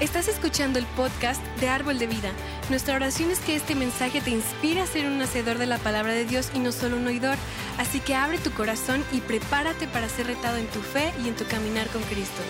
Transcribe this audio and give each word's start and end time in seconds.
Estás 0.00 0.28
escuchando 0.28 0.78
el 0.78 0.86
podcast 0.86 1.44
de 1.58 1.68
Árbol 1.68 1.98
de 1.98 2.06
Vida. 2.06 2.30
Nuestra 2.70 2.94
oración 2.94 3.32
es 3.32 3.40
que 3.40 3.56
este 3.56 3.74
mensaje 3.74 4.20
te 4.20 4.30
inspire 4.30 4.80
a 4.80 4.86
ser 4.86 5.06
un 5.06 5.20
hacedor 5.20 5.58
de 5.58 5.66
la 5.66 5.78
palabra 5.78 6.12
de 6.12 6.24
Dios 6.24 6.52
y 6.54 6.60
no 6.60 6.70
solo 6.70 6.96
un 6.96 7.08
oidor. 7.08 7.36
Así 7.78 7.98
que 7.98 8.14
abre 8.14 8.38
tu 8.38 8.52
corazón 8.52 9.04
y 9.10 9.20
prepárate 9.20 9.88
para 9.88 10.08
ser 10.08 10.28
retado 10.28 10.56
en 10.56 10.68
tu 10.68 10.80
fe 10.82 11.12
y 11.24 11.26
en 11.26 11.34
tu 11.34 11.44
caminar 11.46 11.88
con 11.88 12.00
Cristo. 12.02 12.40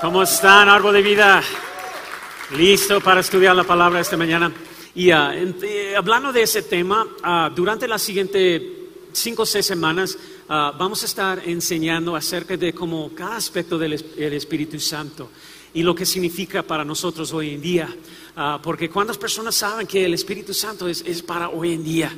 ¿Cómo 0.00 0.24
están, 0.24 0.68
árbol 0.68 0.94
de 0.94 1.02
vida? 1.02 1.42
¿Listo 2.56 3.00
para 3.00 3.20
estudiar 3.20 3.54
la 3.54 3.62
palabra 3.62 4.00
esta 4.00 4.16
mañana? 4.16 4.50
Y 4.96 5.10
eh, 5.10 5.14
hablando 5.94 6.32
de 6.32 6.42
ese 6.42 6.62
tema, 6.62 7.04
uh, 7.04 7.54
durante 7.54 7.86
las 7.86 8.02
siguientes 8.02 8.62
cinco 9.12 9.42
o 9.42 9.46
seis 9.46 9.64
semanas 9.66 10.18
uh, 10.48 10.76
vamos 10.76 11.02
a 11.02 11.06
estar 11.06 11.42
enseñando 11.48 12.16
acerca 12.16 12.56
de 12.56 12.72
cómo 12.72 13.12
cada 13.14 13.36
aspecto 13.36 13.78
del 13.78 13.92
Espíritu 13.92 14.80
Santo 14.80 15.30
y 15.72 15.82
lo 15.82 15.94
que 15.94 16.06
significa 16.06 16.62
para 16.62 16.84
nosotros 16.84 17.32
hoy 17.32 17.54
en 17.54 17.60
día. 17.60 17.88
porque 18.62 18.88
cuántas 18.88 19.18
personas 19.18 19.54
saben 19.54 19.86
que 19.86 20.04
el 20.04 20.14
Espíritu 20.14 20.54
Santo 20.54 20.88
es, 20.88 21.22
para 21.22 21.48
hoy 21.48 21.74
en 21.74 21.84
día. 21.84 22.12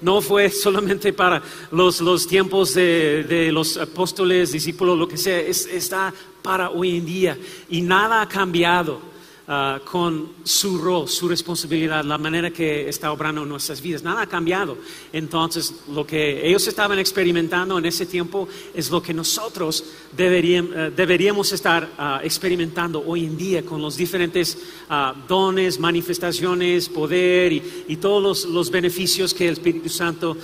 No 0.00 0.20
fue 0.20 0.50
solamente 0.64 1.12
para 1.12 1.42
los, 1.72 2.26
tiempos 2.26 2.74
de, 2.74 3.50
los 3.52 3.76
apóstoles, 3.76 4.52
discípulos, 4.52 4.98
lo 4.98 5.08
que 5.08 5.16
sea, 5.16 5.40
es, 5.40 5.66
está 5.66 6.12
para 6.42 6.70
hoy 6.70 6.98
en 6.98 7.06
día. 7.06 7.38
Y 7.68 7.82
nada 7.82 8.22
ha 8.22 8.28
cambiado. 8.28 9.15
Uh, 9.48 9.78
con 9.84 10.30
su 10.42 10.76
rol, 10.76 11.06
su 11.06 11.28
responsabilidad, 11.28 12.04
la 12.04 12.18
manera 12.18 12.50
que 12.50 12.88
está 12.88 13.12
obrando 13.12 13.44
en 13.44 13.48
nuestras 13.48 13.80
vidas. 13.80 14.02
Nada 14.02 14.22
ha 14.22 14.26
cambiado. 14.26 14.76
Entonces, 15.12 15.72
lo 15.94 16.04
que 16.04 16.44
ellos 16.44 16.66
estaban 16.66 16.98
experimentando 16.98 17.78
en 17.78 17.86
ese 17.86 18.06
tiempo 18.06 18.48
es 18.74 18.90
lo 18.90 19.00
que 19.00 19.14
nosotros 19.14 19.84
deberíamos, 20.16 20.72
uh, 20.72 20.90
deberíamos 20.90 21.52
estar 21.52 21.88
uh, 21.96 22.24
experimentando 22.24 23.04
hoy 23.06 23.24
en 23.24 23.36
día 23.36 23.64
con 23.64 23.80
los 23.80 23.96
diferentes 23.96 24.58
dones, 25.28 25.78
manifestaciones, 25.78 26.88
poder 26.88 27.52
y, 27.52 27.96
todos 28.00 28.20
los, 28.20 28.44
los, 28.52 28.68
beneficios 28.68 29.32
que 29.32 29.46
el 29.46 29.52
Espíritu 29.52 29.88
Santo 29.88 30.36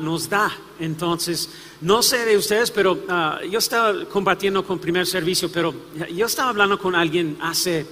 nos 0.00 0.30
da. 0.30 0.50
Entonces, 0.80 1.50
no 1.82 2.02
sé 2.02 2.24
de 2.24 2.36
ustedes, 2.36 2.70
pero 2.70 2.98
yo 3.50 3.58
estaba 3.58 4.04
compartiendo 4.06 4.64
con 4.64 4.78
primer 4.78 5.06
servicio, 5.06 5.50
pero 5.50 5.74
yo 6.14 6.26
estaba 6.26 6.50
hablando 6.50 6.78
con 6.78 6.94
alguien 6.94 7.36
hace 7.40 7.86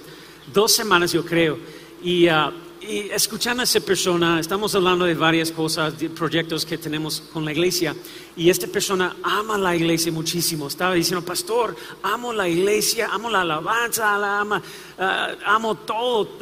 dos 0.53 0.73
semanas 0.73 1.11
yo 1.11 1.25
creo. 1.25 1.57
Y, 2.03 2.27
uh, 2.27 2.51
y, 2.81 3.09
escuchando 3.11 3.61
a 3.61 3.63
esa 3.63 3.79
persona, 3.79 4.39
estamos 4.39 4.75
hablando 4.75 5.05
de 5.05 5.13
varias 5.15 5.51
cosas, 5.51 5.97
de 5.99 6.09
proyectos 6.09 6.65
que 6.65 6.77
tenemos 6.77 7.21
con 7.33 7.45
la 7.45 7.51
iglesia. 7.51 7.95
Y 8.35 8.49
esta 8.49 8.67
persona 8.67 9.15
ama 9.23 9.57
la 9.57 9.75
iglesia 9.75 10.11
muchísimo. 10.11 10.67
Estaba 10.67 10.93
diciendo, 10.93 11.25
pastor, 11.25 11.75
amo 12.03 12.33
la 12.33 12.47
iglesia, 12.47 13.09
amo 13.11 13.29
la 13.29 13.41
alabanza, 13.41 14.17
la 14.17 14.39
ama, 14.41 14.61
uh, 14.97 15.03
amo 15.45 15.75
todo 15.75 16.37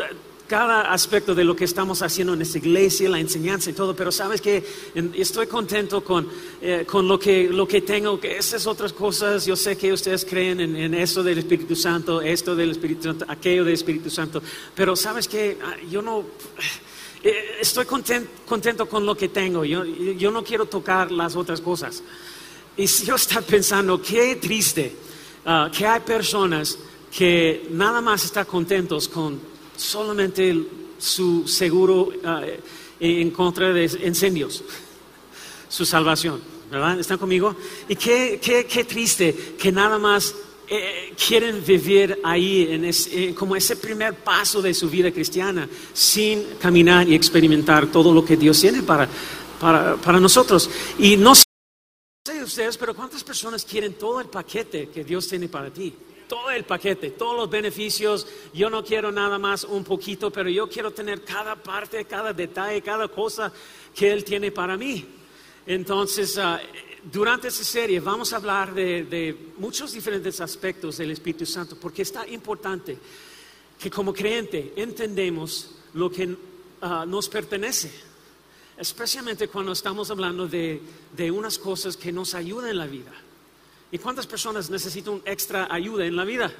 cada 0.53 0.93
aspecto 0.93 1.33
de 1.33 1.43
lo 1.43 1.55
que 1.55 1.65
estamos 1.65 2.03
haciendo 2.03 2.35
en 2.35 2.43
esta 2.43 2.59
iglesia, 2.59 3.09
la 3.09 3.19
enseñanza 3.19 3.71
y 3.71 3.73
todo, 3.73 3.95
pero 3.95 4.11
sabes 4.11 4.39
que 4.39 4.63
estoy 5.15 5.47
contento 5.47 6.03
con, 6.03 6.29
eh, 6.61 6.85
con 6.85 7.07
lo, 7.07 7.17
que, 7.17 7.49
lo 7.49 7.67
que 7.67 7.81
tengo, 7.81 8.19
que 8.19 8.37
esas 8.37 8.67
otras 8.67 8.93
cosas, 8.93 9.47
yo 9.47 9.55
sé 9.55 9.75
que 9.75 9.91
ustedes 9.91 10.23
creen 10.23 10.59
en, 10.59 10.93
eso 10.93 11.23
del 11.23 11.39
Espíritu 11.39 11.75
Santo, 11.75 12.21
esto 12.21 12.55
del 12.55 12.69
Espíritu 12.69 13.01
Santo, 13.01 13.25
aquello 13.27 13.65
del 13.65 13.73
Espíritu 13.73 14.11
Santo, 14.11 14.43
pero 14.75 14.95
sabes 14.95 15.27
que 15.27 15.57
ah, 15.59 15.75
yo 15.89 16.03
no... 16.03 16.23
Eh, 17.25 17.59
estoy 17.61 17.85
contento, 17.85 18.29
contento, 18.45 18.85
con 18.85 19.05
lo 19.05 19.15
que 19.15 19.29
tengo, 19.29 19.63
yo, 19.63 19.85
yo 19.85 20.29
no 20.29 20.43
quiero 20.43 20.65
tocar 20.65 21.09
las 21.09 21.37
otras 21.37 21.61
cosas. 21.61 22.03
Y 22.75 22.85
si 22.85 23.05
yo 23.05 23.15
estoy 23.15 23.41
pensando, 23.43 24.01
qué 24.01 24.35
triste 24.35 24.93
uh, 25.45 25.71
que 25.71 25.87
hay 25.87 26.01
personas 26.01 26.77
que 27.09 27.69
nada 27.71 28.01
más 28.01 28.25
están 28.25 28.43
contentos 28.43 29.07
con 29.07 29.52
solamente 29.75 30.67
su 30.97 31.47
seguro 31.47 32.11
eh, 32.13 32.59
en 32.99 33.31
contra 33.31 33.73
de 33.73 33.85
incendios, 34.05 34.63
su 35.69 35.85
salvación, 35.85 36.41
¿verdad? 36.71 36.99
¿Están 36.99 37.17
conmigo? 37.17 37.55
Y 37.87 37.95
qué, 37.95 38.39
qué, 38.41 38.83
triste 38.85 39.55
que 39.57 39.71
nada 39.71 39.99
más 39.99 40.33
eh, 40.67 41.13
quieren 41.27 41.63
vivir 41.65 42.19
ahí 42.23 42.67
eh, 42.69 43.35
como 43.37 43.55
ese 43.55 43.75
primer 43.75 44.15
paso 44.15 44.61
de 44.61 44.73
su 44.73 44.89
vida 44.89 45.11
cristiana 45.11 45.67
sin 45.93 46.55
caminar 46.59 47.07
y 47.07 47.15
experimentar 47.15 47.87
todo 47.91 48.13
lo 48.13 48.23
que 48.23 48.37
Dios 48.37 48.59
tiene 48.61 48.81
para, 48.83 49.07
para, 49.59 49.95
para 49.97 50.19
nosotros. 50.19 50.69
Y 50.99 51.17
no 51.17 51.35
sé 51.35 51.43
ustedes, 52.43 52.77
pero 52.77 52.93
¿cuántas 52.93 53.23
personas 53.23 53.65
quieren 53.65 53.93
todo 53.93 54.19
el 54.19 54.27
paquete 54.27 54.89
que 54.89 55.03
Dios 55.03 55.27
tiene 55.27 55.47
para 55.49 55.69
ti? 55.71 55.93
Todo 56.27 56.51
el 56.51 56.63
paquete, 56.63 57.11
todos 57.11 57.35
los 57.35 57.49
beneficios. 57.49 58.27
Yo 58.53 58.69
no 58.69 58.83
quiero 58.83 59.11
nada 59.11 59.37
más 59.37 59.63
un 59.63 59.83
poquito, 59.83 60.31
pero 60.31 60.49
yo 60.49 60.67
quiero 60.67 60.91
tener 60.91 61.23
cada 61.23 61.55
parte, 61.55 62.05
cada 62.05 62.33
detalle, 62.33 62.81
cada 62.81 63.07
cosa 63.07 63.51
que 63.93 64.11
Él 64.11 64.23
tiene 64.23 64.51
para 64.51 64.77
mí. 64.77 65.05
Entonces, 65.65 66.37
ah, 66.37 66.59
durante 67.11 67.47
esta 67.47 67.63
serie 67.63 67.99
vamos 67.99 68.33
a 68.33 68.37
hablar 68.37 68.73
de, 68.73 69.53
muchos 69.57 69.93
diferentes 69.93 70.39
aspectos 70.41 70.97
del 70.97 71.11
Espíritu 71.11 71.45
Santo, 71.45 71.77
porque 71.79 72.01
está 72.01 72.27
importante 72.27 72.97
que 73.79 73.89
como 73.89 74.13
creyente 74.13 74.73
entendemos 74.75 75.71
lo 75.93 76.09
que 76.09 76.35
ah, 76.81 77.05
nos 77.07 77.29
pertenece, 77.29 77.91
especialmente 78.77 79.47
cuando 79.47 79.71
estamos 79.71 80.09
hablando 80.11 80.47
de, 80.47 80.81
de 81.15 81.31
unas 81.31 81.57
cosas 81.57 81.97
que 81.97 82.11
nos 82.11 82.33
ayudan 82.33 82.69
en 82.69 82.77
la 82.77 82.87
vida. 82.87 83.11
¿Y 83.93 83.99
cuántas 83.99 84.25
personas 84.25 84.71
necesitan 84.71 85.21
extra 85.23 85.67
ayuda 85.69 86.03
en 86.03 86.15
la 86.15 86.25
vida? 86.25 86.51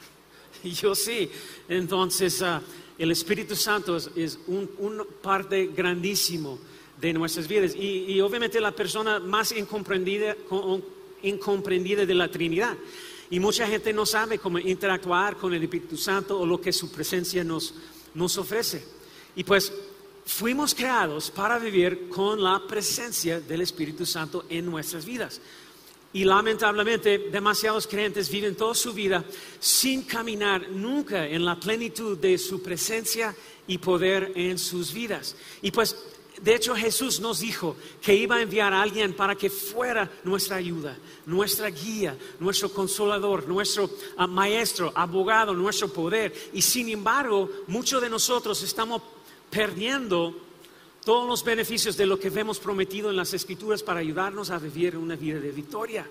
Yo 0.64 0.94
sí. 0.94 1.30
Entonces, 1.68 2.40
ah, 2.40 2.62
el 2.96 3.10
Espíritu 3.10 3.54
Santo 3.54 3.94
es, 3.94 4.38
un, 4.46 5.06
parte 5.20 5.66
grandísimo 5.66 6.58
de 6.98 7.12
nuestras 7.12 7.46
vidas. 7.46 7.74
Y, 7.76 8.18
obviamente 8.22 8.58
la 8.58 8.72
persona 8.72 9.20
más 9.20 9.52
incomprendida, 9.52 10.34
incomprendida 11.22 12.06
de 12.06 12.14
la 12.14 12.30
Trinidad. 12.30 12.74
Y 13.28 13.38
mucha 13.38 13.66
gente 13.66 13.92
no 13.92 14.06
sabe 14.06 14.38
cómo 14.38 14.58
interactuar 14.58 15.36
con 15.36 15.52
el 15.52 15.62
Espíritu 15.62 15.98
Santo 15.98 16.40
o 16.40 16.46
lo 16.46 16.58
que 16.58 16.72
su 16.72 16.90
presencia 16.90 17.44
nos, 17.44 17.74
nos 18.14 18.38
ofrece. 18.38 18.82
Y 19.36 19.44
pues 19.44 19.70
fuimos 20.24 20.74
creados 20.74 21.30
para 21.30 21.58
vivir 21.58 22.08
con 22.08 22.42
la 22.42 22.66
presencia 22.66 23.40
del 23.40 23.60
Espíritu 23.60 24.06
Santo 24.06 24.46
en 24.48 24.64
nuestras 24.64 25.04
vidas. 25.04 25.38
Y 26.12 26.24
lamentablemente 26.24 27.18
demasiados 27.30 27.86
creyentes 27.86 28.30
viven 28.30 28.54
toda 28.54 28.74
su 28.74 28.92
vida 28.92 29.24
sin 29.58 30.02
caminar 30.02 30.68
nunca 30.70 31.26
en 31.26 31.44
la 31.44 31.58
plenitud 31.58 32.18
de 32.18 32.36
su 32.36 32.62
presencia 32.62 33.34
y 33.66 33.78
poder 33.78 34.32
en 34.34 34.58
sus 34.58 34.92
vidas. 34.92 35.34
Y 35.62 35.70
pues, 35.70 35.96
de 36.40 36.54
hecho 36.54 36.74
Jesús 36.74 37.20
nos 37.20 37.40
dijo 37.40 37.76
que 38.00 38.14
iba 38.14 38.36
a 38.36 38.42
enviar 38.42 38.74
a 38.74 38.82
alguien 38.82 39.14
para 39.14 39.36
que 39.36 39.48
fuera 39.48 40.10
nuestra 40.24 40.56
ayuda, 40.56 40.98
nuestra 41.24 41.68
guía, 41.68 42.18
nuestro 42.40 42.70
consolador, 42.70 43.48
nuestro 43.48 43.88
ah, 44.16 44.26
maestro, 44.26 44.92
abogado, 44.94 45.54
nuestro 45.54 45.92
poder. 45.92 46.34
Y 46.52 46.60
sin 46.60 46.88
embargo, 46.90 47.48
muchos 47.68 48.02
de 48.02 48.10
nosotros 48.10 48.62
estamos 48.62 49.00
perdiendo 49.50 50.34
todos 51.04 51.28
los 51.28 51.44
beneficios 51.44 51.96
de 51.96 52.06
lo 52.06 52.18
que 52.18 52.30
vemos 52.30 52.58
prometido 52.58 53.10
en 53.10 53.16
las 53.16 53.34
escrituras 53.34 53.82
para 53.82 54.00
ayudarnos 54.00 54.50
a 54.50 54.58
vivir 54.58 54.96
una 54.96 55.16
vida 55.16 55.40
de 55.40 55.50
victoria. 55.50 56.06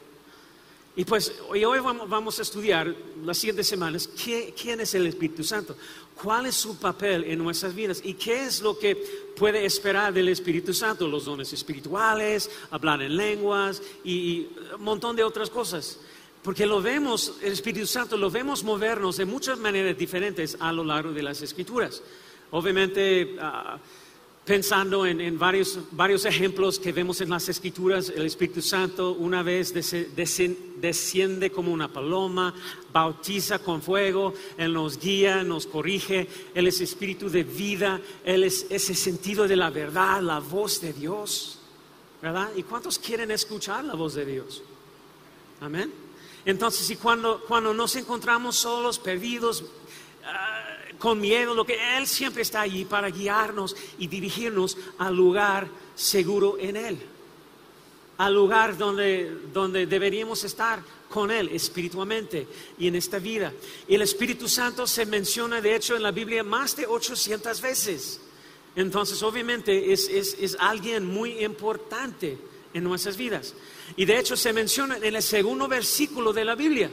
Y 0.94 1.06
pues 1.06 1.34
hoy, 1.48 1.64
vamos 2.08 2.40
a 2.40 2.42
estudiar 2.42 2.94
las 3.24 3.38
siguientes 3.38 3.68
semanas 3.68 4.10
quién 4.10 4.82
es 4.82 4.94
el 4.94 5.08
Espíritu 5.08 5.42
Santo, 5.42 5.78
cuál 6.22 6.48
es 6.48 6.56
su 6.56 6.78
papel 6.78 7.24
en 7.24 7.40
nuestras 7.40 7.74
vidas 7.74 8.02
y 8.04 8.16
qué 8.16 8.44
es 8.44 8.62
lo 8.62 8.78
que 8.78 8.96
puede 9.38 9.66
esperar 9.66 10.14
del 10.14 10.28
Espíritu 10.28 10.74
Santo, 10.74 11.08
los 11.08 11.24
dones 11.24 11.54
espirituales, 11.54 12.52
hablar 12.72 13.02
en 13.02 13.16
lenguas 13.16 13.82
y, 14.04 14.50
un 14.76 14.84
montón 14.84 15.16
de 15.16 15.24
otras 15.24 15.50
cosas. 15.50 15.98
Porque 16.44 16.66
lo 16.66 16.82
vemos, 16.82 17.36
el 17.42 17.54
Espíritu 17.54 17.88
Santo 17.88 18.18
lo 18.18 18.30
vemos 18.30 18.62
movernos 18.64 19.16
de 19.16 19.26
muchas 19.26 19.60
maneras 19.60 19.98
diferentes 19.98 20.58
a 20.60 20.74
lo 20.74 20.84
largo 20.84 21.14
de 21.14 21.24
las 21.24 21.42
escrituras. 21.42 22.04
Obviamente... 22.52 23.38
Ah, 23.40 23.80
pensando 24.46 25.06
en, 25.06 25.38
varios, 25.38 25.80
varios, 25.92 26.26
ejemplos 26.26 26.80
que 26.80 26.92
vemos 26.92 27.22
en 27.22 27.30
las 27.30 27.48
escrituras, 27.48 28.10
el 28.10 28.26
Espíritu 28.26 28.62
Santo 28.62 29.12
una 29.12 29.44
vez 29.44 29.74
desciende 29.74 31.52
como 31.52 31.72
una 31.72 31.88
paloma, 31.88 32.54
bautiza 32.92 33.60
con 33.60 33.82
fuego, 33.82 34.34
nos 34.58 35.00
guía, 35.00 35.44
nos 35.44 35.68
corrige, 35.68 36.28
Él 36.56 36.68
es 36.68 36.82
espíritu 36.82 37.30
de 37.30 37.44
vida, 37.44 38.02
Él 38.24 38.44
es 38.44 38.66
ese 38.70 38.96
sentido 38.96 39.48
de 39.48 39.56
la 39.56 39.70
verdad, 39.70 40.22
la 40.22 40.40
voz 40.40 40.82
de 40.82 40.92
Dios, 40.94 41.60
¿verdad? 42.22 42.50
¿Y 42.56 42.64
cuántos 42.64 42.98
quieren 42.98 43.30
escuchar 43.32 43.86
la 43.86 43.94
voz 43.94 44.16
de 44.16 44.26
Dios? 44.26 44.64
Amén. 45.62 45.94
Entonces, 46.44 46.90
y 46.90 46.96
cuando, 46.96 47.42
cuando 47.48 47.74
nos 47.74 47.96
encontramos 47.96 48.56
solos, 48.56 48.98
perdidos, 48.98 49.64
ah, 50.26 50.71
con 51.02 51.20
miedo, 51.20 51.56
lo 51.56 51.66
que 51.66 51.98
Él 51.98 52.06
siempre 52.08 52.44
está 52.44 52.62
allí 52.62 52.86
para 52.86 53.10
guiarnos 53.10 53.76
y 53.98 54.08
dirigirnos 54.08 54.78
al 55.00 55.16
lugar 55.16 55.68
seguro 55.96 56.58
en 56.60 56.78
Él, 56.78 57.00
al 58.18 58.34
lugar 58.34 58.78
donde, 58.78 59.36
donde 59.52 59.88
deberíamos 59.88 60.44
estar 60.44 60.82
con 61.10 61.32
Él 61.32 61.50
espiritualmente 61.50 62.48
y 62.78 62.88
en 62.88 62.96
esta 62.96 63.18
vida. 63.18 63.52
Y 63.88 63.96
el 63.96 64.04
Espíritu 64.04 64.48
Santo 64.48 64.86
se 64.86 65.08
menciona, 65.08 65.60
de 65.60 65.76
hecho, 65.76 65.96
en 65.96 66.04
la 66.04 66.12
Biblia 66.12 66.44
más 66.44 66.76
de 66.76 66.86
800 66.86 67.60
veces. 67.60 68.22
Entonces, 68.76 69.22
obviamente, 69.24 69.92
es, 69.92 70.08
es, 70.08 70.38
es 70.40 70.56
alguien 70.60 71.06
muy 71.06 71.44
importante 71.44 72.38
en 72.76 72.84
nuestras 72.84 73.18
vidas. 73.18 73.56
Y 73.98 74.06
de 74.06 74.20
hecho 74.20 74.38
se 74.38 74.54
menciona 74.54 74.98
en 74.98 75.16
el 75.16 75.24
segundo 75.24 75.68
versículo 75.68 76.32
de 76.32 76.46
la 76.46 76.56
Biblia 76.56 76.92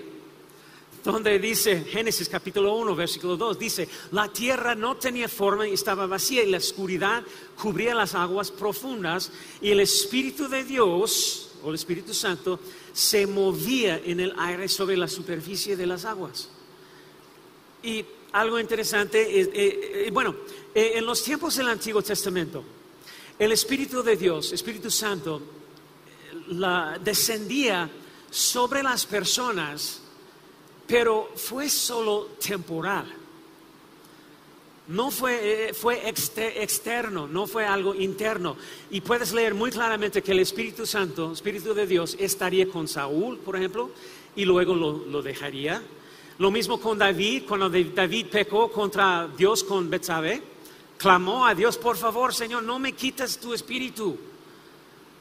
donde 1.04 1.38
dice 1.38 1.84
Génesis 1.84 2.28
capítulo 2.28 2.74
1, 2.74 2.94
versículo 2.94 3.36
2, 3.36 3.58
dice, 3.58 3.88
la 4.12 4.28
tierra 4.28 4.74
no 4.74 4.96
tenía 4.96 5.28
forma 5.28 5.66
y 5.66 5.72
estaba 5.72 6.06
vacía 6.06 6.42
y 6.42 6.50
la 6.50 6.58
oscuridad 6.58 7.22
cubría 7.60 7.94
las 7.94 8.14
aguas 8.14 8.50
profundas 8.50 9.30
y 9.60 9.70
el 9.70 9.80
Espíritu 9.80 10.48
de 10.48 10.64
Dios, 10.64 11.50
o 11.62 11.70
el 11.70 11.74
Espíritu 11.74 12.14
Santo, 12.14 12.60
se 12.92 13.26
movía 13.26 14.00
en 14.04 14.20
el 14.20 14.34
aire 14.38 14.68
sobre 14.68 14.96
la 14.96 15.08
superficie 15.08 15.76
de 15.76 15.86
las 15.86 16.04
aguas. 16.04 16.48
Y 17.82 18.04
algo 18.32 18.58
interesante, 18.58 19.40
es, 19.40 19.48
eh, 19.48 20.06
eh, 20.06 20.10
bueno, 20.12 20.34
eh, 20.74 20.92
en 20.96 21.06
los 21.06 21.22
tiempos 21.22 21.56
del 21.56 21.68
Antiguo 21.68 22.02
Testamento, 22.02 22.64
el 23.38 23.52
Espíritu 23.52 24.02
de 24.02 24.16
Dios, 24.16 24.52
Espíritu 24.52 24.90
Santo, 24.90 25.40
la, 26.48 26.98
descendía 27.02 27.88
sobre 28.30 28.82
las 28.82 29.06
personas 29.06 30.02
pero 30.88 31.30
fue 31.36 31.68
solo 31.68 32.30
temporal. 32.44 33.06
No 34.88 35.10
fue, 35.10 35.68
eh, 35.68 35.74
fue 35.74 36.08
externo, 36.08 37.28
no 37.28 37.46
fue 37.46 37.66
algo 37.66 37.94
interno. 37.94 38.56
Y 38.90 39.02
puedes 39.02 39.34
leer 39.34 39.54
muy 39.54 39.70
claramente 39.70 40.22
que 40.22 40.32
el 40.32 40.40
Espíritu 40.40 40.86
Santo, 40.86 41.32
Espíritu 41.32 41.74
de 41.74 41.86
Dios, 41.86 42.16
estaría 42.18 42.66
con 42.70 42.88
Saúl, 42.88 43.36
por 43.36 43.56
ejemplo, 43.56 43.90
y 44.34 44.46
luego 44.46 44.74
lo, 44.74 45.20
dejaría. 45.20 45.82
Lo 46.38 46.50
mismo 46.50 46.80
con 46.80 46.96
David, 46.96 47.42
cuando 47.46 47.68
David 47.68 48.26
pecó 48.28 48.72
contra 48.72 49.28
Dios 49.36 49.62
con 49.62 49.90
Betsabé, 49.90 50.42
clamó 50.96 51.46
a 51.46 51.54
Dios, 51.54 51.76
por 51.76 51.98
favor, 51.98 52.34
Señor, 52.34 52.62
no 52.62 52.78
me 52.78 52.94
quites 52.94 53.38
tu 53.38 53.52
espíritu. 53.52 54.16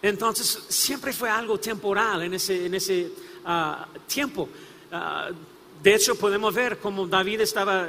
Entonces, 0.01 0.63
siempre 0.69 1.11
fue 1.11 1.29
algo 1.29 1.59
temporal 1.59 2.23
en 2.23 2.35
ese, 2.35 3.11
ah, 3.43 3.85
tiempo. 4.07 4.47
Ah, 4.93 5.29
de 5.81 5.95
hecho, 5.95 6.15
podemos 6.15 6.53
ver 6.53 6.79
cómo 6.79 7.07
David 7.07 7.41
estaba 7.41 7.88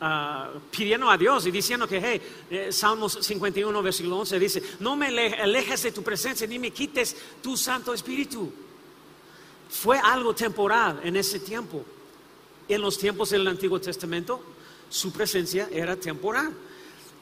ah, 0.00 0.50
pidiendo 0.70 1.10
a 1.10 1.16
Dios 1.16 1.46
y 1.46 1.50
diciendo 1.50 1.88
que, 1.88 2.00
hey, 2.02 2.22
eh, 2.50 2.72
Salmos 2.72 3.18
51, 3.20 3.82
versículo 3.82 4.18
11 4.18 4.38
dice, 4.38 4.62
no 4.80 4.94
me 4.94 5.06
alejes 5.06 5.82
de 5.84 5.92
tu 5.92 6.02
presencia 6.02 6.46
ni 6.46 6.58
me 6.58 6.70
quites 6.70 7.16
tu 7.42 7.56
Santo 7.56 7.94
Espíritu. 7.94 8.52
Fue 9.70 9.98
algo 9.98 10.34
temporal 10.34 11.00
en 11.02 11.16
ese 11.16 11.40
tiempo. 11.40 11.84
En 12.68 12.82
los 12.82 12.98
tiempos 12.98 13.30
del 13.30 13.48
Antiguo 13.48 13.80
Testamento, 13.80 14.42
su 14.90 15.10
presencia 15.10 15.68
era 15.72 15.96
temporal. 15.96 16.52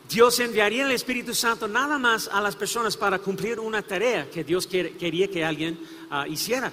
Dios 0.09 0.39
enviaría 0.41 0.85
el 0.85 0.93
Espíritu 0.93 1.35
Santo 1.35 1.67
nada 1.67 1.99
más 1.99 2.29
a 2.29 2.41
las 2.41 2.55
personas 2.55 2.97
para 2.97 3.19
cumplir 3.19 3.59
una 3.59 3.83
tarea 3.83 4.29
que 4.31 4.45
Dios 4.45 4.67
quería 4.67 5.29
que 5.29 5.45
alguien 5.45 5.79
ah, 6.11 6.27
hiciera. 6.29 6.73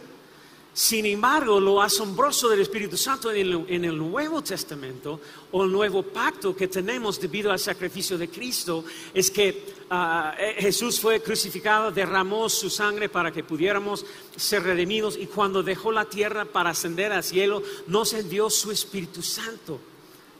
Sin 0.74 1.06
embargo, 1.06 1.60
lo 1.60 1.80
asombroso 1.80 2.50
del 2.50 2.62
Espíritu 2.62 2.98
Santo 2.98 3.32
en 3.32 3.86
el, 3.86 3.96
Nuevo 3.96 4.42
Testamento 4.42 5.20
o 5.52 5.64
el 5.64 5.72
nuevo 5.72 6.02
pacto 6.02 6.56
que 6.56 6.68
tenemos 6.68 7.22
debido 7.22 7.52
al 7.52 7.60
sacrificio 7.60 8.18
de 8.18 8.28
Cristo 8.28 8.84
es 9.14 9.30
que 9.30 9.66
ah, 9.92 10.34
eh, 10.36 10.56
Jesús 10.58 11.00
fue 11.00 11.22
crucificado, 11.22 11.92
derramó 11.92 12.50
su 12.50 12.72
sangre 12.72 13.08
para 13.08 13.32
que 13.32 13.44
pudiéramos 13.44 14.04
ser 14.36 14.64
redimidos 14.64 15.16
y 15.16 15.28
cuando 15.28 15.62
dejó 15.62 15.92
la 15.92 16.06
tierra 16.06 16.44
para 16.44 16.72
ascender 16.72 17.12
al 17.12 17.24
cielo, 17.24 17.62
nos 17.86 18.14
envió 18.14 18.50
su 18.50 18.72
Espíritu 18.72 19.22
Santo. 19.22 19.80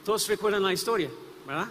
Todos 0.04 0.28
recuerdan 0.28 0.64
la 0.64 0.74
historia, 0.74 1.12
¿verdad? 1.46 1.70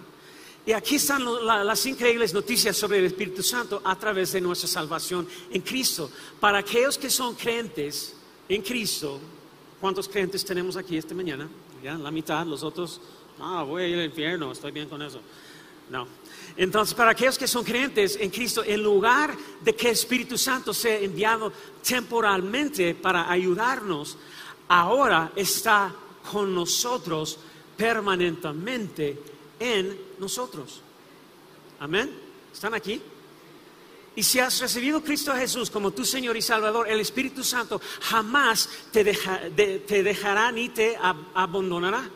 Y 0.64 0.70
aquí 0.70 0.94
están 0.94 1.24
las 1.44 1.84
increíbles 1.86 2.32
noticias 2.32 2.76
sobre 2.76 2.98
el 2.98 3.06
Espíritu 3.06 3.42
Santo 3.42 3.82
a 3.84 3.98
través 3.98 4.30
de 4.30 4.40
nuestra 4.40 4.68
salvación 4.68 5.26
en 5.50 5.62
Cristo. 5.62 6.08
Para 6.38 6.58
aquellos 6.58 6.96
que 6.96 7.10
son 7.10 7.34
creyentes, 7.34 8.14
en 8.48 8.62
Cristo, 8.62 9.20
¿cuántos 9.80 10.08
creyentes 10.08 10.44
tenemos 10.44 10.76
aquí 10.76 10.96
esta 10.96 11.14
mañana? 11.14 11.48
¿Ya? 11.82 11.94
La 11.94 12.10
mitad, 12.10 12.46
los 12.46 12.62
otros, 12.62 13.00
ah, 13.40 13.62
voy 13.62 13.82
a 13.82 13.88
ir 13.88 13.98
al 13.98 14.04
infierno, 14.06 14.52
estoy 14.52 14.72
bien 14.72 14.88
con 14.88 15.02
eso. 15.02 15.20
No. 15.90 16.06
Entonces, 16.56 16.94
para 16.94 17.12
aquellos 17.12 17.38
que 17.38 17.46
son 17.46 17.64
creyentes 17.64 18.16
en 18.20 18.30
Cristo, 18.30 18.62
en 18.64 18.82
lugar 18.82 19.36
de 19.62 19.74
que 19.74 19.88
el 19.88 19.92
Espíritu 19.92 20.36
Santo 20.36 20.72
sea 20.74 20.98
enviado 20.98 21.52
temporalmente 21.86 22.94
para 22.94 23.30
ayudarnos, 23.30 24.16
ahora 24.68 25.32
está 25.34 25.94
con 26.30 26.54
nosotros 26.54 27.38
permanentemente 27.76 29.18
en 29.58 29.98
nosotros. 30.18 30.80
Amén. 31.80 32.10
¿Están 32.52 32.74
aquí? 32.74 33.00
Y 34.14 34.22
si 34.22 34.38
has 34.40 34.60
recibido 34.60 34.98
a 34.98 35.02
Cristo 35.02 35.32
Jesús 35.34 35.70
como 35.70 35.90
tu 35.90 36.04
Señor 36.04 36.36
y 36.36 36.42
Salvador, 36.42 36.88
el 36.88 37.00
Espíritu 37.00 37.42
Santo 37.42 37.80
jamás 38.00 38.68
te, 38.90 39.04
dejará 39.04 40.52
ni 40.52 40.68
te 40.68 40.96
abandonará. 41.34 42.08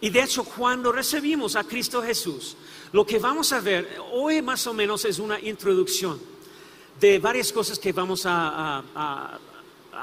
Y 0.00 0.10
de 0.10 0.22
hecho, 0.22 0.44
cuando 0.44 0.92
recibimos 0.92 1.56
a 1.56 1.64
Cristo 1.64 2.02
Jesús, 2.02 2.56
lo 2.92 3.06
que 3.06 3.18
vamos 3.18 3.52
a 3.52 3.60
ver 3.60 3.98
hoy 4.12 4.42
más 4.42 4.66
o 4.66 4.74
menos 4.74 5.04
es 5.06 5.18
una 5.18 5.40
introducción 5.40 6.20
de 7.00 7.18
varias 7.18 7.52
cosas 7.52 7.78
que 7.78 7.92
vamos 7.92 8.24
a 8.26 9.38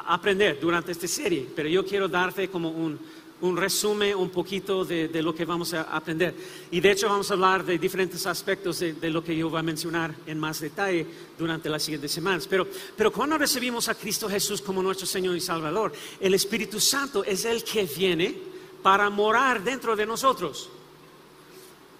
aprender 0.07 0.59
durante 0.59 0.91
esta 0.91 1.07
serie. 1.07 1.47
Pero 1.55 1.69
yo 1.69 1.85
quiero 1.85 2.07
darte 2.07 2.49
como 2.49 2.69
un, 2.69 2.99
un 3.43 3.57
resumen 3.57 4.15
un 4.15 4.29
poquito 4.29 4.85
de, 4.85 5.21
lo 5.21 5.35
que 5.35 5.43
vamos 5.43 5.73
a 5.73 5.81
aprender. 5.83 6.33
Y 6.71 6.79
de 6.79 6.91
hecho 6.91 7.09
vamos 7.09 7.29
a 7.29 7.33
hablar 7.33 7.65
de 7.65 7.77
diferentes 7.77 8.25
aspectos 8.25 8.79
de, 8.79 9.09
lo 9.09 9.21
que 9.21 9.35
yo 9.35 9.49
voy 9.49 9.59
a 9.59 9.63
mencionar 9.63 10.15
en 10.25 10.39
más 10.39 10.61
detalle 10.61 11.05
durante 11.37 11.69
las 11.69 11.83
siguientes 11.83 12.11
semanas. 12.11 12.47
Pero, 12.47 12.65
pero 12.95 13.11
cuando 13.11 13.37
recibimos 13.37 13.89
a 13.89 13.95
Cristo 13.95 14.29
Jesús 14.29 14.61
como 14.61 14.81
nuestro 14.81 15.05
Señor 15.05 15.35
y 15.35 15.41
Salvador, 15.41 15.91
el 16.21 16.33
Espíritu 16.33 16.79
Santo 16.79 17.25
es 17.25 17.43
el 17.43 17.65
que 17.65 17.83
viene 17.83 18.33
para 18.81 19.09
morar 19.09 19.61
dentro 19.61 19.95
de 19.95 20.05
nosotros. 20.05 20.69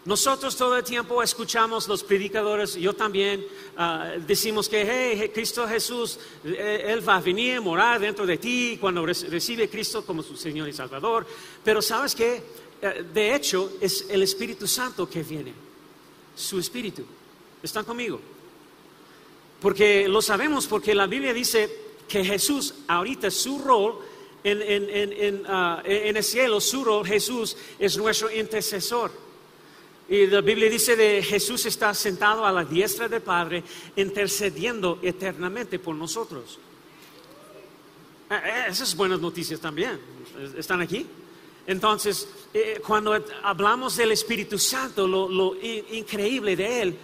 Nosotros 0.05 0.57
todo 0.57 0.75
el 0.75 0.83
tiempo 0.83 1.23
escuchamos 1.23 1.87
los 1.87 2.03
predicadores, 2.03 2.75
yo 2.75 2.93
también, 2.93 3.45
ah, 3.77 4.11
decimos 4.27 4.67
que 4.67 4.85
hey, 4.85 5.31
Cristo 5.33 5.65
Jesús, 5.65 6.19
eh, 6.43 6.87
Él 6.87 7.07
va 7.07 7.15
a 7.15 7.21
venir, 7.21 7.57
a 7.57 7.61
morar 7.61 8.01
dentro 8.01 8.25
de 8.25 8.37
ti 8.37 8.77
cuando 8.81 9.05
recibe 9.05 9.69
Cristo 9.69 10.05
como 10.05 10.21
su 10.21 10.35
Señor 10.35 10.67
y 10.67 10.73
Salvador. 10.73 11.25
Pero 11.63 11.81
sabes 11.81 12.15
que, 12.15 12.43
eh, 12.81 13.05
de 13.13 13.33
hecho, 13.33 13.77
es 13.79 14.07
el 14.09 14.23
Espíritu 14.23 14.67
Santo 14.67 15.09
que 15.09 15.23
viene, 15.23 15.53
su 16.35 16.59
Espíritu. 16.59 17.05
¿Están 17.61 17.85
conmigo? 17.85 18.19
Porque 19.61 20.09
lo 20.09 20.21
sabemos, 20.21 20.67
porque 20.67 20.93
la 20.93 21.07
Biblia 21.07 21.33
dice 21.33 21.69
que 22.09 22.25
Jesús, 22.25 22.73
ahorita 22.89 23.31
su 23.31 23.59
rol 23.59 23.99
en, 24.43 24.61
en 24.61 25.43
ah, 25.47 25.81
el 25.85 26.21
cielo, 26.25 26.59
su 26.59 26.83
rol, 26.83 27.07
Jesús 27.07 27.55
es 27.79 27.95
nuestro 27.95 28.29
intercesor. 28.29 29.22
Y 30.09 30.27
la 30.27 30.41
Biblia 30.41 30.69
dice 30.69 30.95
de 30.95 31.23
Jesús 31.23 31.65
está 31.65 31.93
sentado 31.93 32.45
a 32.45 32.51
la 32.51 32.65
diestra 32.65 33.07
del 33.07 33.21
Padre, 33.21 33.63
intercediendo 33.95 34.99
eternamente 35.01 35.79
por 35.79 35.95
nosotros. 35.95 36.59
Eh, 38.29 38.35
eh, 38.35 38.65
esas 38.69 38.95
buenas 38.95 39.19
noticias 39.19 39.59
también. 39.59 39.99
¿Están 40.57 40.81
aquí? 40.81 41.05
Entonces, 41.65 42.27
eh, 42.53 42.81
cuando 42.85 43.17
hablamos 43.43 43.95
del 43.95 44.11
Espíritu 44.11 44.59
Santo, 44.59 45.07
lo, 45.07 45.55
increíble 45.61 46.55
de 46.55 46.81
Él 46.81 46.97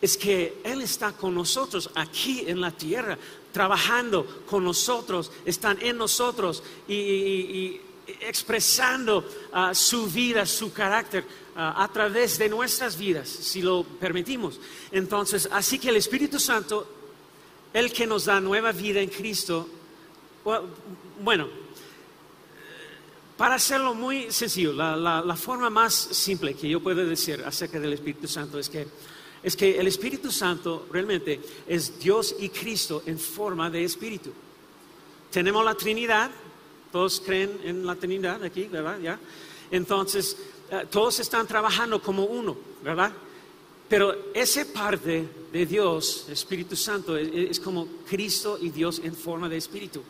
es 0.00 0.18
que 0.18 0.58
Él 0.64 0.82
está 0.82 1.12
con 1.12 1.34
nosotros 1.34 1.90
aquí 1.94 2.44
en 2.46 2.60
la 2.60 2.70
tierra, 2.70 3.16
trabajando 3.52 4.44
con 4.46 4.64
nosotros, 4.64 5.32
están 5.46 5.78
en 5.80 5.96
nosotros 5.96 6.62
y, 6.86 7.80
expresando 8.20 9.26
ah, 9.50 9.74
su 9.74 10.06
vida, 10.06 10.44
su 10.44 10.74
carácter 10.74 11.24
a 11.56 11.88
través 11.92 12.38
de 12.38 12.48
nuestras 12.48 12.98
vidas, 12.98 13.28
si 13.28 13.62
lo 13.62 13.84
permitimos. 13.84 14.60
Entonces, 14.90 15.48
así 15.52 15.78
que 15.78 15.90
el 15.90 15.96
Espíritu 15.96 16.40
Santo, 16.40 16.86
el 17.72 17.92
que 17.92 18.06
nos 18.06 18.24
da 18.24 18.40
nueva 18.40 18.72
vida 18.72 19.00
en 19.00 19.08
Cristo, 19.08 19.68
bueno, 21.22 21.48
para 23.36 23.56
hacerlo 23.56 23.94
muy 23.94 24.30
sencillo, 24.30 24.72
la, 24.72 25.36
forma 25.36 25.70
más 25.70 25.94
simple 25.94 26.54
que 26.54 26.68
yo 26.68 26.80
puedo 26.80 27.04
decir 27.04 27.42
acerca 27.44 27.80
del 27.80 27.92
Espíritu 27.92 28.28
Santo 28.28 28.58
es 28.58 28.68
que, 28.68 28.86
es 29.42 29.56
que 29.56 29.78
el 29.78 29.86
Espíritu 29.86 30.30
Santo 30.30 30.86
realmente 30.92 31.40
es 31.66 31.98
Dios 31.98 32.36
y 32.38 32.48
Cristo 32.48 33.02
en 33.06 33.18
forma 33.18 33.70
de 33.70 33.84
Espíritu. 33.84 34.32
Tenemos 35.30 35.64
la 35.64 35.74
Trinidad, 35.74 36.30
todos 36.92 37.20
creen 37.20 37.60
en 37.64 37.84
la 37.84 37.96
Trinidad 37.96 38.42
aquí, 38.44 38.64
¿verdad? 38.64 39.00
¿Ya? 39.00 39.18
Entonces, 39.72 40.36
todos 40.90 41.20
están 41.20 41.46
trabajando 41.46 42.00
como 42.02 42.24
uno, 42.24 42.56
¿verdad? 42.82 43.12
Pero 43.88 44.32
esa 44.34 44.64
parte 44.64 45.28
de 45.52 45.66
Dios, 45.66 46.26
Espíritu 46.28 46.74
Santo, 46.74 47.16
es, 47.16 47.28
es 47.32 47.60
como 47.60 47.86
Cristo 48.08 48.58
y 48.60 48.70
Dios 48.70 49.00
en 49.04 49.14
forma 49.14 49.48
de 49.48 49.56
Espíritu. 49.56 50.02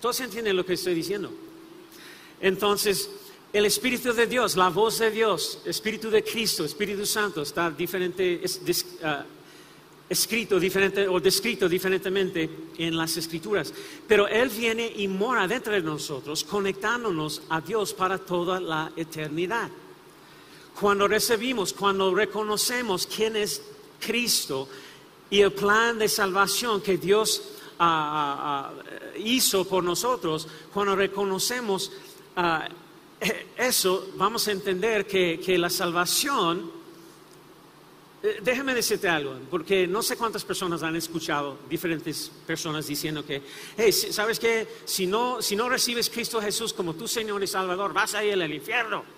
¿Todos 0.00 0.20
entienden 0.20 0.56
lo 0.56 0.64
que 0.64 0.74
estoy 0.74 0.94
diciendo? 0.94 1.30
Entonces, 2.40 3.10
el 3.52 3.64
Espíritu 3.64 4.12
de 4.12 4.26
Dios, 4.26 4.56
la 4.56 4.68
voz 4.68 4.98
de 4.98 5.10
Dios, 5.10 5.60
Espíritu 5.64 6.10
de 6.10 6.22
Cristo, 6.22 6.64
Espíritu 6.64 7.06
Santo, 7.06 7.42
está 7.42 7.74
es, 7.78 8.86
ah, 9.02 9.24
escrito 10.08 10.60
diferente 10.60 11.08
o 11.08 11.20
descrito 11.20 11.68
diferentemente 11.68 12.48
en 12.78 12.96
las 12.96 13.16
Escrituras. 13.16 13.72
Pero 14.06 14.28
Él 14.28 14.48
viene 14.50 14.92
y 14.96 15.08
mora 15.08 15.48
dentro 15.48 15.72
de 15.72 15.82
nosotros, 15.82 16.44
conectándonos 16.44 17.42
a 17.48 17.60
Dios 17.60 17.94
para 17.94 18.18
toda 18.18 18.60
la 18.60 18.92
eternidad. 18.96 19.70
Cuando 20.78 21.08
recibimos, 21.08 21.72
cuando 21.72 22.14
reconocemos 22.14 23.08
quién 23.08 23.34
es 23.34 23.60
Cristo 23.98 24.68
y 25.28 25.40
el 25.40 25.52
plan 25.52 25.98
de 25.98 26.08
salvación 26.08 26.80
que 26.80 26.98
Dios 26.98 27.42
ah, 27.80 28.70
hizo 29.16 29.66
por 29.66 29.82
nosotros, 29.82 30.46
cuando 30.72 30.94
reconocemos 30.94 31.90
ah, 32.36 32.68
eso, 33.56 34.10
vamos 34.14 34.46
a 34.46 34.52
entender 34.52 35.04
que, 35.04 35.58
la 35.58 35.68
salvación, 35.68 36.70
eh, 38.22 38.38
déjame 38.40 38.72
decirte 38.72 39.08
algo, 39.08 39.36
porque 39.50 39.88
no 39.88 40.00
sé 40.00 40.16
cuántas 40.16 40.44
personas 40.44 40.84
han 40.84 40.94
escuchado, 40.94 41.58
diferentes 41.68 42.30
personas 42.46 42.86
diciendo 42.86 43.26
que, 43.26 43.42
hey, 43.76 43.90
¿sabes 43.90 44.38
qué? 44.38 44.68
Si 44.84 45.08
no, 45.08 45.42
si 45.42 45.56
no 45.56 45.68
recibes 45.68 46.08
Cristo 46.08 46.40
Jesús 46.40 46.72
como 46.72 46.94
tu 46.94 47.08
Señor 47.08 47.42
y 47.42 47.48
Salvador, 47.48 47.92
vas 47.92 48.14
a 48.14 48.22
ir 48.22 48.40
al 48.40 48.54
infierno. 48.54 49.17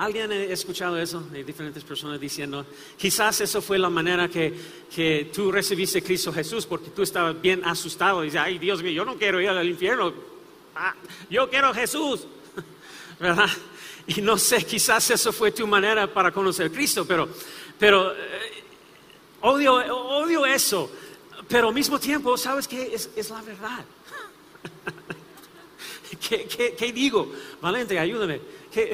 ¿Alguien 0.00 0.32
ha 0.32 0.34
escuchado 0.34 0.96
eso 0.96 1.20
de 1.20 1.44
diferentes 1.44 1.84
personas 1.84 2.18
diciendo, 2.18 2.64
quizás 2.96 3.42
eso 3.42 3.60
fue 3.60 3.78
la 3.78 3.90
manera 3.90 4.28
que, 4.28 4.54
que 4.94 5.30
tú 5.30 5.52
recibiste 5.52 6.02
Cristo 6.02 6.32
Jesús 6.32 6.64
porque 6.64 6.88
tú 6.88 7.02
estabas 7.02 7.38
bien 7.38 7.62
asustado 7.66 8.22
y 8.22 8.28
dices, 8.28 8.40
ay 8.42 8.58
Dios 8.58 8.82
mío, 8.82 8.92
yo 8.92 9.04
no 9.04 9.16
quiero 9.16 9.42
ir 9.42 9.50
al 9.50 9.68
infierno, 9.68 10.12
Ah, 10.74 10.94
yo 11.28 11.50
quiero 11.50 11.68
a 11.68 11.74
Jesús, 11.74 12.26
¿verdad? 13.20 13.50
Y 14.06 14.22
no 14.22 14.38
sé, 14.38 14.64
quizás 14.64 15.10
eso 15.10 15.32
fue 15.34 15.52
tu 15.52 15.66
manera 15.66 16.06
para 16.06 16.32
conocer 16.32 16.68
a 16.68 16.70
Cristo, 16.70 17.04
pero, 17.06 17.28
pero 17.78 18.12
eh, 18.12 18.64
odio, 19.42 19.74
odio 19.74 20.46
eso, 20.46 20.90
pero 21.46 21.68
al 21.68 21.74
mismo 21.74 22.00
tiempo, 22.00 22.38
¿sabes 22.38 22.66
qué? 22.66 22.94
Es, 22.94 23.28
la 23.28 23.42
verdad. 23.42 23.84
¿Qué, 26.26 26.46
qué, 26.46 26.74
qué 26.74 26.92
digo? 26.92 27.30
Valente, 27.60 27.98
ayúdame. 27.98 28.40
¿Qué, 28.72 28.92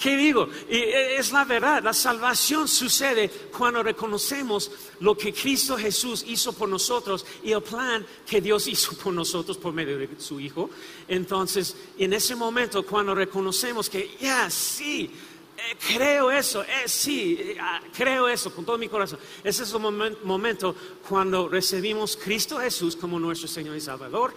¿Qué 0.00 0.14
digo? 0.16 0.48
Y 0.68 0.76
es 0.76 1.32
la 1.32 1.44
verdad, 1.44 1.82
la 1.82 1.94
salvación 1.94 2.68
sucede 2.68 3.30
cuando 3.56 3.82
reconocemos 3.82 4.70
lo 5.00 5.16
que 5.16 5.32
Cristo 5.32 5.76
Jesús 5.78 6.22
hizo 6.28 6.52
por 6.52 6.68
nosotros 6.68 7.24
y 7.42 7.52
el 7.52 7.62
plan 7.62 8.04
que 8.26 8.40
Dios 8.42 8.66
hizo 8.68 8.92
por 8.96 9.14
nosotros 9.14 9.56
por 9.56 9.72
medio 9.72 9.96
de 9.96 10.08
su 10.18 10.38
Hijo. 10.38 10.68
Entonces, 11.08 11.74
en 11.98 12.12
ese 12.12 12.34
momento, 12.36 12.84
cuando 12.84 13.14
reconocemos 13.14 13.88
que, 13.88 14.16
ya, 14.20 14.50
sí, 14.50 15.10
eh, 15.56 15.76
creo 15.94 16.30
eso, 16.30 16.62
eh, 16.62 16.68
sí, 16.86 17.38
eh, 17.40 17.56
ah, 17.58 17.80
creo 17.96 18.28
eso 18.28 18.54
con 18.54 18.66
todo 18.66 18.76
mi 18.76 18.90
corazón. 18.90 19.18
Ese 19.42 19.62
es 19.62 19.72
el 19.72 19.78
momen- 19.80 20.18
momento 20.24 20.76
cuando 21.08 21.48
recibimos 21.48 22.18
Cristo 22.22 22.58
Jesús 22.58 22.96
como 22.96 23.18
nuestro 23.18 23.48
Señor 23.48 23.74
y 23.74 23.80
Salvador. 23.80 24.34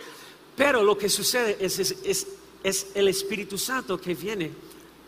Pero 0.55 0.83
lo 0.83 0.97
que 0.97 1.09
sucede 1.09 1.57
es, 1.59 1.79
es, 1.79 1.95
es- 2.03 2.27
es 2.63 2.87
el 2.93 3.07
Espíritu 3.09 3.57
Santo 3.57 3.99
que 3.99 4.13
viene 4.15 4.51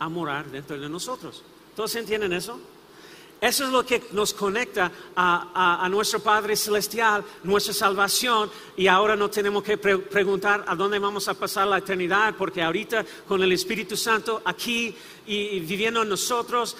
a 0.02 0.08
morar 0.08 0.50
dentro 0.50 0.78
de 0.78 0.88
nosotros. 0.88 1.42
¿Todos 1.76 1.94
entienden 1.96 2.32
eso? 2.32 2.58
Eso 3.40 3.64
es 3.64 3.70
lo 3.70 3.84
que 3.84 4.00
nos 4.12 4.32
conecta 4.34 4.92
a, 5.16 5.50
a- 5.52 5.84
a 5.84 5.88
nuestro 5.88 6.20
Padre 6.20 6.54
Celestial, 6.54 7.24
nuestra 7.42 7.74
salvación, 7.74 8.48
y 8.76 8.86
ahora 8.86 9.16
no 9.16 9.28
tenemos 9.28 9.64
que 9.64 9.76
pre- 9.78 9.98
preguntar 9.98 10.64
a 10.68 10.76
dónde 10.76 11.00
vamos 11.00 11.26
a 11.26 11.34
pasar 11.34 11.66
la 11.66 11.78
eternidad, 11.78 12.36
porque 12.38 12.62
ahorita 12.62 13.04
con 13.26 13.42
el 13.42 13.50
Espíritu 13.50 13.96
Santo 13.96 14.40
aquí 14.44 14.94
y, 15.26 15.34
y 15.36 15.60
viviendo 15.60 16.02
en 16.02 16.08
nosotros, 16.08 16.76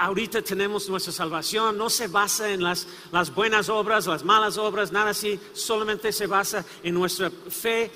ahorita 0.00 0.42
tenemos 0.42 0.86
nuestra 0.90 1.14
salvación, 1.14 1.78
no 1.78 1.88
se 1.88 2.08
basa 2.08 2.50
en 2.50 2.62
las, 2.62 2.86
las 3.10 3.34
buenas 3.34 3.70
obras, 3.70 4.06
las 4.06 4.22
malas 4.22 4.58
obras, 4.58 4.92
nada 4.92 5.10
así, 5.12 5.40
solamente 5.54 6.12
se 6.12 6.26
basa 6.26 6.62
en 6.82 6.92
nuestra 6.94 7.30
fe 7.30 7.84
eh, 7.84 7.90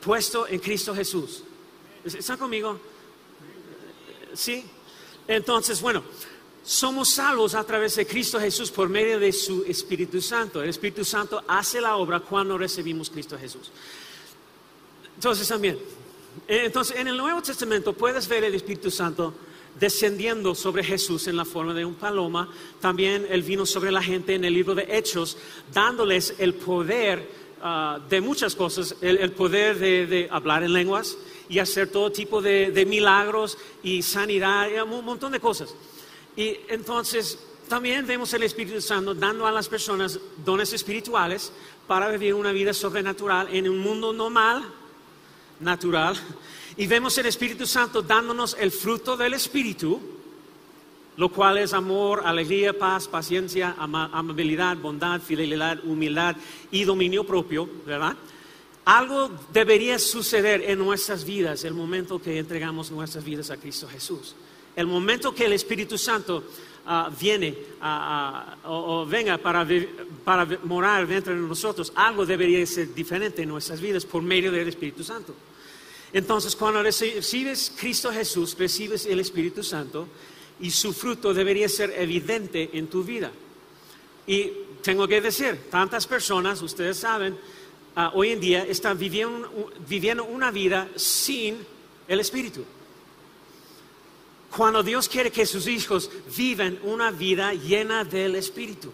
puesto 0.00 0.46
en 0.46 0.60
Cristo 0.60 0.94
Jesús. 0.94 1.42
¿Están 2.04 2.38
conmigo? 2.38 2.78
¿Sí? 4.34 4.64
Entonces, 5.26 5.80
bueno, 5.80 6.02
somos 6.68 7.08
salvos 7.08 7.54
a 7.54 7.64
través 7.64 7.96
de 7.96 8.06
Cristo 8.06 8.38
Jesús 8.38 8.70
por 8.70 8.90
medio 8.90 9.18
de 9.18 9.32
su 9.32 9.64
Espíritu 9.64 10.20
Santo. 10.20 10.62
El 10.62 10.68
Espíritu 10.68 11.02
Santo 11.02 11.42
hace 11.48 11.80
la 11.80 11.96
obra 11.96 12.20
cuando 12.20 12.58
recibimos 12.58 13.08
Cristo 13.08 13.38
Jesús. 13.38 13.70
Entonces 15.14 15.48
también, 15.48 15.78
eh, 16.46 16.62
entonces 16.66 16.98
en 16.98 17.08
el 17.08 17.16
Nuevo 17.16 17.40
Testamento 17.40 17.94
puedes 17.94 18.28
ver 18.28 18.44
el 18.44 18.54
Espíritu 18.54 18.90
Santo 18.90 19.34
descendiendo 19.80 20.54
sobre 20.54 20.84
Jesús 20.84 21.26
en 21.26 21.36
la 21.36 21.46
forma 21.46 21.72
de 21.72 21.86
un 21.86 21.94
paloma. 21.94 22.52
También 22.80 23.26
él 23.30 23.42
vino 23.42 23.64
sobre 23.64 23.90
la 23.90 24.02
gente 24.02 24.34
en 24.34 24.44
el 24.44 24.52
libro 24.52 24.74
de 24.74 24.88
Hechos, 24.90 25.38
dándoles 25.72 26.34
el 26.38 26.52
poder 26.52 27.30
ah, 27.62 27.98
de 28.10 28.20
muchas 28.20 28.54
cosas, 28.54 28.94
el, 29.00 29.32
poder 29.32 29.78
de, 29.78 30.06
de 30.06 30.28
hablar 30.30 30.62
en 30.62 30.74
lenguas 30.74 31.16
y 31.48 31.58
hacer 31.58 31.90
todo 31.90 32.12
tipo 32.12 32.42
de, 32.42 32.70
de 32.70 32.84
milagros 32.86 33.56
y 33.82 34.02
sanidad, 34.02 34.68
y 34.70 34.78
un 34.78 35.04
montón 35.04 35.32
de 35.32 35.40
cosas. 35.40 35.74
Y 36.36 36.56
entonces 36.68 37.38
también 37.68 38.06
vemos 38.06 38.32
el 38.34 38.42
Espíritu 38.42 38.80
Santo 38.80 39.14
dando 39.14 39.46
a 39.46 39.52
las 39.52 39.68
personas 39.68 40.18
dones 40.44 40.72
espirituales 40.72 41.52
para 41.86 42.10
vivir 42.10 42.34
una 42.34 42.52
vida 42.52 42.72
sobrenatural 42.72 43.48
en 43.50 43.68
un 43.68 43.78
mundo 43.78 44.12
normal, 44.12 44.64
natural. 45.60 46.16
Y 46.76 46.86
vemos 46.86 47.16
el 47.18 47.26
Espíritu 47.26 47.66
Santo 47.66 48.02
dándonos 48.02 48.56
el 48.58 48.70
fruto 48.70 49.16
del 49.16 49.34
Espíritu, 49.34 50.00
lo 51.16 51.30
cual 51.30 51.58
es 51.58 51.72
amor, 51.72 52.22
alegría, 52.24 52.78
paz, 52.78 53.08
paciencia, 53.08 53.74
ama- 53.78 54.10
amabilidad, 54.12 54.76
bondad, 54.76 55.20
fidelidad, 55.20 55.82
humildad 55.84 56.36
y 56.70 56.84
dominio 56.84 57.24
propio, 57.24 57.68
¿verdad? 57.84 58.16
Algo 58.88 59.28
debería 59.52 59.98
suceder 59.98 60.62
en 60.64 60.78
nuestras 60.78 61.22
vidas 61.22 61.62
el 61.64 61.74
momento 61.74 62.22
que 62.22 62.38
entregamos 62.38 62.90
nuestras 62.90 63.22
vidas 63.22 63.50
a 63.50 63.58
Cristo 63.58 63.86
Jesús. 63.86 64.34
El 64.74 64.86
momento 64.86 65.34
que 65.34 65.44
el 65.44 65.52
Espíritu 65.52 65.98
Santo 65.98 66.42
ah, 66.86 67.10
viene 67.20 67.54
a- 67.82 68.56
a- 68.64 68.68
o, 68.70 69.02
o 69.02 69.06
venga 69.06 69.36
para, 69.36 69.66
para 70.24 70.46
morar 70.64 71.06
dentro 71.06 71.34
de 71.34 71.40
nosotros, 71.40 71.92
algo 71.96 72.24
debería 72.24 72.64
ser 72.64 72.94
diferente 72.94 73.42
en 73.42 73.50
nuestras 73.50 73.78
vidas 73.78 74.06
por 74.06 74.22
medio 74.22 74.50
del 74.50 74.66
Espíritu 74.68 75.04
Santo. 75.04 75.34
Entonces, 76.10 76.56
cuando 76.56 76.82
recibes 76.82 77.70
Cristo 77.78 78.10
Jesús, 78.10 78.56
recibes 78.58 79.04
el 79.04 79.20
Espíritu 79.20 79.62
Santo 79.62 80.08
y 80.60 80.70
su 80.70 80.94
fruto 80.94 81.34
debería 81.34 81.68
ser 81.68 81.92
evidente 81.98 82.70
en 82.72 82.86
tu 82.86 83.04
vida. 83.04 83.30
Y 84.26 84.50
tengo 84.80 85.06
que 85.06 85.20
decir, 85.20 85.68
tantas 85.70 86.06
personas, 86.06 86.62
ustedes 86.62 86.96
saben, 86.96 87.36
ah, 87.98 88.12
hoy 88.14 88.30
en 88.30 88.40
día 88.40 88.64
están 88.64 88.96
viviendo, 88.96 89.72
viviendo 89.88 90.24
una 90.24 90.52
vida 90.52 90.88
sin 90.94 91.58
el 92.06 92.20
Espíritu. 92.20 92.64
Cuando 94.56 94.82
Dios 94.82 95.08
quiere 95.08 95.32
que 95.32 95.44
sus 95.44 95.66
hijos 95.66 96.08
vivan 96.36 96.78
una 96.84 97.10
vida 97.10 97.52
llena 97.52 98.04
del 98.04 98.36
Espíritu. 98.36 98.92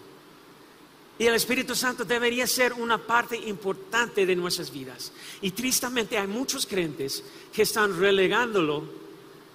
Y 1.17 1.25
el 1.25 1.35
Espíritu 1.35 1.75
Santo 1.75 2.03
debería 2.03 2.45
ser 2.47 2.73
una 2.73 2.97
parte 2.97 3.37
importante 3.37 4.25
de 4.25 4.35
nuestras 4.35 4.71
vidas. 4.71 5.13
Y 5.41 5.51
tristemente 5.51 6.17
hay 6.17 6.27
muchos 6.27 6.65
creyentes 6.65 7.23
que 7.53 7.61
están 7.61 7.97
relegándolo 7.97 8.83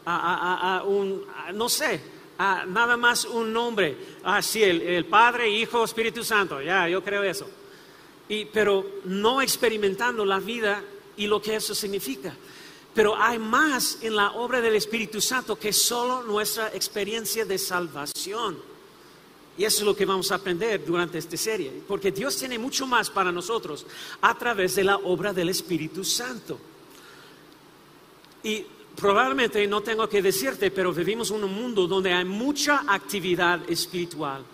a, 0.07 0.83
un, 0.87 1.23
no 1.54 1.69
sé, 1.69 2.00
a 2.38 2.64
nada 2.66 2.97
más 2.97 3.25
un 3.25 3.52
nombre. 3.52 3.97
Ah, 4.25 4.40
sí, 4.40 4.62
el, 4.62 4.80
el 4.80 5.04
Padre, 5.04 5.50
Hijo, 5.50 5.85
Espíritu 5.85 6.25
Santo. 6.25 6.62
Ya, 6.62 6.88
yo 6.88 7.04
creo 7.04 7.23
eso. 7.25 7.47
Y, 8.31 8.47
pero 8.47 9.01
no 9.05 9.43
experimentando 9.43 10.25
la 10.25 10.39
vida 10.39 10.83
y 11.17 11.27
lo 11.27 11.43
que 11.43 11.57
eso 11.57 11.75
significa. 11.75 12.33
Pero 12.95 13.15
hay 13.17 13.39
más 13.39 13.99
en 14.03 14.17
la 14.17 14.33
obra 14.33 14.61
del 14.61 14.77
Espíritu 14.77 15.21
Santo 15.21 15.59
que 15.59 15.73
solo 15.73 16.23
nuestra 16.23 16.69
experiencia 16.69 17.45
de 17.45 17.59
salvación. 17.59 18.57
Y 19.59 19.65
eso 19.65 19.81
es 19.81 19.85
lo 19.85 19.95
que 19.95 20.07
vamos 20.07 20.33
a 20.33 20.37
aprender 20.37 20.85
durante 20.85 21.19
esta 21.19 21.37
serie, 21.37 21.83
porque 21.87 22.13
Dios 22.13 22.37
tiene 22.37 22.59
mucho 22.59 22.87
más 22.87 23.11
para 23.11 23.31
nosotros 23.31 23.85
a 24.23 24.39
través 24.39 24.77
de 24.77 24.85
la 24.85 24.97
obra 24.97 25.33
del 25.33 25.51
Espíritu 25.51 26.03
Santo. 26.05 26.59
Y 28.43 28.65
probablemente 28.97 29.67
no 29.67 29.83
tengo 29.83 30.09
que 30.09 30.23
decirte, 30.23 30.71
pero 30.71 30.93
vivimos 30.93 31.31
en 31.31 31.45
un 31.45 31.53
mundo 31.53 31.87
donde 31.87 32.13
hay 32.13 32.25
mucha 32.25 32.85
actividad 32.87 33.69
espiritual 33.69 34.45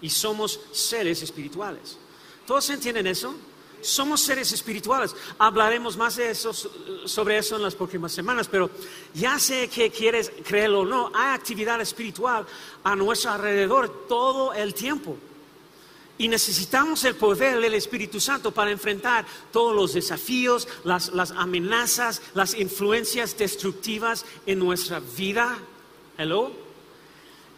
y 0.00 0.10
somos 0.10 0.60
seres 0.70 1.22
espirituales. 1.22 1.98
¿Todos 2.46 2.70
entienden 2.70 3.06
eso? 3.06 3.34
Somos 3.80 4.20
seres 4.20 4.52
espirituales. 4.52 5.14
Hablaremos 5.38 5.96
más 5.96 6.16
de 6.16 6.30
eso, 6.30 6.52
sobre 6.52 7.38
eso 7.38 7.56
en 7.56 7.62
las 7.62 7.74
próximas 7.74 8.12
semanas, 8.12 8.48
pero 8.48 8.70
ya 9.14 9.38
sé 9.38 9.68
que 9.68 9.90
quieres 9.90 10.32
creerlo 10.44 10.80
o 10.80 10.84
no, 10.84 11.10
hay 11.14 11.34
actividad 11.34 11.80
espiritual 11.80 12.46
a 12.82 12.96
nuestro 12.96 13.32
alrededor 13.32 14.06
todo 14.08 14.52
el 14.54 14.74
tiempo. 14.74 15.16
Y 16.18 16.28
necesitamos 16.28 17.04
el 17.04 17.14
poder 17.16 17.60
del 17.60 17.74
Espíritu 17.74 18.18
Santo 18.20 18.50
para 18.50 18.70
enfrentar 18.70 19.26
todos 19.52 19.76
los 19.76 19.92
desafíos, 19.92 20.66
las, 20.82 21.10
las 21.10 21.32
amenazas, 21.32 22.22
las 22.32 22.54
influencias 22.54 23.36
destructivas 23.36 24.24
en 24.46 24.58
nuestra 24.58 25.00
vida. 25.00 25.58
Hello. 26.16 26.52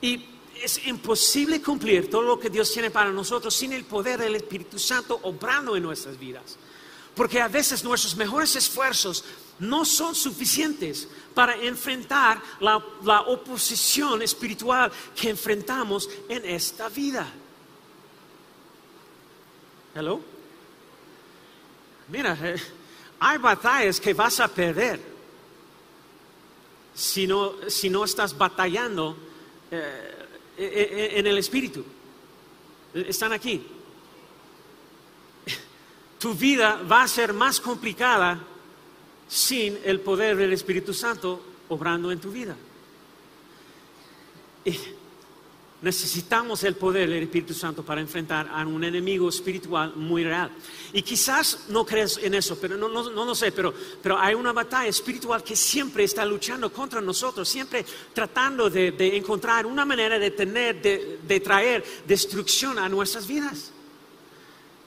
Y 0.00 0.25
es 0.62 0.87
imposible 0.87 1.62
cumplir 1.62 2.11
todo 2.11 2.23
lo 2.23 2.38
que 2.38 2.50
Dios 2.50 2.73
tiene 2.73 2.91
para 2.91 3.11
nosotros 3.11 3.55
sin 3.55 3.73
el 3.73 3.85
poder 3.85 4.21
del 4.21 4.37
Espíritu 4.37 4.79
Santo 4.79 5.19
obrando 5.23 5.77
en 5.77 5.83
nuestras 5.83 6.19
vidas. 6.19 6.57
Porque 7.15 7.41
a 7.41 7.49
veces 7.49 7.83
nuestros 7.83 8.17
mejores 8.17 8.55
esfuerzos 8.57 9.25
no 9.59 9.85
son 9.85 10.15
suficientes 10.15 11.09
para 11.35 11.57
enfrentar 11.57 12.41
la, 12.61 12.77
oposición 13.27 14.23
espiritual 14.23 14.93
que 15.15 15.31
enfrentamos 15.31 16.09
en 16.29 16.45
esta 16.45 16.88
vida. 16.88 17.27
Hello. 19.95 20.21
Mira, 22.09 22.38
eh, 22.41 22.57
hay 23.19 23.38
batallas 23.38 24.00
que 24.00 24.15
vas 24.15 24.38
a 24.41 24.49
perder 24.49 25.00
si 26.95 27.27
no, 27.27 27.55
si 27.69 27.91
no 27.91 28.05
estás 28.05 28.37
batallando 28.37 29.17
eh, 29.71 30.18
en 30.59 31.27
el 31.27 31.38
espíritu. 31.38 31.85
Están 32.93 33.33
aquí. 33.33 33.65
Tu 36.19 36.35
vida 36.35 36.83
va 36.91 37.03
a 37.03 37.09
ser 37.09 37.33
más 37.33 37.61
complicada 37.61 38.41
sin 39.29 39.79
el 39.85 40.00
poder 40.00 40.37
del 40.37 40.53
Espíritu 40.53 40.93
Santo 40.93 41.41
obrando 41.69 42.11
en 42.11 42.19
tu 42.19 42.33
vida. 42.33 42.57
Necesitamos 45.80 46.64
el 46.64 46.75
poder 46.75 47.08
del 47.08 47.23
Espíritu 47.23 47.54
Santo 47.54 47.85
para 47.85 48.00
enfrentar 48.00 48.49
a 48.52 48.66
un 48.66 48.82
enemigo 48.82 49.28
espiritual 49.28 49.94
muy 49.94 50.25
real. 50.25 50.50
Y 50.92 51.02
quizás 51.02 51.66
no 51.68 51.87
crees 51.87 52.18
en 52.20 52.35
eso, 52.35 52.58
pero 52.61 52.76
no, 52.76 52.88
no, 52.88 53.25
lo 53.25 53.35
sé, 53.35 53.52
pero, 53.52 53.73
pero, 54.02 54.18
hay 54.18 54.35
una 54.35 54.52
batalla 54.52 54.88
espiritual 54.88 55.44
que 55.44 55.54
siempre 55.54 56.02
está 56.02 56.25
luchando 56.25 56.73
contra 56.73 57.00
nosotros, 57.00 57.49
siempre 57.49 57.85
tratando 58.12 58.68
de, 58.68 58.92
encontrar 59.16 59.66
una 59.66 59.85
manera 59.85 60.18
de 60.18 60.32
tener, 60.32 60.82
de, 60.82 61.40
traer 61.40 61.85
destrucción 62.04 62.76
a 62.80 62.88
nuestras 62.88 63.28
vidas. 63.28 63.70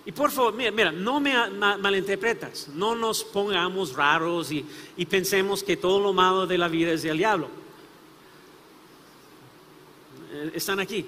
Y 0.06 0.12
por 0.12 0.30
favor, 0.30 0.54
mira, 0.54 0.72
mira 0.72 0.92
no 0.92 1.22
me 1.22 1.34
malinterpretas, 1.78 2.68
no 2.68 2.96
nos 2.96 3.24
pongamos 3.24 3.94
raros 3.94 4.52
y, 4.52 4.66
y 4.98 5.06
pensemos 5.06 5.64
que 5.64 5.78
todo 5.78 6.02
lo 6.02 6.12
malo 6.12 6.46
de 6.46 6.58
la 6.58 6.68
vida 6.68 6.92
es 6.92 7.04
del 7.04 7.18
diablo. 7.18 7.61
Eh, 10.32 10.52
están 10.56 10.80
aquí. 10.80 11.06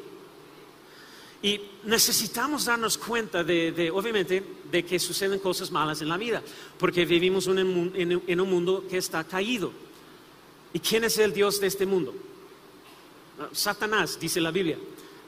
Y 1.41 1.59
necesitamos 1.83 2.65
darnos 2.65 2.97
cuenta 2.97 3.43
de, 3.43 3.91
obviamente, 3.93 4.41
de 4.71 4.85
que 4.85 4.97
suceden 4.97 5.39
cosas 5.39 5.71
malas 5.71 6.01
en 6.01 6.07
la 6.07 6.15
vida, 6.15 6.41
porque 6.79 7.03
vivimos 7.05 7.47
en, 7.47 8.39
un 8.39 8.49
mundo 8.49 8.85
que 8.89 8.97
está 8.97 9.25
caído. 9.25 9.71
¿Y 10.71 10.79
quién 10.79 11.03
es 11.03 11.17
el 11.17 11.33
Dios 11.33 11.59
de 11.59 11.67
este 11.67 11.85
mundo? 11.85 12.13
Ah, 13.39 13.49
Satanás, 13.51 14.17
dice 14.17 14.39
la 14.39 14.51
Biblia. 14.51 14.77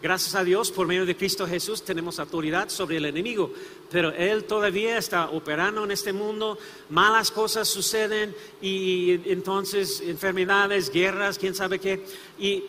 Gracias 0.02 0.36
a 0.36 0.44
Dios, 0.44 0.72
por 0.72 0.88
medio 0.88 1.06
de 1.06 1.18
Cristo 1.18 1.48
Jesús, 1.48 1.84
tenemos 1.84 2.18
autoridad 2.20 2.70
sobre 2.70 2.98
el 2.98 3.06
enemigo, 3.06 3.52
pero 3.92 4.12
Él 4.12 4.46
todavía 4.46 4.98
está 4.98 5.30
operando 5.32 5.84
en 5.84 5.92
este 5.92 6.14
mundo, 6.14 6.58
malas 6.90 7.30
cosas 7.30 7.68
suceden 7.68 8.34
y 8.62 9.20
entonces 9.30 10.02
enfermedades, 10.02 10.92
guerras, 10.92 11.38
quién 11.38 11.56
sabe 11.56 11.80
qué. 11.80 12.06
Y, 12.40 12.64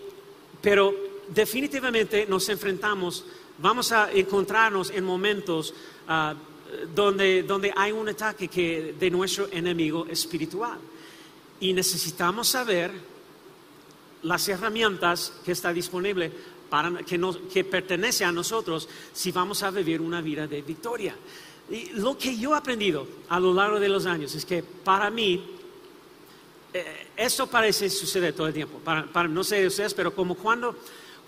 pero 0.62 0.94
definitivamente 1.28 2.26
nos 2.26 2.48
enfrentamos, 2.48 3.24
vamos 3.58 3.92
a 3.92 4.12
encontrarnos 4.12 4.90
en 4.90 5.04
momentos 5.04 5.74
ah, 6.08 6.34
donde, 6.94 7.42
donde 7.42 7.72
hay 7.74 7.92
un 7.92 8.08
ataque 8.08 8.48
que, 8.48 8.94
de 8.98 9.10
nuestro 9.10 9.48
enemigo 9.50 10.06
espiritual. 10.06 10.78
Y 11.60 11.72
necesitamos 11.72 12.48
saber 12.48 12.90
las 14.22 14.48
herramientas 14.48 15.32
que 15.44 15.52
está 15.52 15.72
disponible 15.72 16.30
para 16.68 16.90
que, 17.04 17.20
que 17.52 17.64
pertenece 17.64 18.24
a 18.24 18.32
nosotros 18.32 18.88
si 19.12 19.30
vamos 19.32 19.62
a 19.62 19.70
vivir 19.70 20.00
una 20.00 20.20
vida 20.20 20.46
de 20.46 20.62
victoria. 20.62 21.14
Y 21.70 21.90
lo 21.94 22.16
que 22.16 22.36
yo 22.36 22.54
he 22.54 22.58
aprendido 22.58 23.06
a 23.28 23.40
lo 23.40 23.52
largo 23.52 23.80
de 23.80 23.88
los 23.88 24.06
años 24.06 24.34
es 24.34 24.44
que 24.44 24.62
para 24.62 25.10
mí 25.10 25.56
eh, 26.72 27.08
eso 27.16 27.46
parece 27.46 27.88
suceder 27.88 28.34
todo 28.34 28.46
el 28.46 28.54
tiempo. 28.54 28.78
Para, 28.78 29.28
no 29.28 29.42
sé 29.42 29.60
de 29.60 29.66
ustedes, 29.68 29.94
pero 29.94 30.14
como 30.14 30.34
cuando 30.34 30.76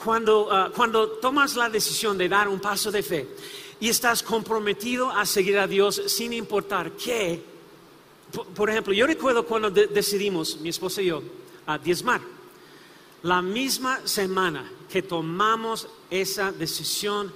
Ah, 0.00 0.70
cuando, 0.74 1.18
tomas 1.20 1.56
la 1.56 1.68
decisión 1.68 2.16
de 2.16 2.28
dar 2.28 2.48
un 2.48 2.60
paso 2.60 2.90
de 2.90 3.02
fe 3.02 3.28
y 3.80 3.88
estás 3.88 4.22
comprometido 4.22 5.10
a 5.10 5.26
seguir 5.26 5.58
a 5.58 5.66
Dios 5.66 6.02
sin 6.06 6.32
importar 6.32 6.92
qué. 6.92 7.42
Por, 8.54 8.70
ejemplo, 8.70 8.92
yo 8.92 9.06
recuerdo 9.06 9.44
cuando 9.44 9.70
decidimos, 9.70 10.60
mi 10.60 10.68
esposa 10.68 11.02
y 11.02 11.06
yo, 11.06 11.22
a 11.66 11.78
diezmar. 11.78 12.20
La 13.22 13.42
misma 13.42 14.00
semana 14.04 14.70
que 14.88 15.02
tomamos 15.02 15.88
esa 16.10 16.52
decisión, 16.52 17.32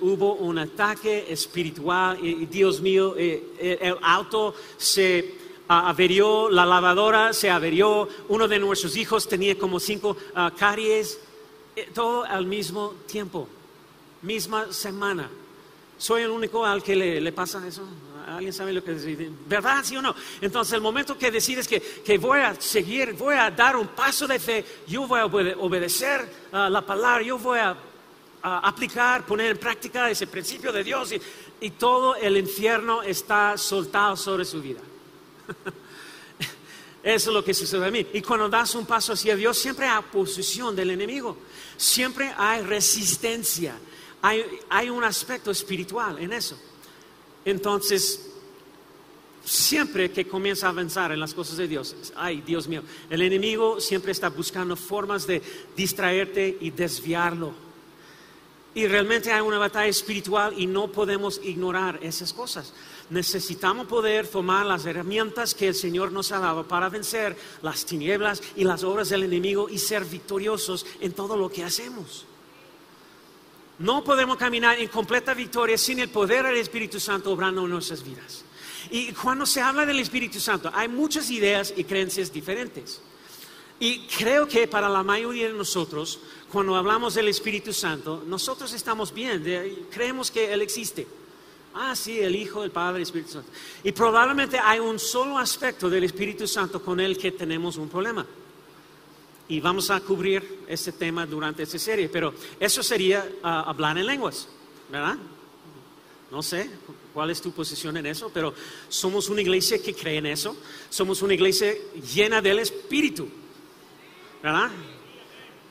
hubo 0.00 0.34
un 0.36 0.58
ataque 0.58 1.26
espiritual 1.28 2.24
y, 2.24 2.46
Dios 2.46 2.80
mío, 2.80 3.14
eh, 3.18 3.78
el 3.80 3.96
auto 4.00 4.54
se 4.78 5.34
averió, 5.68 6.48
la 6.48 6.64
lavadora 6.64 7.32
se 7.32 7.50
averió, 7.50 8.08
uno 8.28 8.48
de 8.48 8.58
nuestros 8.58 8.96
hijos 8.96 9.28
tenía 9.28 9.58
como 9.58 9.78
cinco 9.78 10.16
uh, 10.34 10.56
caries 10.56 11.14
eh, 11.14 11.29
todo 11.94 12.24
al 12.24 12.46
mismo 12.46 12.94
tiempo, 13.06 13.48
misma 14.22 14.72
semana. 14.72 15.30
¿Soy 15.98 16.22
el 16.22 16.30
único 16.30 16.64
al 16.64 16.82
que 16.82 16.96
le, 16.96 17.32
pasa 17.32 17.66
eso? 17.66 17.82
¿Alguien 18.26 18.52
sabe 18.52 18.72
lo 18.72 18.82
que 18.82 18.92
decide? 18.92 19.30
¿Verdad, 19.46 19.84
sí 19.84 19.96
o 19.96 20.02
no? 20.02 20.14
Entonces, 20.40 20.74
el 20.74 20.80
momento 20.80 21.18
que 21.18 21.30
decides 21.30 21.68
que, 21.68 22.18
voy 22.18 22.40
a 22.40 22.54
seguir, 22.54 23.12
voy 23.14 23.34
a 23.36 23.50
dar 23.50 23.76
un 23.76 23.88
paso 23.88 24.26
de 24.26 24.38
fe, 24.38 24.64
yo 24.86 25.06
voy 25.06 25.20
a 25.20 25.26
obedecer 25.26 26.26
la 26.52 26.80
palabra, 26.80 27.22
yo 27.22 27.38
voy 27.38 27.58
a, 27.58 27.76
aplicar, 28.42 29.26
poner 29.26 29.50
en 29.50 29.58
práctica 29.58 30.08
ese 30.08 30.26
principio 30.26 30.72
de 30.72 30.82
Dios 30.82 31.12
y 31.60 31.70
todo 31.72 32.16
el 32.16 32.38
infierno 32.38 33.02
está 33.02 33.58
soltado 33.58 34.16
sobre 34.16 34.46
su 34.46 34.62
vida. 34.62 34.80
Eso 37.02 37.30
es 37.30 37.34
lo 37.34 37.44
que 37.44 37.54
sucede 37.54 37.86
a 37.86 37.90
mí. 37.90 38.06
Y 38.12 38.20
cuando 38.20 38.48
das 38.48 38.74
un 38.74 38.84
paso 38.84 39.14
hacia 39.14 39.34
Dios, 39.34 39.56
siempre 39.56 39.86
hay 39.86 39.98
oposición 39.98 40.76
del 40.76 40.90
enemigo. 40.90 41.36
Siempre 41.76 42.32
hay 42.36 42.62
resistencia. 42.62 43.74
Hay, 44.22 44.90
un 44.90 45.02
aspecto 45.02 45.50
espiritual 45.50 46.18
en 46.18 46.34
eso. 46.34 46.58
Entonces, 47.42 48.32
siempre 49.42 50.10
que 50.10 50.28
comienza 50.28 50.66
a 50.66 50.70
avanzar 50.70 51.12
en 51.12 51.20
las 51.20 51.32
cosas 51.32 51.56
de 51.56 51.68
Dios, 51.68 51.96
ay, 52.16 52.42
Dios 52.42 52.68
mío, 52.68 52.82
el 53.08 53.22
enemigo 53.22 53.80
siempre 53.80 54.12
está 54.12 54.28
buscando 54.28 54.76
formas 54.76 55.26
de 55.26 55.40
distraerte 55.74 56.58
y 56.60 56.70
desviarlo. 56.70 57.54
Y 58.74 58.86
realmente 58.86 59.32
hay 59.32 59.40
una 59.40 59.58
batalla 59.58 59.88
espiritual 59.88 60.52
y 60.56 60.66
no 60.66 60.92
podemos 60.92 61.40
ignorar 61.42 61.98
esas 62.02 62.34
cosas 62.34 62.74
necesitamos 63.10 63.86
poder 63.86 64.26
tomar 64.28 64.64
las 64.64 64.86
herramientas 64.86 65.54
que 65.54 65.68
el 65.68 65.74
Señor 65.74 66.12
nos 66.12 66.32
ha 66.32 66.38
dado 66.38 66.66
para 66.66 66.88
vencer 66.88 67.36
las 67.62 67.84
tinieblas 67.84 68.40
y 68.56 68.64
las 68.64 68.82
obras 68.84 69.08
del 69.08 69.24
enemigo 69.24 69.68
y 69.68 69.78
ser 69.78 70.04
victoriosos 70.04 70.86
en 71.00 71.12
todo 71.12 71.36
lo 71.36 71.50
que 71.50 71.64
hacemos. 71.64 72.26
No 73.78 74.04
podemos 74.04 74.36
caminar 74.36 74.78
en 74.78 74.88
completa 74.88 75.34
victoria 75.34 75.76
sin 75.76 75.98
el 75.98 76.10
poder 76.10 76.46
del 76.46 76.56
Espíritu 76.56 77.00
Santo 77.00 77.32
obrando 77.32 77.64
en 77.64 77.70
nuestras 77.70 78.04
vidas. 78.04 78.44
Y 78.90 79.12
cuando 79.12 79.46
se 79.46 79.60
habla 79.60 79.86
del 79.86 80.00
Espíritu 80.00 80.40
Santo, 80.40 80.70
hay 80.72 80.88
muchas 80.88 81.30
ideas 81.30 81.72
y 81.76 81.84
creencias 81.84 82.32
diferentes. 82.32 83.00
Y 83.78 84.06
creo 84.06 84.46
que 84.46 84.68
para 84.68 84.90
la 84.90 85.02
mayoría 85.02 85.48
de 85.48 85.54
nosotros, 85.54 86.20
cuando 86.52 86.76
hablamos 86.76 87.14
del 87.14 87.28
Espíritu 87.28 87.72
Santo, 87.72 88.22
nosotros 88.26 88.72
estamos 88.74 89.14
bien, 89.14 89.42
creemos 89.90 90.30
que 90.30 90.52
Él 90.52 90.60
existe. 90.60 91.06
Ah, 91.74 91.94
sí, 91.94 92.18
el 92.18 92.34
Hijo, 92.34 92.64
el 92.64 92.70
Padre, 92.70 92.96
el 92.96 93.02
Espíritu 93.02 93.30
Santo. 93.32 93.50
Y 93.84 93.92
probablemente 93.92 94.58
hay 94.58 94.80
un 94.80 94.98
solo 94.98 95.38
aspecto 95.38 95.88
del 95.88 96.04
Espíritu 96.04 96.46
Santo 96.46 96.82
con 96.82 96.98
el 96.98 97.16
que 97.16 97.32
tenemos 97.32 97.76
un 97.76 97.88
problema. 97.88 98.26
Y 99.48 99.60
vamos 99.60 99.90
a 99.90 100.00
cubrir 100.00 100.64
este 100.68 100.92
tema 100.92 101.26
durante 101.26 101.62
esta 101.62 101.78
serie, 101.78 102.08
pero 102.08 102.34
eso 102.58 102.82
sería 102.82 103.28
ah, 103.42 103.64
hablar 103.66 103.98
en 103.98 104.06
lenguas, 104.06 104.48
¿verdad? 104.90 105.16
No 106.30 106.42
sé 106.42 106.70
cuál 107.12 107.30
es 107.30 107.40
tu 107.40 107.50
posición 107.50 107.96
en 107.96 108.06
eso, 108.06 108.30
pero 108.32 108.54
somos 108.88 109.28
una 109.28 109.40
iglesia 109.40 109.82
que 109.82 109.94
cree 109.94 110.18
en 110.18 110.26
eso. 110.26 110.56
Somos 110.88 111.22
una 111.22 111.34
iglesia 111.34 111.74
llena 112.14 112.40
del 112.40 112.60
Espíritu, 112.60 113.28
¿verdad? 114.42 114.70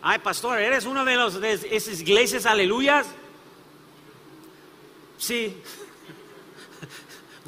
Ay, 0.02 0.20
pastor, 0.20 0.60
¿eres 0.60 0.86
uno 0.86 1.04
de, 1.06 1.16
los, 1.16 1.40
de 1.40 1.54
esas 1.72 2.02
iglesias 2.02 2.46
aleluyas? 2.46 3.08
Sí, 5.18 5.56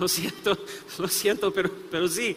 Lo 0.02 0.08
siento, 0.08 0.58
lo 0.98 1.08
siento, 1.08 1.54
pero, 1.54 1.72
pero 1.92 2.08
sí. 2.08 2.36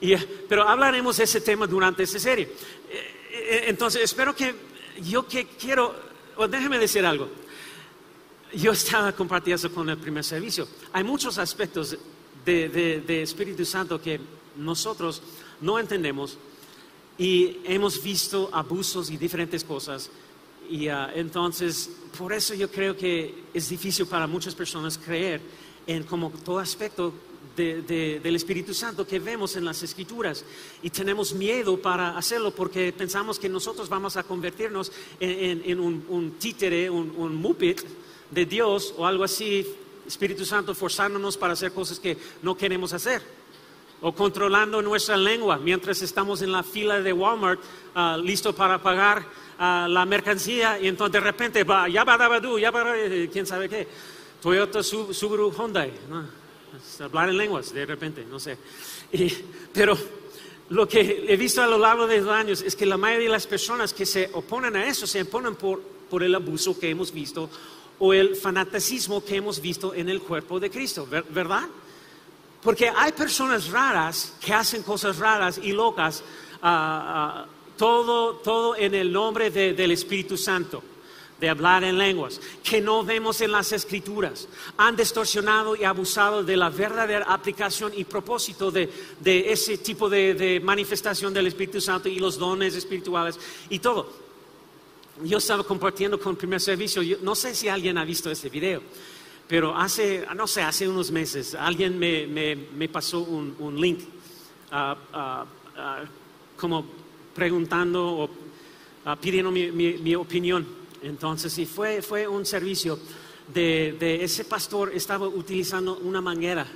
Y, 0.00 0.16
pero 0.48 0.68
hablaremos 0.68 1.16
de 1.16 1.22
ese 1.22 1.40
tema 1.40 1.68
durante 1.68 2.02
esta 2.02 2.18
serie. 2.18 2.46
Eh, 2.90 3.16
eh, 3.30 3.64
entonces, 3.68 4.02
espero 4.02 4.34
que 4.34 4.52
yo 5.08 5.24
que 5.28 5.46
quiero, 5.46 5.94
o 6.36 6.48
déjeme 6.48 6.80
decir 6.80 7.06
algo. 7.06 7.28
Yo 8.52 8.72
estaba 8.72 9.12
compartiendo 9.12 9.54
eso 9.54 9.72
con 9.72 9.88
el 9.88 9.98
primer 9.98 10.24
servicio. 10.24 10.66
Hay 10.92 11.04
muchos 11.04 11.38
aspectos 11.38 11.96
de, 12.44 13.22
Espíritu 13.22 13.64
Santo 13.64 14.02
que 14.02 14.18
nosotros 14.56 15.22
no 15.60 15.78
entendemos 15.78 16.38
y 17.18 17.58
hemos 17.64 18.02
visto 18.02 18.50
abusos 18.52 19.10
y 19.10 19.16
diferentes 19.16 19.62
cosas. 19.62 20.10
Y 20.68 20.88
ah, 20.88 21.12
entonces, 21.14 21.88
por 22.18 22.32
eso 22.32 22.52
yo 22.54 22.68
creo 22.68 22.96
que 22.96 23.44
es 23.54 23.68
difícil 23.68 24.06
para 24.06 24.26
muchas 24.26 24.56
personas 24.56 24.98
creer 24.98 25.40
en 25.88 26.04
como 26.04 26.30
todo 26.30 26.60
aspecto 26.60 27.12
del 27.56 28.36
Espíritu 28.36 28.72
Santo 28.72 29.04
que 29.04 29.18
vemos 29.18 29.56
en 29.56 29.64
las 29.64 29.82
Escrituras 29.82 30.44
y 30.80 30.90
tenemos 30.90 31.32
miedo 31.32 31.76
para 31.76 32.16
hacerlo 32.16 32.52
porque 32.52 32.92
pensamos 32.92 33.36
que 33.36 33.48
nosotros 33.48 33.88
vamos 33.88 34.16
a 34.16 34.22
convertirnos 34.22 34.92
en, 35.18 35.80
un, 35.80 36.36
títere, 36.38 36.88
un, 36.88 37.12
un 37.16 37.34
mupit 37.34 37.80
de 38.30 38.46
Dios 38.46 38.94
o 38.96 39.04
algo 39.04 39.24
así 39.24 39.66
Espíritu 40.08 40.44
Santo 40.44 40.74
forzándonos 40.74 41.36
para 41.36 41.52
hacer 41.52 41.72
cosas 41.72 42.00
que 42.00 42.16
no 42.42 42.56
queremos 42.56 42.92
hacer. 42.92 43.22
O 44.00 44.12
controlando 44.12 44.80
nuestra 44.80 45.16
lengua 45.16 45.58
mientras 45.58 46.00
estamos 46.02 46.40
en 46.40 46.52
la 46.52 46.62
fila 46.62 47.00
de 47.00 47.12
Walmart, 47.12 47.60
uh, 47.94 48.16
listo 48.16 48.54
para 48.54 48.80
pagar 48.80 49.18
uh, 49.58 49.88
la 49.88 50.06
mercancía, 50.06 50.78
y 50.80 50.86
entonces 50.86 51.14
de 51.14 51.20
repente 51.20 51.64
va, 51.64 51.88
ya 51.88 52.04
va, 52.04 52.16
ya 52.60 52.70
va, 52.70 52.96
eh, 52.96 53.28
quién 53.32 53.44
sabe 53.44 53.68
qué. 53.68 53.88
Toyota, 54.42 54.82
Subaru, 54.82 55.52
Hyundai. 55.52 55.92
hablar 57.00 57.28
en 57.28 57.36
lenguas 57.36 57.72
de 57.72 57.86
repente, 57.86 58.24
no 58.24 58.38
sé. 58.38 58.56
pero 59.72 59.96
lo 60.70 60.86
que 60.86 61.24
he 61.28 61.36
visto 61.36 61.62
a 61.62 61.66
lo 61.66 61.78
largo 61.78 62.06
de 62.06 62.20
los 62.20 62.30
años 62.30 62.62
es 62.62 62.76
que 62.76 62.86
la 62.86 62.96
mayoría 62.96 63.28
de 63.28 63.32
las 63.32 63.46
personas 63.46 63.92
que 63.92 64.04
se 64.04 64.30
oponen 64.32 64.76
a 64.76 64.86
eso 64.86 65.06
se 65.06 65.22
oponen 65.22 65.54
por, 65.56 65.80
por 65.80 66.22
el 66.22 66.34
abuso 66.34 66.78
que 66.78 66.90
hemos 66.90 67.12
visto 67.12 67.48
o 67.98 68.12
el 68.12 68.36
fanaticismo 68.36 69.24
que 69.24 69.36
hemos 69.36 69.60
visto 69.60 69.94
en 69.94 70.08
el 70.08 70.20
cuerpo 70.20 70.60
de 70.60 70.70
Cristo, 70.70 71.06
¿verdad? 71.30 71.66
Porque 72.62 72.90
hay 72.94 73.12
personas 73.12 73.70
raras 73.70 74.34
que 74.40 74.52
hacen 74.52 74.82
cosas 74.82 75.18
raras 75.18 75.58
y 75.62 75.72
locas, 75.72 76.22
ah, 76.62 77.44
ah, 77.44 77.46
todo, 77.76 78.34
todo 78.34 78.76
en 78.76 78.94
el 78.94 79.12
nombre 79.12 79.50
del 79.50 79.90
Espíritu 79.90 80.36
Santo, 80.36 80.82
de 81.40 81.48
hablar 81.48 81.84
en 81.84 81.98
lenguas, 81.98 82.40
que 82.62 82.80
no 82.80 83.04
vemos 83.04 83.40
en 83.40 83.52
las 83.52 83.72
escrituras. 83.72 84.48
Han 84.76 84.96
distorsionado 84.96 85.76
y 85.76 85.84
abusado 85.84 86.42
de 86.42 86.56
la 86.56 86.70
verdadera 86.70 87.26
aplicación 87.28 87.92
y 87.94 88.04
propósito 88.04 88.70
de, 88.70 88.88
ese 89.24 89.78
tipo 89.78 90.08
de 90.08 90.60
manifestación 90.62 91.32
del 91.32 91.46
Espíritu 91.46 91.80
Santo 91.80 92.08
y 92.08 92.18
los 92.18 92.38
dones 92.38 92.74
espirituales 92.74 93.38
y 93.68 93.78
todo 93.78 94.28
yo 95.24 95.38
estaba 95.38 95.64
compartiendo 95.64 96.18
con 96.18 96.32
el 96.32 96.36
primer 96.36 96.60
servicio, 96.60 97.02
no 97.22 97.34
sé 97.34 97.54
si 97.54 97.68
alguien 97.68 97.98
ha 97.98 98.04
visto 98.04 98.30
este 98.30 98.48
video, 98.48 98.82
pero 99.46 99.74
hace, 99.76 100.26
no 100.36 100.46
sé, 100.46 100.62
hace 100.62 100.88
unos 100.88 101.10
meses 101.10 101.54
alguien 101.54 101.98
me, 101.98 102.88
pasó 102.88 103.20
un, 103.20 103.80
link 103.80 104.00
ah, 104.70 104.96
ah, 105.12 105.46
ah, 105.76 106.04
como 106.56 106.84
preguntando 107.34 108.06
o 108.06 108.30
pidiendo 109.20 109.50
mi, 109.50 110.14
opinión. 110.14 110.77
Entonces, 111.02 111.56
y 111.58 111.66
fue, 111.66 112.02
fue 112.02 112.26
un 112.26 112.44
servicio 112.46 112.98
de, 113.52 114.22
ese 114.22 114.44
pastor, 114.44 114.92
estaba 114.94 115.26
utilizando 115.28 115.98
una 115.98 116.20
manguera 116.20 116.66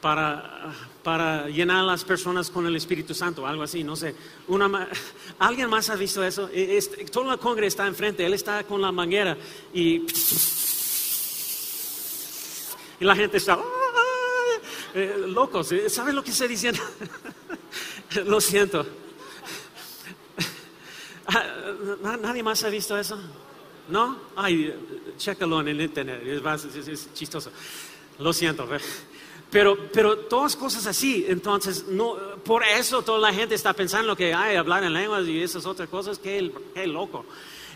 para, 0.00 0.74
para 1.02 1.48
llenar 1.48 1.78
a 1.78 1.82
las 1.84 2.04
personas 2.04 2.50
con 2.50 2.66
el 2.66 2.74
Espíritu 2.76 3.14
Santo, 3.14 3.46
algo 3.46 3.62
así, 3.62 3.84
no 3.84 3.94
sé. 3.96 4.14
¿Alguien 5.38 5.70
más 5.70 5.90
ha 5.90 5.96
visto 5.96 6.24
eso? 6.24 6.48
E, 6.52 6.80
todo 7.10 7.32
el 7.32 7.38
congreso 7.38 7.68
está 7.68 7.86
enfrente, 7.86 8.26
él 8.26 8.34
está 8.34 8.64
con 8.64 8.82
la 8.82 8.90
manguera 8.90 9.36
y, 9.72 9.96
y 13.00 13.04
la 13.04 13.14
gente 13.14 13.36
está 13.36 13.58
eh, 14.94 15.24
locos. 15.28 15.70
¿Saben 15.88 16.14
lo 16.14 16.22
que 16.24 16.30
estoy 16.30 16.48
diciendo? 16.48 16.80
lo 18.26 18.40
siento. 18.40 18.86
Ah, 21.34 22.16
¿Nadie 22.20 22.42
más 22.42 22.62
ha 22.64 22.68
visto 22.68 22.96
eso? 22.98 23.18
¿No? 23.88 24.18
Ay, 24.36 24.74
chécalo 25.16 25.60
en 25.60 25.68
el 25.68 25.80
internet, 25.80 26.22
es, 26.24 26.88
es 26.88 27.14
chistoso. 27.14 27.50
Lo 28.18 28.32
siento. 28.32 28.68
Pero, 29.50 29.76
pero 29.92 30.16
todas 30.16 30.56
cosas 30.56 30.86
así, 30.86 31.26
entonces, 31.28 31.86
no, 31.88 32.16
por 32.44 32.64
eso 32.64 33.02
toda 33.02 33.18
la 33.18 33.34
gente 33.34 33.54
está 33.54 33.72
pensando 33.72 34.16
que 34.16 34.32
hay 34.32 34.56
hablar 34.56 34.84
en 34.84 34.92
lenguas 34.92 35.26
y 35.26 35.42
esas 35.42 35.66
otras 35.66 35.88
cosas, 35.88 36.18
qué, 36.18 36.50
loco. 36.86 37.26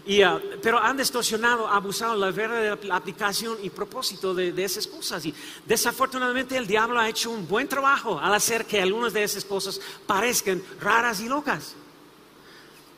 Y, 0.06 0.24
uh, 0.24 0.40
pero 0.62 0.78
han 0.78 0.96
distorsionado, 0.96 1.66
abusado 1.66 2.14
la 2.16 2.30
verdadera 2.30 2.78
aplicación 2.92 3.58
y 3.62 3.70
propósito 3.70 4.32
de, 4.32 4.52
de, 4.52 4.64
esas 4.64 4.86
cosas. 4.86 5.26
Y 5.26 5.34
desafortunadamente 5.66 6.56
el 6.56 6.66
diablo 6.66 6.98
ha 6.98 7.08
hecho 7.08 7.30
un 7.30 7.46
buen 7.46 7.66
trabajo 7.68 8.18
al 8.18 8.32
hacer 8.32 8.64
que 8.66 8.80
algunas 8.80 9.12
de 9.12 9.24
esas 9.24 9.44
cosas 9.44 9.80
parezcan 10.06 10.62
raras 10.80 11.20
y 11.20 11.28
locas. 11.28 11.74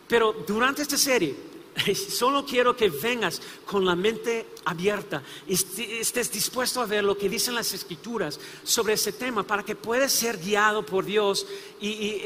Pero 0.08 0.34
durante 0.46 0.82
esta 0.82 0.96
serie 0.96 1.48
Solo 2.08 2.44
quiero 2.44 2.76
que 2.76 2.88
vengas 2.88 3.40
con 3.64 3.84
la 3.84 3.94
mente 3.94 4.46
abierta 4.64 5.22
y 5.46 5.54
estés 5.54 6.30
dispuesto 6.30 6.80
a 6.80 6.86
ver 6.86 7.04
lo 7.04 7.16
que 7.16 7.28
dicen 7.28 7.54
las 7.54 7.72
escrituras 7.72 8.38
sobre 8.64 8.94
ese 8.94 9.12
tema 9.12 9.42
para 9.42 9.62
que 9.62 9.74
puedas 9.74 10.12
ser 10.12 10.38
guiado 10.38 10.84
por 10.84 11.04
Dios 11.04 11.46
y, 11.80 12.22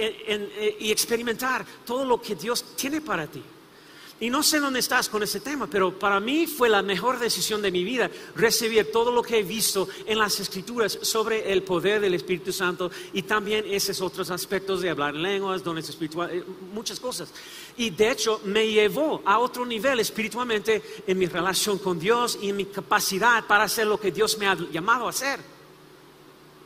y 0.81 0.91
experimentar 0.91 1.65
todo 1.85 2.05
lo 2.05 2.21
que 2.21 2.35
Dios 2.35 2.65
tiene 2.77 3.01
para 3.01 3.27
ti. 3.27 3.43
Y 4.23 4.31
no 4.31 4.45
sé 4.45 4.61
dónde 4.61 4.79
estás 4.79 5.09
con 5.09 5.25
ese 5.25 5.41
tema, 5.41 5.67
pero 5.67 5.99
para 5.99 6.21
mí 6.21 6.47
fue 6.47 6.69
la 6.69 6.81
mejor 6.81 7.19
decisión 7.19 7.61
de 7.61 7.73
mi 7.73 7.83
vida 7.83 8.09
recibir 8.37 8.93
todo 8.93 9.11
lo 9.11 9.21
que 9.21 9.41
he 9.41 9.43
visto 9.43 9.89
en 10.07 10.17
las 10.17 10.39
escrituras 10.39 10.97
sobre 11.03 11.53
el 11.53 11.65
poder 11.65 12.01
del 12.01 12.15
Espíritu 12.15 12.53
Santo 12.53 12.89
y 13.13 13.23
también 13.23 13.65
esos 13.67 14.01
otros 14.01 14.31
aspectos 14.31 14.81
de 14.81 14.91
hablar 14.91 15.17
lenguas, 15.17 15.65
dones 15.65 15.89
espirituales, 15.89 16.41
eh, 16.41 16.45
muchas 16.73 17.01
cosas. 17.01 17.33
Y 17.77 17.91
de 17.91 18.13
hecho 18.13 18.41
me 18.45 18.65
llevó 18.65 19.23
a 19.25 19.41
otro 19.41 19.67
nivel 19.67 19.99
espiritualmente 19.99 21.03
en 21.05 21.19
mi 21.19 21.27
relación 21.27 21.81
con 21.81 21.99
Dios 21.99 22.39
y 22.41 22.51
en 22.51 22.57
mi 22.59 22.67
capacidad 22.67 23.45
para 23.49 23.65
hacer 23.65 23.89
lo 23.89 23.99
que 23.99 24.13
Dios 24.13 24.39
me 24.39 24.47
ha 24.47 24.55
llamado 24.55 25.09
a 25.09 25.11
hacer 25.11 25.41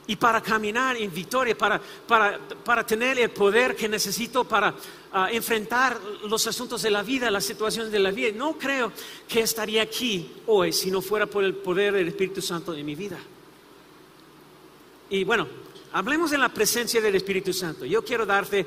y 0.06 0.16
para 0.16 0.40
caminar 0.40 0.96
en 0.96 1.12
victoria, 1.12 1.56
para, 1.56 2.84
tener 2.86 3.18
el 3.18 3.30
poder 3.30 3.74
que 3.74 3.88
necesito 3.88 4.44
para 4.44 4.74
ah, 5.16 5.28
enfrentar 5.32 5.98
los 6.28 6.46
asuntos 6.46 6.82
de 6.82 6.90
la 6.90 7.02
vida, 7.02 7.30
las 7.30 7.44
situaciones 7.44 7.90
de 7.90 7.98
la 7.98 8.10
vida. 8.10 8.30
No 8.34 8.58
creo 8.58 8.92
que 9.26 9.40
estaría 9.40 9.82
aquí 9.82 10.30
hoy 10.46 10.72
si 10.72 10.90
no 10.90 11.00
fuera 11.00 11.26
por 11.26 11.42
el 11.42 11.54
poder 11.54 11.94
del 11.94 12.08
Espíritu 12.08 12.42
Santo 12.42 12.74
en 12.74 12.84
mi 12.84 12.94
vida. 12.94 13.18
Y 15.08 15.24
bueno, 15.24 15.46
hablemos 15.92 16.30
de 16.30 16.38
la 16.38 16.48
presencia 16.48 17.00
del 17.00 17.14
Espíritu 17.14 17.52
Santo. 17.52 17.84
Yo 17.84 18.04
quiero 18.04 18.26
darte, 18.26 18.66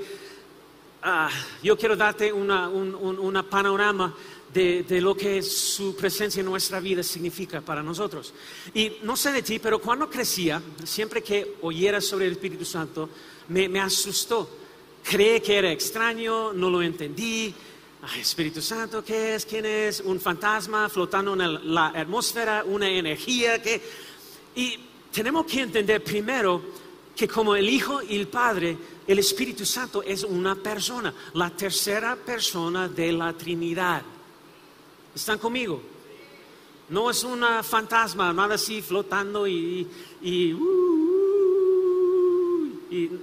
ah, 1.04 1.30
yo 1.62 1.78
quiero 1.78 1.96
darte 1.96 2.32
una, 2.32 2.70
un, 2.70 3.46
panorama 3.50 4.16
de, 4.54 5.02
lo 5.02 5.16
que 5.16 5.42
su 5.42 5.96
presencia 5.96 6.40
en 6.40 6.48
nuestra 6.48 6.80
vida 6.80 7.04
significa 7.04 7.62
para 7.62 7.84
nosotros. 7.84 8.34
Y 8.74 8.98
no 9.04 9.16
sé 9.16 9.32
de 9.32 9.44
ti, 9.44 9.60
pero 9.60 9.80
cuando 9.80 10.10
crecía, 10.10 10.62
siempre 10.84 11.22
que 11.22 11.58
oyera 11.62 12.02
sobre 12.02 12.26
el 12.26 12.34
Espíritu 12.34 12.66
Santo, 12.66 13.10
me, 13.50 13.80
asustó. 13.80 14.59
Creí 15.04 15.42
que 15.42 15.58
era 15.58 15.72
extraño, 15.72 16.54
no 16.54 16.70
lo 16.70 16.82
entendí. 16.82 17.54
Espíritu 18.18 18.62
Santo, 18.62 19.04
¿qué 19.04 19.36
es? 19.36 19.46
¿Quién 19.46 19.66
es? 19.66 20.00
Un 20.00 20.20
fantasma 20.20 20.88
flotando 20.90 21.34
en 21.34 21.74
la 21.74 21.88
atmósfera, 21.88 22.64
una 22.66 22.90
energía 22.90 23.62
que... 23.62 23.82
Y 24.56 24.80
tenemos 25.12 25.46
que 25.46 25.62
entender 25.62 26.04
primero 26.04 26.62
que 27.16 27.28
como 27.28 27.56
el 27.56 27.70
Hijo 27.70 28.02
y 28.02 28.16
el 28.16 28.28
Padre, 28.28 28.78
el 29.06 29.20
Espíritu 29.20 29.66
Santo 29.66 30.02
es 30.02 30.24
una 30.24 30.56
persona, 30.56 31.14
la 31.34 31.50
tercera 31.50 32.16
persona 32.16 32.88
de 32.88 33.12
la 33.12 33.34
Trinidad. 33.34 34.02
¿Están 35.14 35.38
conmigo? 35.38 35.82
No 36.90 37.10
es 37.10 37.24
una 37.24 37.62
fantasma, 37.62 38.32
nada 38.32 38.56
así 38.56 38.82
flotando 38.82 39.46
y, 39.46 39.88
y, 40.22 40.54
uh, 40.54 40.99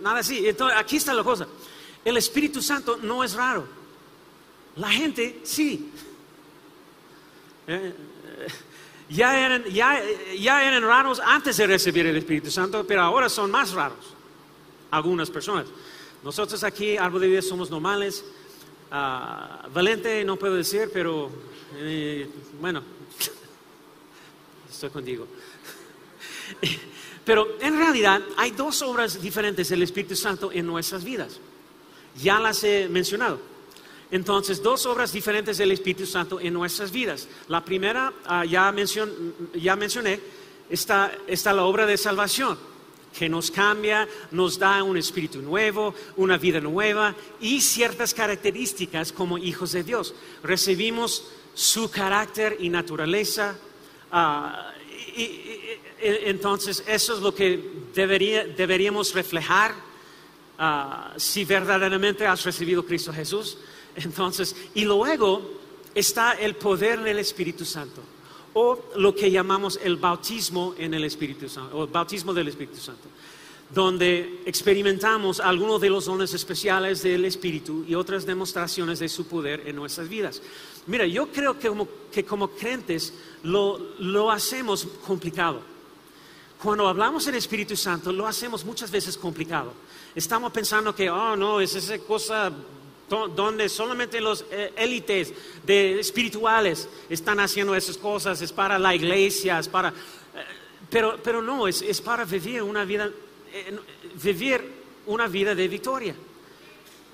nada 0.01 0.21
así. 0.21 0.47
Entonces, 0.47 0.79
aquí 0.79 0.97
está 0.97 1.13
la 1.15 1.25
cosa. 1.25 1.47
El 2.05 2.17
Espíritu 2.17 2.63
Santo 2.63 2.97
no 2.99 3.25
es 3.25 3.35
raro. 3.35 3.67
La 4.77 4.91
gente 4.91 5.41
sí. 5.43 5.91
Eh, 7.67 7.93
eh, 8.39 8.47
ya, 9.09 9.45
eran, 9.45 9.65
ya, 9.65 10.01
ya 10.39 10.65
eran 10.65 10.83
raros 10.83 11.21
antes 11.21 11.57
de 11.57 11.67
recibir 11.67 12.07
el 12.07 12.17
Espíritu 12.17 12.51
Santo, 12.51 12.87
pero 12.87 13.03
ahora 13.03 13.29
son 13.29 13.51
más 13.51 13.73
raros. 13.73 14.15
Algunas 14.91 15.31
personas. 15.31 15.67
Nosotros 16.23 16.63
aquí, 16.65 16.97
Árbol 16.97 17.23
de 17.23 17.29
Vida, 17.29 17.43
somos 17.43 17.71
normales. 17.71 18.25
Uh, 18.91 19.69
valente 19.73 20.25
no 20.25 20.37
puedo 20.37 20.55
decir, 20.55 20.91
pero 20.93 21.29
eh, 21.75 22.29
bueno, 22.61 22.83
estoy 24.71 24.91
contigo. 24.91 25.27
Pero 27.27 27.59
en 27.61 27.77
realidad 27.77 28.23
hay 28.37 28.53
dos 28.53 28.81
obras 28.83 29.21
diferentes 29.21 29.69
del 29.69 29.83
Espíritu 29.83 30.15
Santo 30.15 30.53
en 30.53 30.65
nuestras 30.65 31.03
vidas. 31.03 31.41
Ya 32.23 32.39
las 32.39 32.63
he 32.63 32.89
mencionado. 32.89 33.41
Entonces, 34.13 34.63
dos 34.63 34.87
obras 34.87 35.13
diferentes 35.13 35.59
del 35.59 35.73
Espíritu 35.73 36.07
Santo 36.07 36.39
en 36.39 36.55
nuestras 36.55 36.93
vidas. 36.93 37.27
La 37.49 37.65
primera, 37.65 38.13
ah, 38.27 38.45
ya, 38.45 38.71
mencioné, 38.71 40.21
está, 40.71 41.13
está 41.27 41.53
la 41.53 41.65
obra 41.65 41.85
de 41.85 41.97
salvación, 41.97 42.57
que 43.19 43.29
nos 43.29 43.51
cambia, 43.51 44.07
nos 44.31 44.57
da 44.61 44.85
un 44.85 44.97
espíritu 44.97 45.43
nuevo, 45.43 45.97
una 46.17 46.39
vida 46.39 46.61
nueva 46.61 47.13
y 47.41 47.61
ciertas 47.61 48.15
características 48.15 49.11
como 49.11 49.37
hijos 49.37 49.73
de 49.73 49.83
Dios. 49.83 50.15
Recibimos 50.45 51.27
su 51.55 51.91
carácter 51.91 52.57
y 52.61 52.69
naturaleza. 52.69 53.57
Ah, 54.13 54.73
entonces, 56.01 56.85
eso 56.87 57.15
es 57.15 57.21
lo 57.21 57.35
que 57.35 57.87
deberíamos 57.95 59.15
reflejar 59.15 59.75
ah, 60.59 61.15
si 61.17 61.45
verdaderamente 61.45 62.27
has 62.27 62.45
recibido 62.45 62.85
Cristo 62.85 63.13
Jesús. 63.13 63.59
Entonces, 63.97 64.55
y 64.75 64.85
luego 64.85 65.43
está 65.95 66.33
el 66.35 66.57
poder 66.57 67.01
del 67.01 67.19
Espíritu 67.19 67.65
Santo, 67.65 68.03
o 68.53 68.91
lo 68.97 69.15
que 69.15 69.31
llamamos 69.31 69.81
el 69.83 69.97
bautismo 69.97 70.75
en 70.77 70.93
el 70.93 71.05
Espíritu 71.05 71.49
Santo, 71.49 71.77
o 71.77 71.85
el 71.85 71.91
bautismo 71.91 72.35
del 72.35 72.49
Espíritu 72.49 72.79
Santo, 72.79 73.09
donde 73.71 74.43
experimentamos 74.45 75.41
algunos 75.41 75.81
de 75.81 75.91
los 75.91 76.05
dones 76.05 76.35
especiales 76.35 77.03
del 77.03 77.25
Espíritu 77.25 77.85
y 77.89 77.95
otras 77.95 78.27
demostraciones 78.27 78.99
de 78.99 79.09
su 79.09 79.27
poder 79.27 79.63
en 79.67 79.77
nuestras 79.77 80.09
vidas. 80.09 80.43
Mira, 80.87 81.07
yo 81.07 81.29
creo 81.33 81.59
que 81.59 81.69
como, 81.69 82.51
que 82.55 83.01
lo 83.43 84.31
hacemos 84.31 84.87
complicado. 85.07 85.76
Cuando 86.63 86.89
hablamos 86.89 87.25
del 87.27 87.35
Espíritu 87.35 87.77
Santo, 87.77 88.13
lo 88.13 88.27
hacemos 88.27 88.65
muchas 88.65 88.91
veces 88.91 89.17
complicado. 89.17 89.75
Estamos 90.15 90.51
pensando 90.53 90.95
que, 90.95 91.11
oh, 91.11 91.37
no, 91.37 91.61
es 91.61 91.75
esa 91.75 91.99
cosa 91.99 92.51
donde 93.09 93.69
solamente 93.69 94.21
los 94.21 94.45
eh, 94.51 94.73
élites 94.77 95.33
de 95.65 96.01
espirituales 96.01 96.89
están 97.09 97.39
haciendo 97.41 97.75
esas 97.75 97.97
cosas, 97.99 98.41
es 98.41 98.53
para 98.53 98.79
la 98.79 98.95
iglesia, 98.95 99.59
es 99.59 99.69
para... 99.69 99.91
Eh, 99.91 99.93
pero, 100.91 101.19
pero 101.23 101.43
no, 101.43 101.69
es, 101.69 101.83
es, 101.83 102.01
para 102.01 102.25
vivir 102.25 102.63
una 102.63 102.85
vida, 102.85 103.11
eh, 103.53 103.79
vivir 104.23 104.73
una 105.07 105.29
vida 105.29 105.55
de 105.55 105.69
victoria. 105.69 106.17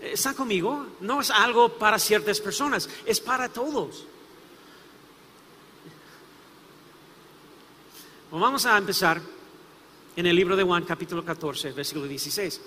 ¿Están 0.01 0.35
conmigo? 0.35 0.87
No 1.01 1.21
es 1.21 1.31
algo 1.31 1.69
para 1.71 1.99
ciertas 1.99 2.41
personas, 2.41 2.89
es 3.05 3.21
para 3.21 3.49
todos. 3.49 4.07
Vamos 8.41 8.65
a 8.65 8.79
empezar 8.79 9.21
en 10.17 10.27
el 10.27 10.35
libro 10.35 10.57
de 10.57 10.63
Juan 10.63 10.85
capítulo 10.85 11.23
14, 11.23 11.73
versículo 11.73 12.09
16. 12.09 12.63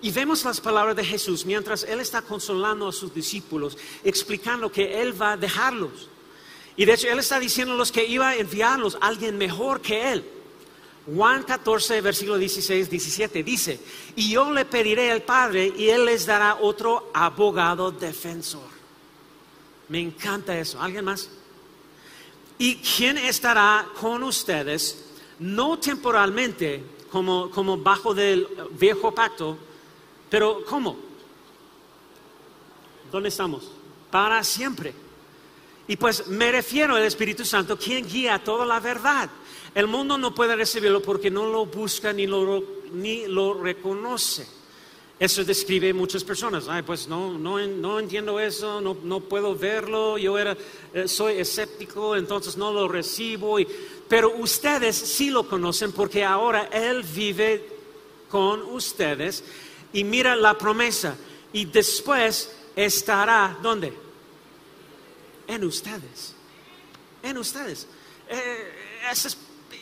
Y 0.00 0.10
vemos 0.12 0.42
las 0.46 0.62
palabras 0.62 0.96
de 0.96 1.04
Jesús 1.04 1.44
mientras 1.44 1.84
Él 1.84 2.00
está 2.00 2.22
consolando 2.22 2.88
a 2.88 2.92
sus 2.92 3.12
discípulos, 3.12 3.76
explicando 4.02 4.72
que 4.72 5.02
Él 5.02 5.20
va 5.20 5.32
a 5.32 5.36
dejarlos. 5.36 6.08
Y 6.74 6.86
de 6.86 6.94
hecho 6.94 7.08
Él 7.08 7.18
está 7.18 7.38
diciéndolos 7.38 7.92
que 7.92 8.06
iba 8.06 8.30
a 8.30 8.36
enviarlos 8.36 8.96
a 8.98 9.08
alguien 9.08 9.36
mejor 9.36 9.82
que 9.82 10.10
Él. 10.10 10.24
Juan 11.14 11.42
14, 11.42 12.00
versículo 12.00 12.38
16, 12.38 12.88
17 12.88 13.42
dice, 13.42 13.78
y 14.16 14.30
yo 14.30 14.50
le 14.50 14.64
pediré 14.64 15.12
al 15.12 15.20
Padre 15.20 15.70
y 15.76 15.90
Él 15.90 16.06
les 16.06 16.24
dará 16.24 16.56
otro 16.62 17.10
abogado 17.12 17.90
defensor. 17.90 18.70
Me 19.88 20.00
encanta 20.00 20.58
eso. 20.58 20.80
¿Alguien 20.80 21.04
más? 21.04 21.28
¿Y 22.56 22.76
quién 22.76 23.18
estará 23.18 23.86
con 24.00 24.22
ustedes? 24.22 25.09
No 25.40 25.78
temporalmente, 25.78 26.84
como, 27.10 27.78
bajo 27.78 28.14
del 28.14 28.46
viejo 28.78 29.12
pacto, 29.12 29.56
pero 30.28 30.64
¿cómo? 30.66 30.96
¿Dónde 33.10 33.30
estamos? 33.30 33.70
Para 34.10 34.44
siempre. 34.44 34.94
Y 35.88 35.96
pues 35.96 36.28
me 36.28 36.52
refiero 36.52 36.94
al 36.94 37.02
Espíritu 37.02 37.44
Santo, 37.44 37.76
quien 37.76 38.06
guía 38.06 38.38
toda 38.44 38.64
la 38.64 38.78
verdad. 38.80 39.28
El 39.74 39.86
mundo 39.86 40.18
no 40.18 40.34
puede 40.34 40.54
recibirlo 40.54 41.02
porque 41.02 41.30
no 41.30 41.46
lo 41.46 41.66
busca 41.66 42.12
ni 42.12 42.26
lo, 42.26 42.62
ni 42.92 43.26
lo 43.26 43.54
reconoce. 43.54 44.46
Eso 45.18 45.44
describe 45.44 45.92
muchas 45.92 46.24
personas. 46.24 46.66
Ay, 46.68 46.82
pues 46.82 47.08
no, 47.08 47.36
no, 47.36 47.58
no 47.66 47.98
entiendo 47.98 48.40
eso, 48.40 48.80
no, 48.80 48.96
no, 49.02 49.20
puedo 49.20 49.54
verlo, 49.54 50.16
yo 50.16 50.38
era, 50.38 50.56
eh, 50.94 51.06
soy 51.06 51.34
escéptico, 51.34 52.16
entonces 52.16 52.56
no 52.56 52.72
lo 52.72 52.88
recibo. 52.88 53.60
Y, 53.60 53.68
pero 54.10 54.34
ustedes 54.38 54.96
sí 54.96 55.30
lo 55.30 55.48
conocen 55.48 55.92
porque 55.92 56.24
ahora 56.24 56.64
Él 56.72 57.04
vive 57.04 57.64
con 58.28 58.60
ustedes 58.62 59.44
y 59.92 60.02
mira 60.02 60.34
la 60.34 60.58
promesa. 60.58 61.16
Y 61.52 61.66
después 61.66 62.50
estará, 62.74 63.56
¿dónde? 63.62 63.96
En 65.46 65.62
ustedes. 65.62 66.34
En 67.22 67.38
ustedes. 67.38 67.86
Eh, 68.28 68.72
esa 69.12 69.28
es 69.28 69.38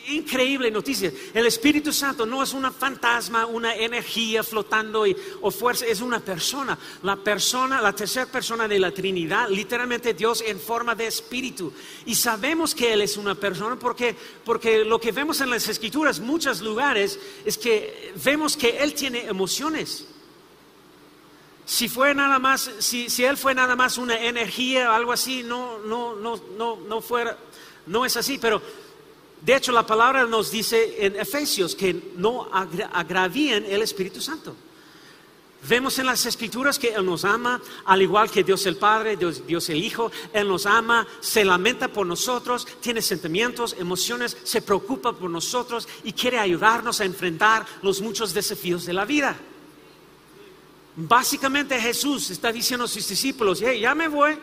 increíble 0.09 0.71
noticia. 0.71 1.11
El 1.33 1.45
Espíritu 1.45 1.93
Santo 1.93 2.25
no 2.25 2.41
es 2.43 2.53
una 2.53 2.71
fantasma, 2.71 3.45
una 3.45 3.75
energía 3.75 4.43
flotando 4.43 5.05
o 5.41 5.51
fuerza, 5.51 5.85
es 5.85 6.01
una 6.01 6.19
persona. 6.19 6.77
La 7.03 7.15
persona, 7.15 7.81
la 7.81 7.93
tercera 7.93 8.25
persona 8.25 8.67
de 8.67 8.79
la 8.79 8.91
Trinidad, 8.91 9.49
literalmente 9.49 10.13
Dios 10.13 10.43
en 10.45 10.59
forma 10.59 10.95
de 10.95 11.07
Espíritu. 11.07 11.71
Y 12.05 12.15
sabemos 12.15 12.75
que 12.75 12.93
Él 12.93 13.01
es 13.01 13.17
una 13.17 13.35
persona 13.35 13.77
porque, 13.77 14.15
porque 14.43 14.83
lo 14.83 14.99
que 14.99 15.11
vemos 15.11 15.41
en 15.41 15.49
las 15.49 15.67
Escrituras, 15.67 16.19
muchos 16.19 16.61
lugares, 16.61 17.19
es 17.45 17.57
que 17.57 18.13
vemos 18.23 18.57
que 18.57 18.79
Él 18.79 18.93
tiene 18.93 19.25
emociones. 19.25 20.05
Si 21.65 21.87
fue 21.87 22.15
nada 22.15 22.39
más, 22.39 22.71
si, 22.79 23.11
si 23.11 23.23
Él 23.23 23.37
fue 23.37 23.53
nada 23.53 23.75
más 23.75 23.99
una 23.99 24.19
energía 24.19 24.89
o 24.89 24.93
algo 24.93 25.11
así, 25.11 25.43
no, 25.43 25.77
no, 25.79 26.15
no, 26.15 26.41
no, 26.57 26.77
no 26.77 26.99
fuera, 26.99 27.37
no 27.85 28.05
es 28.05 28.17
así, 28.17 28.39
pero 28.39 28.59
de 29.41 29.55
hecho, 29.55 29.71
la 29.71 29.85
palabra 29.85 30.25
nos 30.25 30.51
dice 30.51 31.05
en 31.05 31.15
Efesios 31.15 31.73
que 31.73 32.11
no 32.17 32.49
agravíen 32.51 33.65
el 33.65 33.81
Espíritu 33.81 34.19
Santo. 34.19 34.55
Vemos 35.67 35.99
en 35.99 36.05
las 36.05 36.25
escrituras 36.25 36.79
que 36.79 36.89
Él 36.89 37.05
nos 37.05 37.25
ama, 37.25 37.61
al 37.85 38.01
igual 38.01 38.29
que 38.29 38.43
Dios 38.43 38.65
el 38.65 38.77
Padre, 38.77 39.17
Dios, 39.17 39.69
el 39.69 39.83
Hijo, 39.83 40.11
Él 40.33 40.47
nos 40.47 40.65
ama, 40.65 41.05
se 41.19 41.43
lamenta 41.43 41.89
por 41.89 42.05
nosotros, 42.05 42.65
tiene 42.79 43.01
sentimientos, 43.01 43.75
emociones, 43.77 44.37
se 44.43 44.61
preocupa 44.61 45.13
por 45.13 45.29
nosotros 45.29 45.87
y 46.03 46.13
quiere 46.13 46.39
ayudarnos 46.39 47.01
a 47.01 47.05
enfrentar 47.05 47.65
los 47.81 48.01
muchos 48.01 48.33
desafíos 48.33 48.85
de 48.85 48.93
la 48.93 49.03
vida. 49.03 49.37
Básicamente 50.95 51.79
Jesús 51.79 52.29
está 52.29 52.51
diciendo 52.51 52.85
a 52.85 52.89
sus 52.89 53.07
discípulos, 53.07 53.59
ya 53.59 53.95
me 53.95 54.07
voy, 54.07 54.37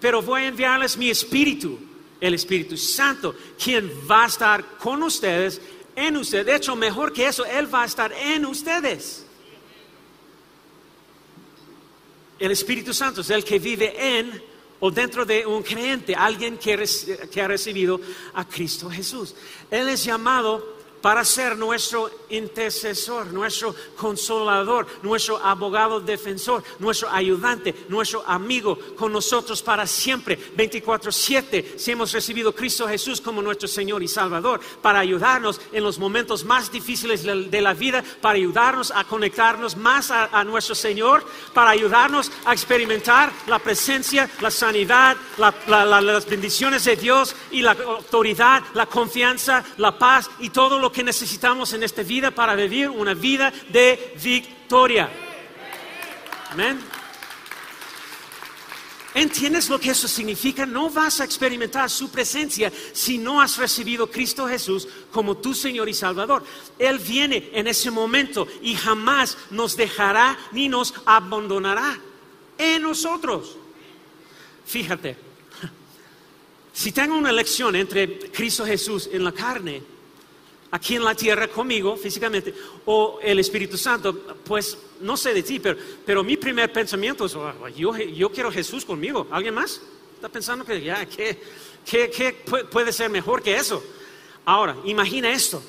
pero 0.00 0.22
voy 0.22 0.42
a 0.42 0.48
enviarles 0.48 0.96
mi 0.96 1.10
espíritu 1.10 1.91
el 2.22 2.34
Espíritu 2.34 2.76
Santo, 2.76 3.34
quien 3.62 3.90
va 4.08 4.22
a 4.22 4.26
estar 4.28 4.78
con 4.78 5.02
ustedes, 5.02 5.60
en 5.96 6.16
ustedes. 6.16 6.46
De 6.46 6.54
hecho, 6.54 6.76
mejor 6.76 7.12
que 7.12 7.26
eso, 7.26 7.44
Él 7.44 7.72
va 7.74 7.82
a 7.82 7.86
estar 7.86 8.12
en 8.12 8.46
ustedes. 8.46 9.26
El 12.38 12.52
Espíritu 12.52 12.94
Santo 12.94 13.22
es 13.22 13.30
el 13.30 13.44
que 13.44 13.58
vive 13.58 14.18
en 14.18 14.40
o 14.78 14.90
dentro 14.90 15.24
de 15.24 15.44
un 15.44 15.64
creyente, 15.64 16.14
alguien 16.14 16.58
que, 16.58 16.88
que 17.30 17.42
ha 17.42 17.48
recibido 17.48 18.00
a 18.34 18.44
Cristo 18.44 18.88
Jesús. 18.88 19.34
Él 19.68 19.88
es 19.88 20.04
llamado 20.04 20.71
para 21.02 21.24
ser 21.24 21.58
nuestro 21.58 22.10
intercesor, 22.30 23.26
nuestro 23.32 23.74
consolador, 23.96 24.86
nuestro 25.02 25.36
abogado 25.36 26.00
defensor, 26.00 26.62
nuestro 26.78 27.10
ayudante, 27.10 27.74
nuestro 27.88 28.22
amigo 28.26 28.78
con 28.96 29.12
nosotros 29.12 29.62
para 29.62 29.86
siempre, 29.86 30.38
24/7, 30.56 31.74
si 31.76 31.90
hemos 31.90 32.12
recibido 32.12 32.54
Cristo 32.54 32.86
Jesús 32.86 33.20
como 33.20 33.42
nuestro 33.42 33.68
Señor 33.68 34.02
y 34.02 34.08
Salvador, 34.08 34.60
para 34.80 35.00
ayudarnos 35.00 35.60
en 35.72 35.82
los 35.82 35.98
momentos 35.98 36.44
más 36.44 36.70
difíciles 36.70 37.24
de 37.24 37.60
la 37.60 37.74
vida, 37.74 38.02
para 38.20 38.36
ayudarnos 38.36 38.92
a 38.92 39.04
conectarnos 39.04 39.76
más 39.76 40.10
a, 40.10 40.44
nuestro 40.44 40.74
Señor, 40.74 41.24
para 41.52 41.70
ayudarnos 41.70 42.30
a 42.44 42.52
experimentar 42.52 43.32
la 43.46 43.58
presencia, 43.58 44.30
la 44.40 44.50
sanidad, 44.50 45.16
las 45.38 46.26
bendiciones 46.26 46.84
de 46.84 46.96
Dios 46.96 47.34
y 47.50 47.62
la 47.62 47.72
autoridad, 47.72 48.62
la 48.74 48.86
confianza, 48.86 49.64
la 49.78 49.98
paz 49.98 50.30
y 50.38 50.50
todo 50.50 50.78
lo 50.78 50.91
que 50.92 51.02
necesitamos 51.02 51.72
en 51.72 51.82
esta 51.82 52.02
vida 52.02 52.30
para 52.30 52.54
vivir 52.54 52.88
una 52.88 53.14
vida 53.14 53.52
de 53.70 54.14
victoria. 54.22 55.10
Amén. 56.50 56.78
¿Entiendes 59.14 59.68
lo 59.68 59.78
que 59.78 59.90
eso 59.90 60.08
significa? 60.08 60.64
No 60.64 60.88
vas 60.88 61.20
a 61.20 61.24
experimentar 61.24 61.90
su 61.90 62.10
presencia 62.10 62.72
si 62.92 63.18
no 63.18 63.42
has 63.42 63.58
recibido 63.58 64.10
Cristo 64.10 64.48
Jesús 64.48 64.88
como 65.10 65.36
tu 65.36 65.52
Señor 65.52 65.88
y 65.88 65.94
Salvador. 65.94 66.42
Él 66.78 66.98
viene 66.98 67.50
en 67.52 67.66
ese 67.66 67.90
momento 67.90 68.48
y 68.62 68.74
jamás 68.74 69.36
nos 69.50 69.76
dejará 69.76 70.38
ni 70.52 70.68
nos 70.68 70.94
abandonará 71.04 72.00
en 72.56 72.82
nosotros. 72.82 73.56
Fíjate, 74.64 75.16
si 76.72 76.90
tengo 76.92 77.14
una 77.14 77.30
elección 77.30 77.76
entre 77.76 78.30
Cristo 78.30 78.64
Jesús 78.64 79.10
en 79.12 79.24
la 79.24 79.32
carne 79.32 79.91
aquí 80.72 80.96
en 80.96 81.04
la 81.04 81.14
tierra 81.14 81.48
conmigo 81.48 81.96
físicamente, 81.96 82.52
o 82.86 83.20
el 83.22 83.38
Espíritu 83.38 83.76
Santo, 83.76 84.14
pues 84.44 84.76
no 85.00 85.16
sé 85.16 85.34
de 85.34 85.42
ti, 85.42 85.60
pero, 85.60 86.24
mi 86.24 86.36
primer 86.36 86.72
pensamiento 86.72 87.26
es, 87.26 87.34
oh, 87.36 87.68
yo, 87.68 88.32
quiero 88.32 88.50
Jesús 88.50 88.84
conmigo. 88.84 89.26
¿Alguien 89.30 89.54
más? 89.54 89.80
Está 90.14 90.28
pensando 90.28 90.64
que 90.64 90.80
ya, 90.80 91.06
¿qué, 91.06 91.38
puede 92.70 92.92
ser 92.92 93.10
mejor 93.10 93.42
que 93.42 93.54
eso? 93.54 93.82
Ahora, 94.44 94.76
imagina 94.84 95.30
esto. 95.30 95.62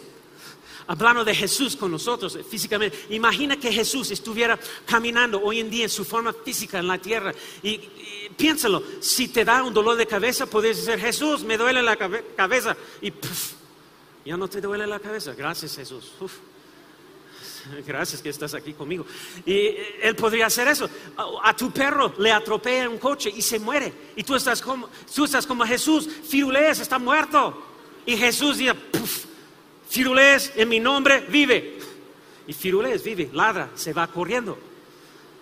Hablando 0.86 1.24
de 1.24 1.34
Jesús 1.34 1.78
con 1.78 1.92
nosotros 1.92 2.38
físicamente, 2.50 3.06
imagina 3.10 3.58
que 3.58 3.72
Jesús 3.72 4.12
estuviera 4.12 4.60
caminando 4.86 5.42
hoy 5.42 5.62
en 5.62 5.70
día 5.70 5.84
en 5.84 5.90
su 5.90 6.04
forma 6.04 6.34
física 6.34 6.80
en 6.80 6.88
la 6.88 6.98
tierra. 6.98 7.34
Y, 7.62 7.78
piénsalo, 8.38 8.84
si 9.00 9.30
te 9.30 9.44
da 9.44 9.64
un 9.64 9.74
dolor 9.74 9.98
de 9.98 10.06
cabeza, 10.06 10.46
puedes 10.46 10.86
decir, 10.86 11.00
Jesús, 11.00 11.44
me 11.44 11.58
duele 11.58 11.82
la 11.82 11.98
cabeza. 11.98 12.76
Y 13.02 13.12
ya 14.26 14.38
no 14.38 14.48
te 14.48 14.62
duele 14.62 14.88
la 14.88 15.00
cabeza. 15.00 15.34
Gracias 15.34 15.76
Jesús. 15.76 16.14
Gracias 17.86 18.22
que 18.22 18.30
estás 18.30 18.54
aquí 18.54 18.74
conmigo. 18.74 19.06
Y 19.46 19.54
eh, 19.54 20.00
él 20.04 20.16
podría 20.16 20.48
hacer 20.48 20.68
eso. 20.68 20.90
A, 21.44 21.56
tu 21.56 21.72
perro 21.72 22.14
le 22.18 22.32
atropella 22.32 22.90
un 22.90 22.98
coche 22.98 23.32
y 23.36 23.42
se 23.42 23.60
muere. 23.60 23.94
Y 24.16 24.24
tú 24.24 24.36
estás 24.36 24.62
como, 24.62 24.90
tú 25.14 25.26
estás 25.26 25.46
como 25.46 25.66
Jesús, 25.66 26.08
Firulees 26.28 26.80
está 26.80 27.00
muerto. 27.00 27.62
Y 28.06 28.18
Jesús 28.18 28.58
dice, 28.58 28.74
Firulees 29.90 30.54
en 30.56 30.70
mi 30.70 30.80
nombre 30.80 31.22
vive. 31.30 31.80
Y 32.48 32.54
Firulees 32.54 33.04
vive, 33.04 33.30
ladra, 33.34 33.72
se 33.76 33.94
va 33.94 34.08
corriendo. 34.08 34.58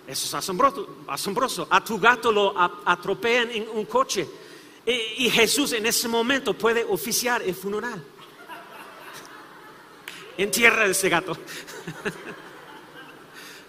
Eso 0.07 0.25
es 0.25 0.33
asombroso. 0.33 1.03
asombroso. 1.07 1.67
A 1.69 1.83
tu 1.83 1.99
gato 1.99 2.31
lo 2.31 2.53
atropellan 2.85 3.51
en 3.51 3.67
un 3.69 3.85
coche. 3.85 4.27
y 4.85 5.29
Jesús 5.29 5.73
en 5.73 5.85
ese 5.85 6.07
momento 6.07 6.53
puede 6.53 6.83
oficiar 6.83 7.41
el 7.41 7.55
funeral. 7.55 8.03
Entierra 10.41 10.88
ese 10.88 11.08
gato. 11.08 11.34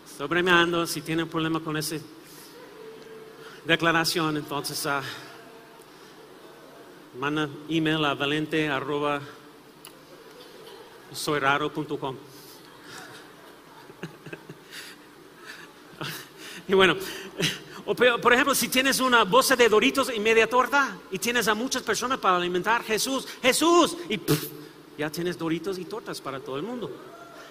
Estoy 0.06 0.26
bromeando, 0.26 0.86
si 0.86 1.02
tienen 1.02 1.28
problema 1.28 1.60
con 1.60 1.76
esa 1.76 1.96
declaración, 3.66 4.38
entonces 4.38 4.86
uh, 4.86 5.02
manda 7.18 7.46
email 7.68 8.02
a 8.06 8.14
valente 8.14 8.70
arroba 8.70 9.20
y 16.68 16.72
bueno, 16.72 16.96
por 17.84 18.32
ejemplo, 18.32 18.54
si 18.54 18.68
tienes 18.68 18.98
una 19.00 19.24
bolsa 19.24 19.56
de 19.56 19.68
doritos 19.68 20.10
y 20.14 20.20
media 20.20 20.48
torta 20.48 20.96
y 21.10 21.18
tienes 21.18 21.48
a 21.48 21.54
muchas 21.54 21.82
personas 21.82 22.18
para 22.18 22.38
alimentar, 22.38 22.82
Jesús, 22.82 23.28
Jesús, 23.42 23.98
y 24.08 24.16
ya 24.98 25.10
tienes 25.10 25.38
doritos 25.38 25.78
y 25.78 25.84
tortas 25.84 26.20
para 26.20 26.40
todo 26.40 26.56
el 26.56 26.62
mundo. 26.62 26.90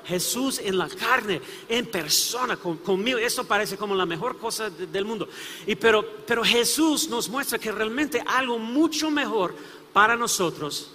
Jesús 0.05 0.59
en 0.63 0.77
la 0.77 0.89
carne, 0.89 1.41
en 1.69 1.85
persona, 1.85 2.57
conmigo. 2.57 3.19
Eso 3.19 3.45
parece 3.45 3.77
como 3.77 3.95
la 3.95 4.05
mejor 4.05 4.37
cosa 4.37 4.69
del 4.69 5.05
mundo. 5.05 5.27
Y 5.67 5.75
pero, 5.75 6.03
pero 6.25 6.43
Jesús 6.43 7.07
nos 7.09 7.29
muestra 7.29 7.59
que 7.59 7.71
realmente 7.71 8.23
algo 8.25 8.57
mucho 8.57 9.11
mejor 9.11 9.53
para 9.93 10.15
nosotros 10.15 10.91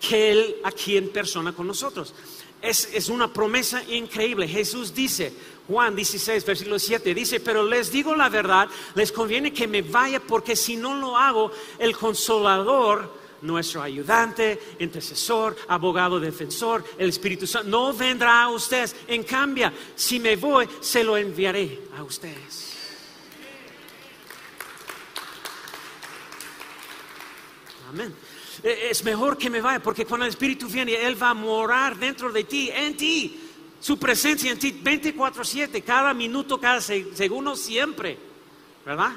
que 0.00 0.30
Él 0.32 0.56
aquí 0.64 0.96
en 0.96 1.10
persona 1.10 1.52
con 1.52 1.66
nosotros. 1.66 2.14
Es, 2.62 2.90
es, 2.92 3.08
una 3.08 3.32
promesa 3.32 3.82
increíble. 3.84 4.46
Jesús 4.48 4.94
dice, 4.94 5.32
Juan 5.68 5.94
16, 5.94 6.44
versículo 6.44 6.78
7, 6.78 7.14
dice, 7.14 7.40
pero 7.40 7.64
les 7.64 7.90
digo 7.90 8.14
la 8.14 8.28
verdad, 8.28 8.68
les 8.94 9.12
conviene 9.12 9.52
que 9.52 9.66
me 9.66 9.82
vaya 9.82 10.20
porque 10.20 10.56
si 10.56 10.76
no 10.76 10.94
lo 10.94 11.16
hago, 11.16 11.52
el 11.78 11.96
consolador 11.96 13.19
nuestro 13.42 13.82
ayudante, 13.82 14.76
intercesor, 14.78 15.56
abogado, 15.68 16.20
defensor, 16.20 16.84
el 16.98 17.08
Espíritu 17.08 17.46
Santo, 17.46 17.68
no 17.68 17.92
vendrá 17.92 18.42
a 18.42 18.50
ustedes. 18.50 18.94
En 19.06 19.22
cambio, 19.24 19.72
si 19.94 20.18
me 20.18 20.36
voy, 20.36 20.68
se 20.80 21.04
lo 21.04 21.16
enviaré 21.16 21.80
a 21.96 22.02
ustedes. 22.02 22.76
Amén. 27.88 28.14
E, 28.62 28.90
es 28.90 29.02
mejor 29.04 29.36
que 29.36 29.50
me 29.50 29.60
vaya 29.60 29.82
porque 29.82 30.04
cuando 30.04 30.26
el 30.26 30.30
Espíritu 30.30 30.68
viene, 30.68 30.94
Él 30.94 31.20
va 31.20 31.30
a 31.30 31.34
morar 31.34 31.96
dentro 31.96 32.30
de 32.32 32.44
ti, 32.44 32.70
en 32.72 32.96
ti. 32.96 33.40
Su 33.80 33.98
presencia 33.98 34.52
en 34.52 34.58
ti 34.58 34.78
24/7, 34.82 35.82
cada 35.82 36.12
minuto, 36.12 36.60
cada 36.60 36.80
segundo, 36.80 37.56
siempre. 37.56 38.18
¿Verdad? 38.84 39.12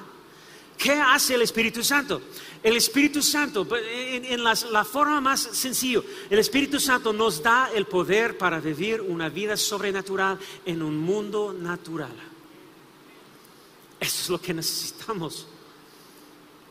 ¿Qué 0.77 0.93
hace 0.93 1.35
el 1.35 1.41
Espíritu 1.41 1.83
Santo? 1.83 2.21
El 2.63 2.77
Espíritu 2.77 3.21
Santo, 3.21 3.67
en, 3.75 4.41
la, 4.41 4.85
forma 4.85 5.19
más 5.19 5.41
sencilla, 5.41 5.99
el 6.29 6.39
Espíritu 6.39 6.79
Santo 6.79 7.11
nos 7.11 7.43
da 7.43 7.69
el 7.75 7.85
poder 7.85 8.37
para 8.37 8.61
vivir 8.61 9.01
una 9.01 9.27
vida 9.27 9.57
sobrenatural 9.57 10.39
en 10.65 10.81
un 10.81 10.97
mundo 10.97 11.51
natural. 11.51 12.13
Eso 13.99 14.21
es 14.23 14.29
lo 14.29 14.41
que 14.41 14.53
necesitamos. 14.53 15.47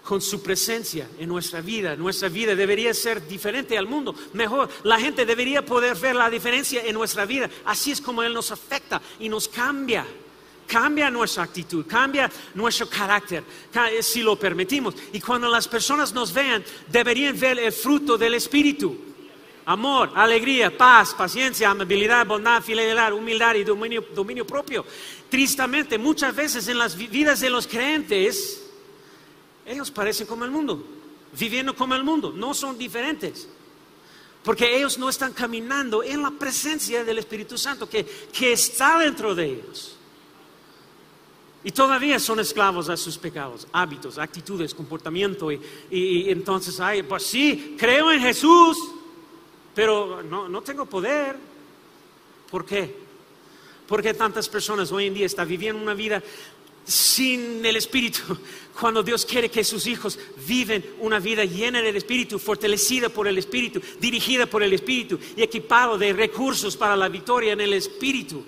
Con 0.02 0.20
su 0.20 0.42
presencia 0.42 1.08
en 1.18 1.28
nuestra 1.28 1.60
vida, 1.60 1.94
nuestra 1.94 2.28
vida 2.28 2.56
debería 2.56 2.92
ser 2.92 3.24
diferente 3.28 3.78
al 3.78 3.86
mundo. 3.86 4.14
Mejor, 4.32 4.68
la 4.82 4.98
gente 4.98 5.24
debería 5.24 5.64
poder 5.64 5.96
ver 5.96 6.16
la 6.16 6.28
diferencia 6.28 6.84
en 6.84 6.94
nuestra 6.94 7.24
vida. 7.24 7.48
Así 7.66 7.92
es 7.92 8.00
como 8.00 8.22
Él 8.22 8.34
nos 8.34 8.50
afecta 8.50 9.00
y 9.20 9.28
nos 9.28 9.46
cambia 9.46 10.04
cambia 10.66 11.10
nuestra 11.10 11.44
actitud, 11.44 11.86
cambia 11.86 12.30
nuestro 12.54 12.88
carácter, 12.88 13.44
si 14.00 14.22
lo 14.22 14.38
permitimos. 14.38 14.94
Y 15.12 15.20
cuando 15.20 15.48
las 15.48 15.68
personas 15.68 16.12
nos 16.12 16.32
vean, 16.32 16.64
deberían 16.88 17.38
ver 17.38 17.58
el 17.58 17.72
fruto 17.72 18.16
del 18.16 18.34
Espíritu. 18.34 18.96
Amor, 19.64 20.10
alegría, 20.14 20.76
paz, 20.76 21.14
paciencia, 21.14 21.70
amabilidad, 21.70 22.26
bondad, 22.26 22.62
fidelidad, 22.62 23.12
humildad 23.12 23.54
y 23.54 23.62
dominio, 23.62 24.04
dominio 24.12 24.44
propio. 24.44 24.84
Tristemente, 25.28 25.98
muchas 25.98 26.34
veces 26.34 26.66
en 26.66 26.78
las 26.78 26.96
vidas 26.96 27.40
de 27.40 27.50
los 27.50 27.68
creyentes, 27.68 28.62
ellos 29.64 29.90
parecen 29.90 30.26
como 30.26 30.44
el 30.44 30.50
mundo, 30.50 30.84
viviendo 31.38 31.76
como 31.76 31.94
el 31.94 32.02
mundo, 32.02 32.32
no 32.34 32.54
son 32.54 32.76
diferentes. 32.76 33.48
Porque 34.42 34.76
ellos 34.76 34.98
no 34.98 35.08
están 35.08 35.32
caminando 35.32 36.02
en 36.02 36.22
la 36.22 36.32
presencia 36.32 37.04
del 37.04 37.18
Espíritu 37.18 37.56
Santo 37.56 37.88
que, 37.88 38.04
que 38.32 38.52
está 38.52 38.98
dentro 38.98 39.34
de 39.34 39.44
ellos. 39.46 39.96
Y 41.64 41.70
todavía 41.70 42.18
son 42.18 42.40
esclavos 42.40 42.88
a 42.88 42.96
sus 42.96 43.16
pecados, 43.18 43.68
hábitos, 43.72 44.18
actitudes, 44.18 44.74
comportamiento. 44.74 45.52
Y, 45.52 46.28
entonces, 46.28 46.80
ay, 46.80 47.04
pues 47.04 47.24
sí, 47.24 47.76
creo 47.78 48.10
en 48.10 48.20
Jesús, 48.20 48.76
pero 49.74 50.22
no, 50.22 50.48
no 50.48 50.62
tengo 50.62 50.86
poder. 50.86 51.36
¿Por 52.50 52.64
qué? 52.64 52.96
Porque 53.86 54.12
tantas 54.12 54.48
personas 54.48 54.90
hoy 54.90 55.06
en 55.06 55.14
día 55.14 55.26
están 55.26 55.46
viviendo 55.46 55.80
una 55.80 55.94
vida 55.94 56.22
sin 56.84 57.64
el 57.64 57.76
Espíritu, 57.76 58.20
cuando 58.80 59.02
Dios 59.02 59.24
quiere 59.24 59.48
que 59.48 59.62
sus 59.62 59.86
hijos 59.86 60.18
viven 60.46 60.84
una 61.00 61.20
vida 61.20 61.44
llena 61.44 61.80
del 61.80 61.96
Espíritu, 61.96 62.38
fortalecida 62.38 63.08
por 63.08 63.28
el 63.28 63.38
Espíritu, 63.38 63.80
dirigida 64.00 64.46
por 64.46 64.62
el 64.62 64.72
Espíritu 64.72 65.18
y 65.36 65.42
equipado 65.42 65.96
de 65.96 66.12
recursos 66.12 66.76
para 66.76 66.96
la 66.96 67.08
victoria 67.08 67.52
en 67.52 67.60
el 67.60 67.74
Espíritu. 67.74 68.44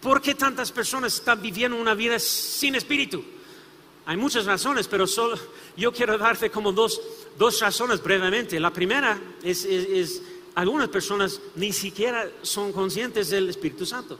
¿Por 0.00 0.22
qué 0.22 0.34
tantas 0.34 0.70
personas 0.70 1.14
están 1.14 1.42
viviendo 1.42 1.76
una 1.76 1.94
vida 1.94 2.18
sin 2.18 2.74
espíritu? 2.74 3.24
Hay 4.06 4.16
muchas 4.16 4.46
razones, 4.46 4.88
pero 4.88 5.06
solo 5.06 5.38
yo 5.76 5.92
quiero 5.92 6.16
darte 6.16 6.50
como 6.50 6.72
dos, 6.72 7.00
razones 7.60 8.02
brevemente. 8.02 8.58
La 8.58 8.72
primera 8.72 9.20
es, 9.42 9.64
es, 9.64 10.22
algunas 10.54 10.88
personas 10.88 11.40
ni 11.56 11.72
siquiera 11.72 12.26
son 12.42 12.72
conscientes 12.72 13.28
del 13.28 13.50
Espíritu 13.50 13.84
Santo. 13.84 14.18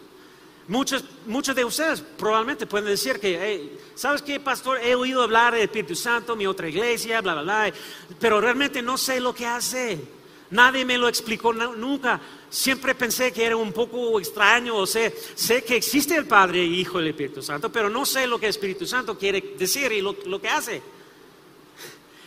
Muchos, 0.69 1.03
muchos 1.27 1.57
de 1.57 1.65
ustedes 1.65 2.03
probablemente 2.03 2.67
pueden 2.67 2.89
decir 2.89 3.19
que, 3.19 3.79
¿sabes 3.95 4.21
qué, 4.21 4.39
pastor? 4.39 4.79
He 4.83 4.95
oído 4.95 5.23
hablar 5.23 5.55
del 5.55 5.63
Espíritu 5.63 5.95
Santo, 5.95 6.37
mi 6.37 6.47
otra 6.47 6.69
iglesia, 6.69 7.23
bla, 7.23 7.33
bla, 7.33 7.43
bla, 7.43 7.73
pero 8.21 8.41
realmente 8.41 8.83
no 8.83 8.99
sé 8.99 9.21
lo 9.21 9.35
que 9.35 9.47
hace. 9.47 10.18
Nadie 10.51 10.85
me 10.85 10.97
lo 10.97 11.09
explicó 11.09 11.53
nunca. 11.53 12.21
Siempre 12.49 12.95
pensé 12.95 13.33
que 13.33 13.45
era 13.45 13.57
un 13.57 13.73
poco 13.73 14.19
extraño, 14.19 14.77
o 14.77 14.87
sé, 14.87 15.15
sé 15.35 15.63
que 15.63 15.77
existe 15.77 16.17
el 16.17 16.27
Padre, 16.27 16.65
Hijo 16.65 17.03
y 17.03 17.09
Espíritu 17.09 17.43
Santo, 17.43 17.71
pero 17.71 17.91
no 17.91 18.07
sé 18.07 18.27
lo 18.27 18.39
que 18.39 18.47
el 18.47 18.51
Espíritu 18.51 18.87
Santo 18.87 19.19
quiere 19.19 19.55
decir 19.59 19.93
y 19.93 20.01
lo, 20.01 20.41
que 20.41 20.49
hace. 20.49 20.83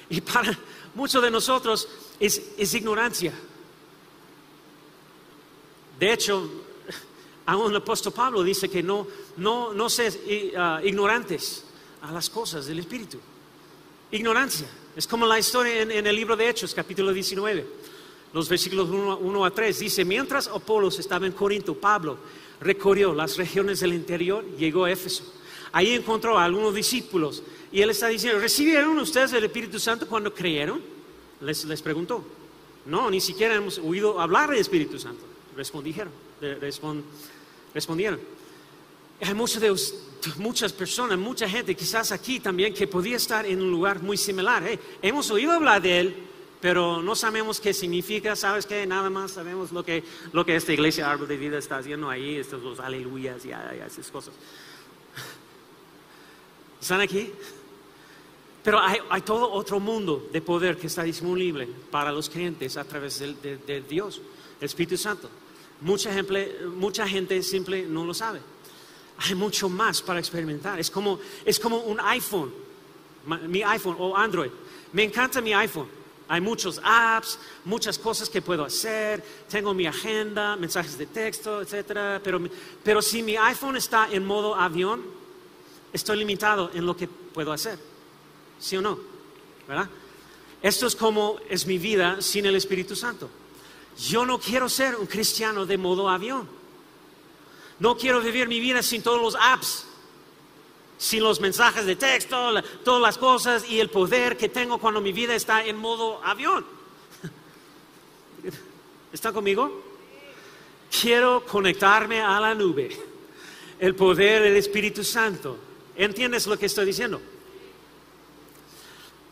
Y 0.10 0.22
para 0.22 0.56
muchos 0.94 1.24
de 1.24 1.32
nosotros 1.32 1.88
es, 2.20 2.74
ignorancia. 2.76 3.34
De 5.98 6.14
hecho, 6.14 6.48
aún 7.48 7.72
el 7.72 7.78
apóstol 7.78 8.14
Pablo 8.14 8.44
dice 8.44 8.70
que 8.70 8.84
no, 8.84 9.08
no, 9.38 9.74
no 9.74 9.90
se 9.90 10.10
uh, 10.10 10.86
ignorantes 10.86 11.64
a 12.04 12.12
las 12.12 12.30
cosas 12.30 12.68
del 12.68 12.80
Espíritu. 12.80 13.18
Ignorancia. 14.12 14.68
Es 14.96 15.08
como 15.08 15.26
la 15.26 15.40
historia 15.40 15.82
en 15.82 16.06
el 16.06 16.16
libro 16.16 16.36
de 16.36 16.50
Hechos, 16.50 16.74
capítulo 16.76 17.14
19 17.14 17.91
los 18.34 18.48
versículos 18.48 18.90
1, 18.90 19.46
a 19.46 19.52
3, 19.52 19.80
dice, 19.80 20.06
mientras 20.06 20.48
Apolos 20.48 21.00
estaba 21.00 21.26
en 21.26 21.34
Corinto, 21.34 21.76
Pablo 21.76 22.18
recorrió 22.62 23.14
las 23.14 23.38
regiones 23.38 23.80
del 23.80 23.94
interior, 23.94 24.46
llegó 24.58 24.86
a 24.86 24.92
Éfeso. 24.92 25.24
Ahí 25.74 25.94
encontró 25.94 26.38
a 26.38 26.46
algunos 26.46 26.74
discípulos 26.74 27.44
y 27.72 27.82
él 27.82 27.90
está 27.90 28.08
diciendo, 28.08 28.40
¿recibieron 28.40 28.98
ustedes 29.00 29.34
el 29.34 29.44
Espíritu 29.44 29.80
Santo 29.80 30.08
cuando 30.08 30.34
creyeron? 30.34 30.82
Les, 31.42 31.66
les 31.66 31.82
preguntó. 31.82 32.24
No, 32.86 33.10
ni 33.10 33.22
siquiera 33.22 33.56
hemos 33.56 33.78
oído 33.78 34.20
hablar 34.20 34.50
del 34.50 34.60
Espíritu 34.60 34.98
Santo. 35.00 35.24
respondieron. 35.56 36.12
respondieron. 37.74 38.20
Hay 39.22 39.34
muchos 39.34 39.62
muchas 40.38 40.72
personas, 40.74 41.18
mucha 41.18 41.48
gente, 41.50 41.76
quizás 41.76 42.12
aquí 42.12 42.40
también, 42.40 42.74
que 42.74 42.88
podía 42.88 43.18
estar 43.18 43.46
en 43.46 43.62
un 43.62 43.72
lugar 43.72 44.02
muy 44.02 44.18
similar. 44.18 44.64
hemos 45.02 45.32
oído 45.32 45.52
hablar 45.52 45.82
de 45.82 46.00
él, 46.00 46.16
pero 46.62 47.02
no 47.02 47.16
sabemos 47.16 47.60
qué 47.60 47.74
significa, 47.74 48.36
¿sabes 48.36 48.68
qué? 48.68 48.86
Nada 48.86 49.10
más 49.10 49.32
sabemos 49.32 49.72
lo 49.72 49.84
que, 49.84 50.04
lo 50.32 50.46
que 50.46 50.56
esta 50.56 50.72
iglesia 50.72 51.10
Árbol 51.10 51.28
de 51.28 51.38
Vida 51.38 51.58
está 51.58 51.78
haciendo 51.78 52.10
ahí, 52.10 52.36
estos 52.36 52.62
los 52.62 52.80
aleluyas 52.80 53.44
y, 53.46 53.50
y 53.50 53.82
esas 53.86 54.12
cosas. 54.12 54.34
¿Están 56.80 57.02
aquí? 57.02 57.32
Pero 58.64 58.80
hay, 58.80 59.22
todo 59.22 59.52
otro 59.52 59.80
mundo 59.80 60.30
de 60.32 60.42
poder 60.42 60.78
que 60.78 60.88
está 60.88 61.02
disponible 61.02 61.68
para 61.90 62.12
los 62.12 62.30
creyentes 62.30 62.78
a 62.78 62.84
través 62.84 63.20
de, 63.20 63.84
Dios, 63.90 64.22
el 64.60 64.66
Espíritu 64.66 64.98
Santo. 64.98 65.30
Mucha 65.82 66.14
gente, 66.14 66.60
mucha 66.68 67.08
gente 67.08 67.42
simple 67.42 67.88
no 67.88 68.06
lo 68.06 68.14
sabe. 68.14 68.40
Hay 69.18 69.34
mucho 69.34 69.68
más 69.68 70.02
para 70.04 70.20
experimentar. 70.20 70.80
Es 70.80 70.92
como, 70.92 71.20
es 71.44 71.60
como 71.60 71.78
un 71.78 72.00
iPhone, 72.02 72.54
mi 73.48 73.64
iPhone 73.64 73.96
o 73.98 74.16
Android. 74.16 74.52
Me 74.94 75.04
encanta 75.04 75.42
mi 75.42 75.54
iPhone. 75.54 76.01
Hay 76.32 76.40
muchos 76.40 76.80
apps, 76.82 77.38
muchas 77.66 78.00
cosas 78.00 78.30
que 78.30 78.42
puedo 78.42 78.64
hacer. 78.64 79.22
Tengo 79.50 79.74
mi 79.74 79.86
agenda, 79.86 80.56
mensajes 80.56 80.98
de 80.98 81.06
texto, 81.06 81.62
etc. 81.62 82.22
Pero, 82.24 82.40
pero 82.82 83.02
si 83.02 83.22
mi 83.22 83.36
iPhone 83.36 83.76
está 83.76 84.08
en 84.10 84.26
modo 84.26 84.56
avión, 84.56 85.04
estoy 85.92 86.20
limitado 86.20 86.72
en 86.74 86.86
lo 86.86 86.96
que 86.96 87.10
puedo 87.10 87.52
hacer. 87.52 87.78
¿Sí 88.62 88.78
o 88.78 88.82
no? 88.82 88.98
¿Verdad? 89.68 89.90
Esto 90.62 90.88
es 90.88 90.96
como 90.96 91.38
es 91.50 91.66
mi 91.66 91.78
vida 91.78 92.22
sin 92.22 92.46
el 92.46 92.56
Espíritu 92.56 92.96
Santo. 92.96 93.30
Yo 94.00 94.26
no 94.26 94.40
quiero 94.40 94.70
ser 94.70 94.96
un 94.96 95.08
cristiano 95.08 95.66
de 95.66 95.78
modo 95.78 96.08
avión. 96.08 96.48
No 97.80 97.98
quiero 97.98 98.22
vivir 98.22 98.48
mi 98.48 98.62
vida 98.62 98.82
sin 98.82 99.04
todos 99.04 99.22
los 99.22 99.36
apps, 99.36 99.86
sin 101.02 101.24
los 101.24 101.40
mensajes 101.40 101.88
de 101.88 101.96
texto, 101.96 102.62
todas 102.84 103.02
las 103.02 103.18
cosas 103.18 103.68
y 103.68 103.80
el 103.80 103.90
poder 103.90 104.38
que 104.38 104.50
tengo 104.50 104.78
cuando 104.78 105.02
mi 105.02 105.12
vida 105.12 105.34
está 105.34 105.66
en 105.66 105.76
modo 105.76 106.24
avión. 106.24 106.64
¿Está 109.12 109.34
conmigo? 109.34 109.82
Quiero 111.02 111.44
conectarme 111.44 112.22
a 112.22 112.40
la 112.40 112.54
nube, 112.54 112.96
el 113.80 113.96
poder 113.96 114.44
del 114.44 114.56
Espíritu 114.58 115.04
Santo. 115.04 115.58
¿Entiendes 115.96 116.46
lo 116.46 116.60
que 116.60 116.68
estoy 116.68 116.86
diciendo? 116.86 117.20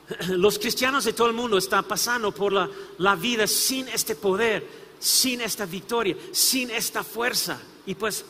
los 0.29 0.57
cristianos 0.57 1.03
de 1.03 1.13
todo 1.13 1.27
el 1.27 1.33
mundo 1.33 1.59
están 1.59 1.83
pasando 1.83 2.31
por 2.31 2.51
la, 2.51 3.15
vida 3.15 3.45
sin 3.45 3.87
este 3.89 4.15
poder, 4.15 4.65
sin 4.99 5.41
esta 5.41 5.67
victoria, 5.67 6.17
sin 6.31 6.71
esta 6.71 7.03
fuerza. 7.03 7.61
Y 7.85 7.93
pues 7.93 8.25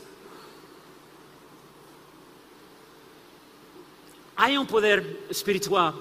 hay 4.49 4.57
un 4.57 4.67
poder 4.67 5.25
espiritual 5.29 5.93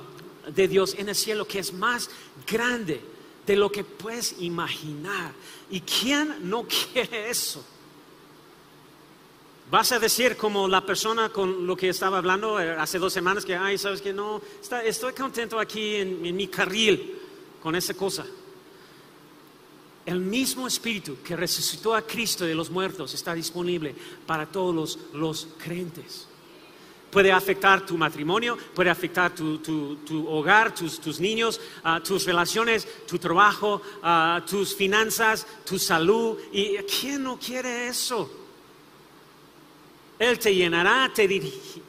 de 0.55 0.69
Dios 0.69 0.95
en 0.99 1.09
el 1.09 1.15
cielo 1.15 1.47
que 1.47 1.59
es 1.59 1.73
más 1.73 2.11
grande 2.47 3.01
de 3.47 3.57
lo 3.57 3.71
que 3.71 3.85
puedes 3.85 4.37
imaginar. 4.41 5.33
¿Y 5.71 5.81
quién 5.81 6.49
no 6.49 6.67
quiere 6.93 7.31
eso? 7.31 7.65
Vas 9.71 9.93
a 9.93 9.99
decir 9.99 10.37
como 10.37 10.67
la 10.67 10.85
persona 10.85 11.29
con 11.29 11.67
lo 11.67 11.77
que 11.77 11.91
estaba 11.91 12.19
hablando 12.19 12.59
eh, 12.59 12.71
hace 12.71 12.99
dos 12.99 13.13
semanas 13.13 13.45
que, 13.45 13.55
ay, 13.55 13.77
sabes 13.77 14.01
que 14.01 14.15
no, 14.15 14.41
estoy 14.83 15.13
contento 15.13 15.61
aquí 15.61 15.97
en, 15.97 16.35
mi 16.35 16.49
carril 16.49 17.19
con 17.63 17.75
esa 17.75 17.93
cosa. 17.93 18.25
El 20.07 20.21
mismo 20.21 20.67
espíritu 20.67 21.19
que 21.23 21.37
resucitó 21.37 21.95
a 21.95 22.01
Cristo 22.01 22.47
de 22.47 22.55
los 22.55 22.71
muertos 22.71 23.13
está 23.13 23.35
disponible 23.35 23.95
para 24.27 24.47
todos 24.47 24.99
los, 25.13 25.49
creyentes. 25.59 26.27
Puede 27.11 27.33
afectar 27.33 27.87
tu 27.87 27.97
matrimonio, 27.97 28.59
puede 28.75 28.91
afectar 28.91 29.35
tu, 29.35 30.27
hogar, 30.29 30.75
tus, 30.75 31.21
niños, 31.21 31.61
ah, 31.83 32.01
tus 32.03 32.27
relaciones, 32.27 32.87
tu 33.07 33.19
trabajo, 33.19 33.81
ah, 34.03 34.43
tus 34.49 34.75
finanzas, 34.75 35.47
tu 35.65 35.79
salud. 35.79 36.39
¿Y 36.53 36.77
quién 36.79 37.23
no 37.23 37.39
quiere 37.39 37.89
eso? 37.89 38.31
Él 40.19 40.39
te 40.39 40.53
llenará, 40.55 41.11
te 41.15 41.29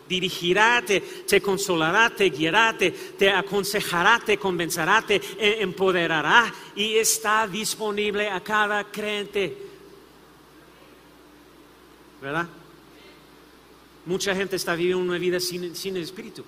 dirigirá, 0.07 0.83
te, 0.85 1.41
consolará, 1.41 2.11
te 2.11 2.29
guiará, 2.29 2.77
te, 2.77 3.31
aconsejará, 3.31 4.19
te 4.19 4.37
convencerá, 4.37 5.01
te 5.01 5.15
e, 5.15 5.61
empoderará 5.61 6.53
y 6.75 6.97
está 6.97 7.47
disponible 7.47 8.29
a 8.29 8.39
cada 8.41 8.83
creyente. 8.83 9.57
¿Verdad? 12.21 12.47
Mucha 14.09 14.33
gente 14.33 14.55
está 14.55 14.73
viviendo 14.73 15.03
una 15.03 15.19
vida 15.19 15.39
sin, 15.39 15.75
sin 15.75 15.95
Espíritu 15.95 16.43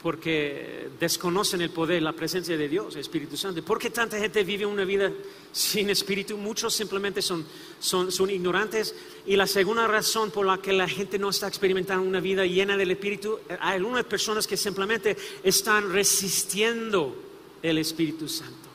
porque 0.00 0.90
desconocen 1.00 1.60
el 1.60 1.70
poder, 1.70 2.02
la 2.02 2.12
presencia 2.12 2.56
de 2.56 2.68
Dios, 2.68 2.94
Espíritu 2.94 3.36
Santo. 3.36 3.64
¿Por 3.64 3.80
qué 3.80 3.90
tanta 3.90 4.16
gente 4.16 4.44
vive 4.44 4.64
una 4.64 4.84
vida 4.84 5.10
sin 5.50 5.90
Espíritu? 5.90 6.36
Muchos 6.36 6.72
simplemente 6.72 7.20
son, 7.20 7.44
son, 7.80 8.12
son, 8.12 8.30
ignorantes. 8.30 8.94
Y 9.26 9.34
la 9.34 9.48
segunda 9.48 9.88
razón 9.88 10.30
por 10.30 10.46
la 10.46 10.58
que 10.58 10.72
la 10.72 10.86
gente 10.86 11.18
no 11.18 11.30
está 11.30 11.48
experimentando 11.48 12.06
una 12.06 12.20
vida 12.20 12.46
llena 12.46 12.76
del 12.76 12.92
Espíritu, 12.92 13.40
hay 13.58 13.76
algunas 13.76 14.04
personas 14.04 14.46
que 14.46 14.56
simplemente 14.56 15.16
están 15.42 15.90
resistiendo 15.90 17.16
el 17.60 17.78
Espíritu 17.78 18.28
Santo. 18.28 18.68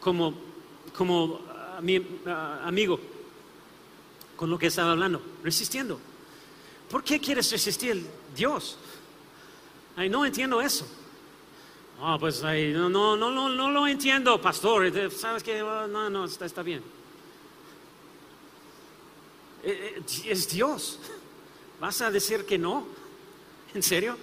Como, 0.00 0.32
como 0.96 1.40
ah, 1.50 1.80
mi 1.82 2.00
ah, 2.24 2.62
amigo 2.64 2.98
con 4.36 4.48
lo 4.48 4.58
que 4.58 4.68
estaba 4.68 4.92
hablando, 4.92 5.20
resistiendo. 5.44 6.00
¿Por 6.92 7.02
qué 7.02 7.18
quieres 7.18 7.50
resistir 7.50 8.06
Dios? 8.36 8.76
Ay, 9.96 10.10
no 10.10 10.26
entiendo 10.26 10.60
eso. 10.60 10.86
Ah, 11.98 12.18
pues 12.20 12.42
no, 12.42 12.90
no, 12.90 13.16
no, 13.16 13.30
no, 13.30 13.48
no 13.48 13.70
lo 13.70 13.86
entiendo, 13.86 14.38
pastor. 14.38 14.84
Eh, 14.84 15.10
¿Sabes 15.10 15.42
qué? 15.42 15.60
Ah, 15.60 15.86
no, 15.88 16.10
no, 16.10 16.26
está, 16.26 16.44
está 16.44 16.62
bien. 16.62 16.82
Eh, 19.62 19.94
eh, 19.96 20.02
es 20.26 20.50
Dios. 20.50 20.98
¿Vas 21.80 22.02
a 22.02 22.10
decir 22.10 22.44
que 22.44 22.58
no? 22.58 22.86
¿En 23.72 23.82
serio? 23.82 24.18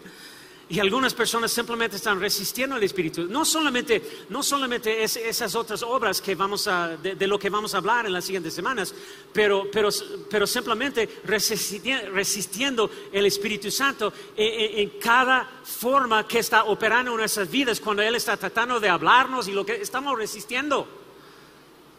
Y 0.70 0.80
algunas 0.80 1.16
personas 1.16 1.52
simplemente 1.52 1.96
están 1.96 2.20
resistiendo 2.20 2.76
al 2.76 2.84
Espíritu. 2.84 3.24
No 3.28 3.44
solamente, 3.44 4.26
no 4.30 4.44
solamente 4.44 5.04
esas 5.04 5.56
otras 5.56 5.82
obras 5.82 6.22
que 6.22 6.36
vamos 6.36 6.68
a, 6.68 6.96
de, 6.96 7.28
lo 7.28 7.40
que 7.40 7.50
vamos 7.50 7.74
a 7.74 7.80
hablar 7.80 8.06
en 8.06 8.14
las 8.14 8.26
siguientes 8.26 8.54
semanas, 8.54 8.94
pero, 9.34 9.68
pero, 9.72 9.90
pero 10.30 10.46
simplemente 10.46 11.10
resistiendo, 11.24 12.90
el 13.12 13.26
Espíritu 13.26 13.72
Santo 13.72 14.14
en, 14.38 14.80
en, 14.80 15.00
cada 15.00 15.50
forma 15.64 16.28
que 16.28 16.38
está 16.38 16.66
operando 16.66 17.12
en 17.12 17.18
nuestras 17.18 17.50
vidas, 17.50 17.80
cuando 17.80 18.04
Él 18.04 18.14
está 18.14 18.38
tratando 18.38 18.80
de 18.80 18.90
hablarnos 18.90 19.48
y 19.48 19.54
lo 19.54 19.66
que 19.66 19.82
estamos 19.82 20.16
resistiendo 20.16 20.99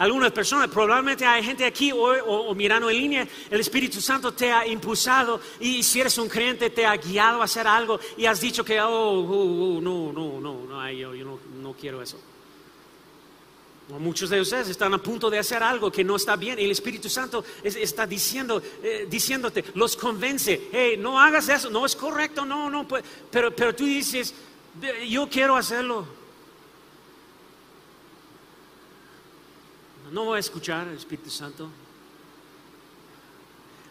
algunas 0.00 0.32
personas, 0.32 0.70
probablemente 0.70 1.26
hay 1.26 1.44
gente 1.44 1.62
aquí 1.62 1.92
o, 1.92 2.54
mirando 2.54 2.88
en 2.88 2.96
línea, 2.96 3.28
el 3.50 3.60
Espíritu 3.60 4.00
Santo 4.00 4.32
te 4.32 4.50
ha 4.50 4.66
impulsado 4.66 5.38
y 5.60 5.82
si 5.82 6.00
eres 6.00 6.16
un 6.16 6.26
creyente 6.26 6.70
te 6.70 6.86
ha 6.86 6.96
guiado 6.96 7.42
a 7.42 7.44
hacer 7.44 7.66
algo 7.66 8.00
y 8.16 8.24
has 8.24 8.40
dicho 8.40 8.64
que, 8.64 8.80
oh, 8.80 8.88
oh, 8.88 9.76
oh 9.76 9.80
no, 9.82 10.10
no, 10.10 10.40
no, 10.40 10.64
no, 10.66 10.90
yo, 10.90 11.38
no, 11.60 11.74
quiero 11.78 12.00
eso. 12.00 12.18
Muchos 13.98 14.30
de 14.30 14.40
ustedes 14.40 14.70
están 14.70 14.94
a 14.94 14.98
punto 14.98 15.28
de 15.28 15.38
hacer 15.38 15.62
algo 15.62 15.92
que 15.92 16.02
no 16.02 16.16
está 16.16 16.34
bien 16.34 16.58
y 16.58 16.64
el 16.64 16.70
Espíritu 16.70 17.10
Santo 17.10 17.44
está 17.62 18.06
diciendo, 18.06 18.62
eh, 18.82 19.06
diciéndote, 19.06 19.64
los 19.74 19.96
convence, 19.96 20.68
hey, 20.72 20.96
no 20.98 21.20
hagas 21.20 21.46
eso, 21.50 21.68
no 21.68 21.84
es 21.84 21.94
correcto, 21.94 22.46
no, 22.46 22.70
no, 22.70 22.88
pues, 22.88 23.04
pero, 23.30 23.54
pero 23.54 23.74
tú 23.74 23.84
dices, 23.84 24.32
yo 25.06 25.28
quiero 25.28 25.56
hacerlo. 25.56 26.19
No 30.12 30.24
voy 30.24 30.36
a 30.36 30.40
escuchar 30.40 30.88
al 30.88 30.96
Espíritu 30.96 31.30
Santo. 31.30 31.68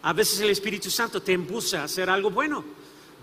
A 0.01 0.13
veces 0.13 0.39
el 0.39 0.49
Espíritu 0.49 0.89
Santo 0.89 1.21
te 1.21 1.33
impulsa 1.33 1.81
a 1.81 1.83
hacer 1.85 2.09
algo 2.09 2.29
bueno. 2.29 2.63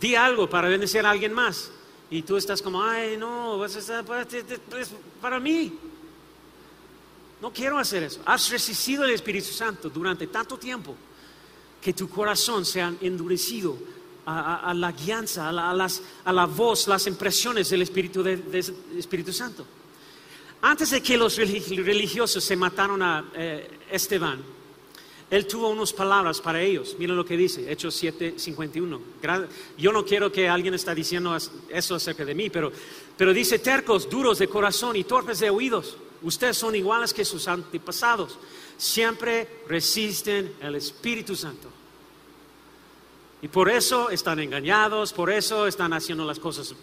Di 0.01 0.15
algo 0.15 0.49
para 0.49 0.69
bendecir 0.69 1.05
a 1.07 1.11
alguien 1.11 1.33
más. 1.33 1.71
Y 2.11 2.23
tú 2.23 2.37
estás 2.37 2.63
como, 2.63 2.83
ay, 2.83 3.17
no, 3.17 3.61
para 5.21 5.41
mí. 5.41 5.73
No 7.41 7.53
quiero 7.53 7.79
hacer 7.79 8.03
eso. 8.03 8.21
Has 8.25 8.51
resistido 8.51 9.05
el 9.05 9.11
Espíritu 9.11 9.53
Santo 9.53 9.91
durante 9.91 10.27
tanto 10.27 10.59
tiempo 10.59 10.95
que 11.81 11.93
tu 11.93 12.09
corazón 12.09 12.65
se 12.65 12.83
ha 12.83 12.93
endurecido 13.01 13.77
a, 14.27 14.75
la 14.75 14.91
guianza, 14.91 15.49
a 15.49 16.33
la, 16.33 16.47
voz, 16.47 16.89
las 16.89 17.07
impresiones 17.07 17.71
del 17.71 17.83
Espíritu, 17.83 18.23
del 18.23 18.43
Espíritu 18.99 19.33
Santo. 19.33 19.65
Antes 20.67 20.91
de 20.91 21.01
que 21.01 21.17
los 21.17 21.37
religiosos 21.37 22.43
se 22.43 22.57
mataron 22.57 23.01
a 23.01 23.31
eh, 23.37 23.79
Esteban, 23.89 24.43
él 25.31 25.47
tuvo 25.47 25.69
unas 25.69 25.93
palabras 25.93 26.41
para 26.41 26.61
ellos. 26.61 26.97
Miren 26.99 27.17
lo 27.17 27.25
que 27.25 27.37
dice, 27.37 27.71
Hechos 27.71 27.95
7, 27.95 28.35
51. 28.37 29.01
Yo 29.79 29.93
no 29.93 30.05
quiero 30.05 30.33
que 30.33 30.49
alguien 30.49 30.75
está 30.75 30.93
diciendo 30.93 31.37
eso 31.69 31.95
acerca 31.95 32.25
de 32.25 32.35
mí, 32.35 32.51
pero, 32.51 32.73
pero 33.17 33.33
dice 33.33 33.61
tercos, 33.61 34.11
duros 34.11 34.41
de 34.41 34.49
corazón 34.49 34.97
y 34.97 35.05
torpes 35.05 35.39
de 35.39 35.51
oídos. 35.51 35.99
Ustedes 36.23 36.57
son 36.57 36.75
iguales 36.75 37.15
que 37.15 37.25
sus 37.25 37.47
antepasados. 37.47 38.37
Siempre 38.77 39.63
resisten 39.69 40.57
el 40.61 40.75
Espíritu 40.75 41.37
Santo. 41.37 41.76
Y 43.43 43.49
por 43.49 43.69
eso 43.69 44.09
están 44.09 44.41
engañados, 44.41 45.13
por 45.13 45.31
eso 45.31 45.67
están 45.67 45.93
haciendo 45.93 46.25
las 46.25 46.39
cosas 46.39 46.75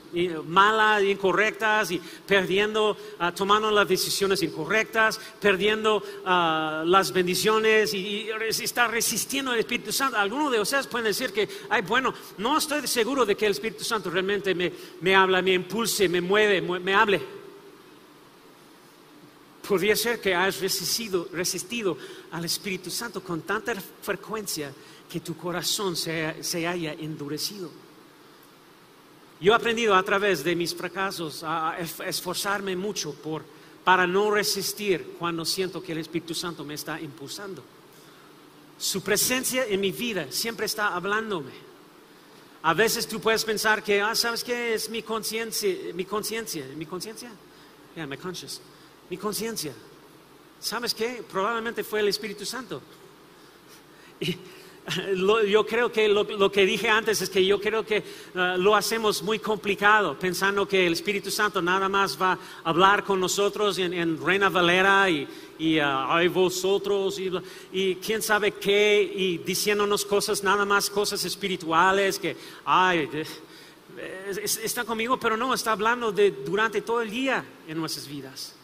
malas, 0.46 1.02
incorrectas 1.02 1.90
y 1.90 2.00
perdiendo, 2.28 2.96
ah, 3.18 3.34
tomando 3.34 3.72
las 3.72 3.88
decisiones 3.88 4.44
incorrectas, 4.44 5.20
perdiendo 5.42 6.04
ah, 6.26 6.84
las 6.86 7.12
bendiciones 7.12 7.94
y, 7.96 8.30
está 8.62 8.88
resistiendo 8.88 9.52
al 9.52 9.60
Espíritu 9.60 9.92
Santo. 9.92 10.16
Algunos 10.16 10.52
de 10.52 10.60
ustedes 10.60 10.86
pueden 10.86 11.08
decir 11.08 11.34
que, 11.34 11.50
ay, 11.70 11.82
bueno, 11.82 12.14
no 12.38 12.60
estoy 12.60 12.88
seguro 12.88 13.26
de 13.26 13.36
que 13.36 13.48
el 13.48 13.54
Espíritu 13.54 13.84
Santo 13.84 14.12
realmente 14.12 14.54
me, 14.54 14.72
me 15.02 15.16
habla, 15.16 15.42
me 15.42 15.54
impulse, 15.54 16.08
me 16.08 16.22
mueve, 16.22 16.62
me 16.62 16.94
hable. 16.94 17.20
Podría 19.68 19.96
ser 19.96 20.22
que 20.22 20.36
resistido, 20.36 21.28
resistido 21.32 21.98
al 22.32 22.46
Espíritu 22.46 22.92
Santo 22.92 23.24
con 23.24 23.42
tanta 23.42 23.74
frecuencia 24.02 24.72
que 25.14 25.20
tu 25.20 25.38
corazón 25.38 25.96
se, 25.96 26.66
haya 26.66 26.94
endurecido. 26.94 27.70
Yo 29.40 29.54
he 29.54 29.56
aprendido 29.56 29.94
a 29.94 30.02
través 30.02 30.44
de 30.44 30.56
mis 30.56 30.74
fracasos 30.74 31.44
a 31.44 31.78
esforzarme 31.78 32.76
mucho 32.76 33.14
por, 33.14 33.44
para 33.84 34.08
no 34.08 34.32
resistir 34.32 35.16
cuando 35.20 35.46
siento 35.46 35.84
que 35.84 35.92
el 35.92 36.00
Espíritu 36.00 36.34
Santo 36.34 36.66
me 36.66 36.74
está 36.74 37.00
impulsando. 37.00 37.64
Su 38.80 39.04
presencia 39.04 39.68
en 39.68 39.82
mi 39.82 39.92
vida 39.92 40.32
siempre 40.32 40.66
está 40.66 40.96
hablándome. 40.96 41.52
A 42.64 42.74
veces 42.74 43.08
tú 43.08 43.20
puedes 43.20 43.46
pensar 43.46 43.84
que, 43.84 44.02
ah, 44.02 44.16
¿sabes 44.16 44.44
qué? 44.44 44.74
Es 44.74 44.90
mi 44.90 45.04
conciencia, 45.04 45.76
mi 45.94 46.06
conciencia, 46.06 46.66
mi 46.76 46.88
conciencia. 46.88 47.30
Yeah, 47.96 48.08
my 48.08 48.18
conscience. 48.18 48.62
Mi 49.12 49.18
conciencia. 49.18 49.74
¿Sabes 50.60 50.96
qué? 50.96 51.24
Probablemente 51.32 51.84
fue 51.84 52.00
el 52.00 52.08
Espíritu 52.08 52.48
Santo. 52.48 52.82
Y, 54.20 54.38
yo 55.48 55.66
creo 55.66 55.92
que 55.92 56.08
lo, 56.08 56.52
que 56.52 56.66
dije 56.66 56.90
antes 56.90 57.22
es 57.22 57.30
que 57.30 57.46
yo 57.46 57.60
creo 57.60 57.86
que 57.86 58.04
uh, 58.36 58.58
lo 58.58 58.76
hacemos 58.76 59.22
muy 59.24 59.40
complicado, 59.40 60.18
pensando 60.18 60.68
que 60.68 60.86
el 60.86 60.94
Espíritu 60.94 61.32
Santo 61.32 61.62
nada 61.62 61.88
más 61.88 62.22
va 62.22 62.34
a 62.34 62.70
hablar 62.70 63.04
con 63.04 63.20
nosotros 63.20 63.78
en, 63.78 64.24
Reina 64.24 64.50
Valera 64.50 65.10
y, 65.10 65.28
y 65.58 65.80
uh, 65.80 66.30
vosotros 66.32 67.20
y, 67.72 67.96
quién 67.96 68.22
sabe 68.22 68.52
qué, 68.54 69.02
y 69.16 69.38
diciéndonos 69.38 70.06
cosas, 70.06 70.44
nada 70.44 70.66
más 70.66 70.90
cosas 70.90 71.24
espirituales 71.24 72.20
que, 72.20 72.36
ay, 72.66 73.10
está 74.64 74.84
conmigo, 74.84 75.18
pero 75.20 75.38
no, 75.38 75.54
está 75.54 75.72
hablando 75.72 76.12
de 76.12 76.32
durante 76.32 76.82
todo 76.82 77.02
el 77.02 77.10
día 77.10 77.46
en 77.68 77.78
nuestras 77.78 78.08
vidas. 78.08 78.56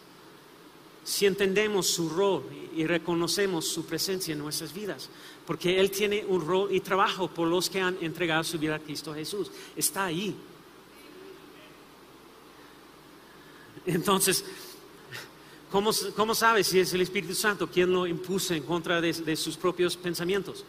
Si 1.03 1.25
entendemos 1.25 1.87
su 1.87 2.09
rol 2.09 2.43
y 2.75 2.85
reconocemos 2.85 3.67
su 3.67 3.85
presencia 3.85 4.33
en 4.33 4.39
nuestras 4.39 4.73
vidas 4.73 5.09
porque 5.49 5.79
Él 5.79 5.89
tiene 5.89 6.23
un 6.27 6.45
rol 6.45 6.71
y 6.71 6.79
trabajo 6.79 7.27
por 7.27 7.47
los 7.47 7.71
que 7.71 7.81
han 7.81 7.97
entregado 8.01 8.43
su 8.43 8.59
vida 8.59 8.75
a 8.75 8.79
Cristo 8.79 9.15
Jesús. 9.15 9.49
Está 9.75 10.05
ahí. 10.05 10.35
Entonces, 13.83 14.45
¿cómo, 15.71 15.89
cómo 16.15 16.35
sabe 16.35 16.63
si 16.63 16.79
es 16.79 16.93
el 16.93 17.01
Espíritu 17.01 17.33
Santo 17.33 17.67
quien 17.67 17.91
lo 17.91 18.05
impuso 18.05 18.53
en 18.53 18.61
contra 18.61 19.01
de, 19.01 19.11
de 19.11 19.35
sus 19.35 19.57
propios 19.57 19.97
pensamientos? 19.97 20.63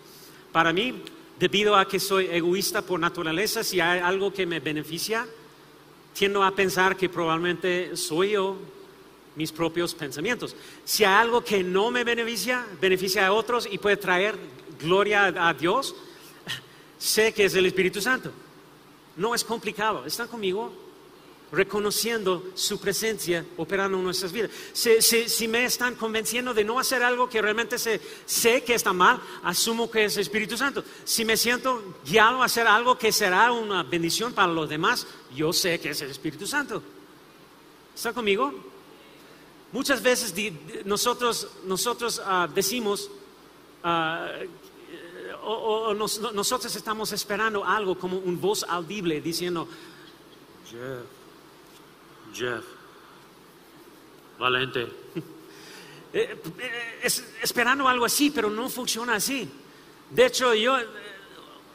Para 0.51 0.73
mí, 0.73 1.03
debido 1.39 1.77
a 1.77 1.87
que 1.87 2.01
soy 2.01 2.29
egoísta 2.29 2.81
por 2.81 2.99
naturaleza, 2.99 3.63
si 3.63 3.81
hay 3.81 4.01
algo 4.01 4.33
que 4.33 4.47
me 4.47 4.61
beneficia, 4.61 5.29
tiendo 6.15 6.43
a 6.43 6.55
pensar 6.55 6.97
que 6.97 7.11
probablemente 7.11 7.99
soy 7.99 8.31
yo 8.31 8.57
mis 9.37 9.53
propios 9.53 9.95
pensamientos. 9.95 10.57
Si 10.87 11.05
hay 11.05 11.21
algo 11.21 11.45
que 11.45 11.63
no 11.63 11.91
me 11.91 12.03
beneficia, 12.03 12.67
beneficia 12.81 13.27
a 13.27 13.33
otros 13.35 13.69
y 13.71 13.77
puede 13.77 13.99
traer 13.99 14.39
gloria 14.81 15.27
a 15.27 15.55
Dios, 15.55 15.95
sé 16.99 17.33
que 17.33 17.45
es 17.45 17.55
el 17.55 17.67
Espíritu 17.67 18.01
Santo. 18.01 18.33
No 19.17 19.35
es 19.35 19.45
complicado. 19.45 20.05
¿Están 20.07 20.29
conmigo? 20.29 20.73
Reconociendo 21.53 22.53
su 22.55 22.81
presencia 22.81 23.45
operando 23.57 23.99
en 23.99 24.05
nuestras 24.05 24.33
vidas. 24.33 24.51
Si, 24.73 25.49
me 25.49 25.65
están 25.65 25.97
convenciendo 25.97 26.55
de 26.55 26.63
no 26.63 26.79
hacer 26.79 27.03
algo 27.03 27.29
que 27.29 27.43
realmente 27.43 27.77
sé 27.79 28.63
que 28.63 28.75
está 28.75 28.93
mal, 28.93 29.21
asumo 29.43 29.91
que 29.91 30.05
es 30.05 30.17
el 30.17 30.23
Espíritu 30.23 30.57
Santo. 30.57 30.85
Si 31.05 31.25
me 31.25 31.37
siento 31.37 31.97
guiado 32.07 32.41
a 32.43 32.45
hacer 32.45 32.67
algo 32.67 32.97
que 32.97 33.11
será 33.11 33.51
una 33.51 33.83
bendición 33.83 34.33
para 34.33 34.53
los 34.53 34.69
demás, 34.69 35.07
yo 35.35 35.53
sé 35.53 35.81
que 35.81 35.91
es 35.91 36.01
el 36.03 36.11
Espíritu 36.11 36.47
Santo. 36.47 36.83
¿Están 37.95 38.15
conmigo? 38.15 38.55
Muchas 39.73 40.03
veces 40.03 40.35
nosotros, 40.85 41.49
nosotros 41.65 42.21
ah, 42.25 42.49
decimos, 42.53 43.11
ah, 43.85 44.31
o, 45.43 45.95
nosotros 45.95 46.75
estamos 46.75 47.13
esperando 47.13 47.65
algo 47.65 47.99
como 47.99 48.19
un 48.19 48.41
voz 48.41 48.65
audible 48.69 49.21
diciendo, 49.21 49.69
Jeff, 50.69 51.05
Jeff, 52.35 52.65
valente. 54.39 54.87
Eh, 56.13 56.37
eh, 56.59 57.09
esperando 57.41 57.87
algo 57.87 58.05
así, 58.05 58.31
pero 58.31 58.51
no 58.51 58.69
funciona 58.69 59.15
así. 59.15 59.49
De 60.11 60.27
hecho, 60.27 60.53
yo 60.55 60.77
eh, 60.77 60.87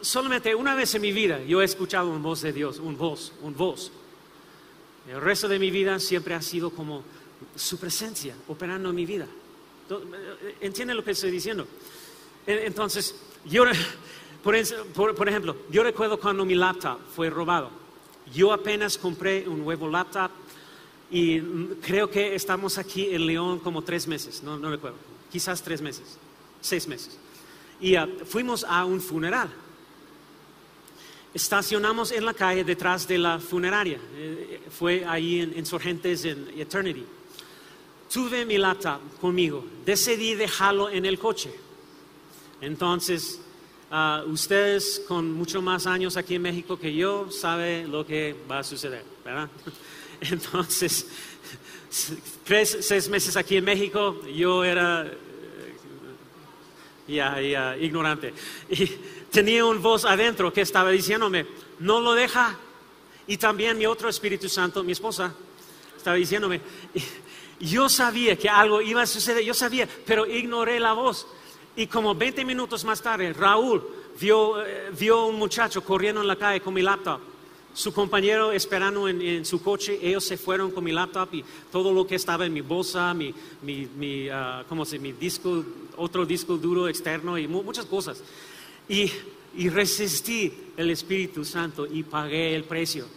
solamente 0.02 0.54
una 0.54 0.76
vez 0.76 0.94
en 0.94 1.04
mi 1.04 1.14
vida 1.14 1.42
yo 1.42 1.62
he 1.62 1.64
escuchado 1.64 2.10
una 2.10 2.20
voz 2.20 2.42
de 2.42 2.52
Dios, 2.52 2.80
un 2.80 2.98
voz, 2.98 3.32
un 3.42 3.56
voz. 3.56 3.94
El 5.08 5.22
resto 5.22 5.48
de 5.48 5.58
mi 5.58 5.72
vida 5.72 6.00
siempre 6.00 6.34
ha 6.34 6.42
sido 6.42 6.70
como 6.70 7.02
su 7.56 7.80
presencia 7.80 8.36
operando 8.50 8.90
en 8.90 8.96
mi 8.96 9.06
vida. 9.06 9.26
¿Entienden 10.60 10.98
lo 10.98 11.04
que 11.06 11.12
estoy 11.12 11.32
diciendo? 11.32 11.66
Entonces, 12.46 13.16
yo, 13.46 13.64
por, 14.44 14.56
ejemplo, 14.56 15.56
yo 15.70 15.84
recuerdo 15.84 16.20
cuando 16.20 16.46
mi 16.46 16.56
laptop 16.56 17.00
fue 17.16 17.30
robado. 17.30 17.70
Yo 18.34 18.52
apenas 18.52 18.98
compré 18.98 19.48
un 19.48 19.64
nuevo 19.64 19.88
laptop 19.88 20.32
y 21.12 21.40
creo 21.82 22.10
que 22.10 22.36
estamos 22.36 22.78
aquí 22.78 23.14
en 23.14 23.26
León 23.26 23.60
como 23.60 23.84
tres 23.84 24.08
meses, 24.08 24.42
no, 24.42 24.58
recuerdo, 24.70 24.98
quizás 25.32 25.62
tres 25.62 25.82
meses, 25.82 26.18
seis 26.62 26.88
meses. 26.88 27.18
Y 27.80 27.96
ah, 27.96 28.08
fuimos 28.26 28.64
a 28.64 28.86
un 28.86 29.02
funeral. 29.02 29.50
Estacionamos 31.34 32.12
en 32.12 32.26
la 32.26 32.34
calle 32.34 32.64
detrás 32.64 33.08
de 33.08 33.18
la 33.18 33.40
funeraria. 33.40 34.00
Eh, 34.16 34.62
fue 34.72 35.04
ahí 35.06 35.42
en 35.42 35.58
Insurgentes 35.58 36.24
en 36.24 36.48
Eternity. 36.58 37.06
Tuve 38.12 38.46
mi 38.46 38.58
laptop 38.58 39.02
conmigo. 39.20 39.66
Decidí 39.86 40.36
dejarlo 40.36 40.90
en 40.90 41.06
el 41.06 41.20
coche. 41.20 41.65
Entonces, 42.62 43.42
ah, 43.92 44.24
ustedes 44.28 45.02
con 45.08 45.32
mucho 45.32 45.62
más 45.62 45.88
años 45.88 46.18
aquí 46.18 46.36
en 46.36 46.42
México 46.42 46.80
que 46.80 46.94
yo 46.94 47.32
saben 47.32 47.92
lo 47.92 48.06
que 48.06 48.36
va 48.50 48.60
a 48.60 48.64
suceder, 48.64 49.04
¿verdad? 49.24 49.50
Entonces, 50.22 51.08
tres, 52.44 52.78
seis 52.82 53.10
meses 53.10 53.36
aquí 53.38 53.58
en 53.58 53.66
México, 53.66 54.22
yo 54.28 54.64
era 54.64 55.06
eh, 55.06 55.76
ya, 57.08 57.42
ya, 57.42 57.78
ignorante. 57.78 58.34
Y 58.70 58.88
tenía 59.32 59.66
una 59.66 59.80
voz 59.80 60.06
adentro 60.06 60.52
que 60.52 60.62
estaba 60.62 60.92
diciéndome, 60.92 61.46
no 61.80 62.00
lo 62.00 62.14
deja. 62.14 62.58
Y 63.28 63.38
también 63.38 63.78
mi 63.78 63.86
otro 63.86 64.08
Espíritu 64.08 64.48
Santo, 64.48 64.84
mi 64.84 64.92
esposa, 64.92 65.34
estaba 65.98 66.16
diciéndome, 66.16 66.62
yo 67.60 67.90
sabía 67.90 68.36
que 68.38 68.48
algo 68.48 68.82
iba 68.82 69.02
a 69.02 69.08
suceder, 69.08 69.44
yo 69.44 69.54
sabía, 69.54 69.88
pero 70.06 70.26
ignoré 70.26 70.80
la 70.80 70.94
voz. 70.94 71.28
Y 71.76 71.88
como 71.88 72.16
20 72.16 72.46
minutos 72.46 72.86
más 72.86 73.02
tarde, 73.02 73.34
Raúl 73.34 73.84
vio, 74.20 74.66
eh, 74.66 74.92
vio 74.98 75.28
un 75.28 75.38
muchacho 75.38 75.84
corriendo 75.84 76.22
en 76.22 76.28
la 76.28 76.36
calle 76.36 76.62
con 76.62 76.74
mi 76.74 76.82
laptop. 76.82 77.20
Su 77.74 77.94
compañero 77.94 78.54
esperando 78.54 79.10
en, 79.10 79.44
su 79.44 79.62
coche, 79.62 80.00
ellos 80.02 80.24
se 80.24 80.38
fueron 80.38 80.72
con 80.72 80.82
mi 80.82 80.94
laptop 80.94 81.34
y 81.34 81.44
todo 81.70 81.92
lo 81.92 82.08
que 82.08 82.16
estaba 82.16 82.46
en 82.46 82.54
mi 82.54 82.62
bolsa, 82.62 83.14
mi, 83.14 83.34
mi, 83.64 83.86
mi 83.98 84.30
ah, 84.30 84.64
¿cómo 84.70 84.86
se, 84.86 84.98
mi 84.98 85.12
disco, 85.12 85.62
otro 85.98 86.26
disco 86.26 86.56
duro 86.56 86.88
externo 86.88 87.38
y 87.38 87.50
muchas 87.50 87.86
cosas. 87.86 88.24
Y, 88.88 89.12
y, 89.58 89.68
resistí 89.68 90.54
el 90.78 90.90
Espíritu 90.90 91.44
Santo 91.44 91.86
y 91.86 92.04
pagué 92.04 92.56
el 92.56 92.64
precio. 92.64 93.08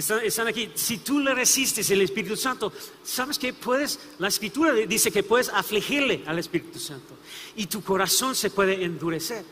Están, 0.00 0.48
aquí. 0.48 0.70
Si 0.74 0.98
tú 0.98 1.20
le 1.20 1.34
resistes 1.34 1.90
el 1.90 2.00
Espíritu 2.00 2.36
Santo, 2.36 2.72
¿sabes 3.04 3.38
que 3.38 3.52
puedes? 3.52 3.98
La 4.18 4.28
Escritura 4.28 4.72
dice 4.72 5.10
que 5.10 5.22
puedes 5.22 5.48
afligirle 5.50 6.22
al 6.26 6.38
Espíritu 6.38 6.78
Santo 6.78 7.14
y 7.56 7.66
tu 7.66 7.82
corazón 7.82 8.34
se 8.34 8.50
puede 8.50 8.82
endurecer. 8.82 9.44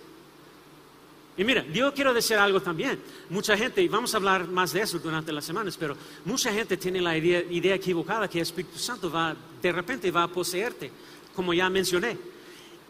Y 1.36 1.44
mira, 1.44 1.64
yo 1.72 1.94
quiero 1.94 2.12
decir 2.12 2.36
algo 2.36 2.60
también. 2.60 2.98
Mucha 3.30 3.56
gente, 3.56 3.80
y 3.80 3.86
vamos 3.86 4.12
a 4.12 4.16
hablar 4.16 4.48
más 4.48 4.72
de 4.72 4.80
eso 4.80 4.98
durante 4.98 5.32
las 5.32 5.44
semanas, 5.44 5.76
pero 5.76 5.96
mucha 6.24 6.52
gente 6.52 6.76
tiene 6.76 7.00
la 7.00 7.16
idea, 7.16 7.74
equivocada 7.74 8.28
que 8.28 8.38
el 8.38 8.42
Espíritu 8.42 8.76
Santo 8.78 9.08
va, 9.10 9.36
de 9.62 9.72
repente 9.72 10.10
va 10.10 10.24
a 10.24 10.28
poseerte, 10.28 10.90
como 11.36 11.54
ya 11.54 11.70
mencioné. 11.70 12.18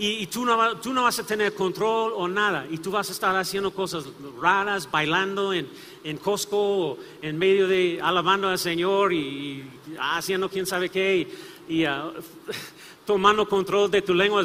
Y, 0.01 0.29
tú, 0.29 0.45
no, 0.45 0.77
tú 0.77 0.93
no 0.93 1.03
vas 1.03 1.19
a 1.19 1.27
tener 1.27 1.55
control 1.55 2.13
o 2.15 2.29
nada. 2.29 2.67
Y 2.71 2.79
tú 2.79 2.93
vas 2.93 3.09
a 3.09 3.13
estar 3.13 3.35
haciendo 3.35 3.73
cosas 3.73 4.05
raras, 4.41 4.89
bailando 4.89 5.53
en, 5.53 5.69
en 6.05 6.19
Costco, 6.19 6.99
en 7.21 7.37
medio 7.37 7.67
de 7.67 7.99
alabando 8.01 8.49
al 8.49 8.61
Señor 8.61 9.13
y, 9.13 9.69
haciendo 9.99 10.49
quién 10.49 10.67
sabe 10.67 10.89
qué. 10.89 11.27
Y, 11.69 11.85
ah, 11.85 12.13
tomando 13.05 13.49
control 13.49 13.91
de 13.91 14.03
tu 14.03 14.15
lengua. 14.15 14.45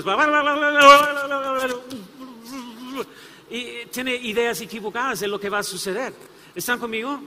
Y 3.52 3.86
tiene 3.92 4.16
ideas 4.16 4.60
equivocadas 4.62 5.20
de 5.20 5.28
lo 5.28 5.40
que 5.40 5.50
va 5.50 5.60
a 5.60 5.64
suceder. 5.64 6.16
¿Están 6.56 6.80
conmigo? 6.80 7.20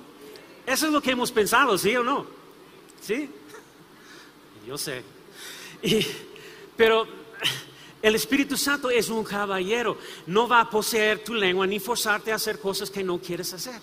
Eso 0.67 0.87
es 0.87 0.93
lo 0.93 1.01
que 1.01 1.13
hemos 1.13 1.31
pensado, 1.31 1.79
¿sí 1.79 1.95
o 1.95 2.03
no? 2.03 2.27
¿Sí? 3.01 3.31
Yo 4.67 4.77
sé. 4.77 5.05
pero 6.77 7.07
el 8.07 8.15
Espíritu 8.15 8.57
Santo 8.57 8.89
es 8.89 9.09
un 9.09 9.25
caballero. 9.25 9.99
No 10.29 10.47
va 10.47 10.61
a 10.61 10.71
poseer 10.71 11.25
tu 11.25 11.35
lengua 11.35 11.67
ni 11.67 11.81
forzarte 11.81 12.31
a 12.31 12.37
hacer 12.37 12.61
cosas 12.61 12.89
que 12.89 13.03
no 13.03 13.19
quieres 13.19 13.53
hacer. 13.53 13.81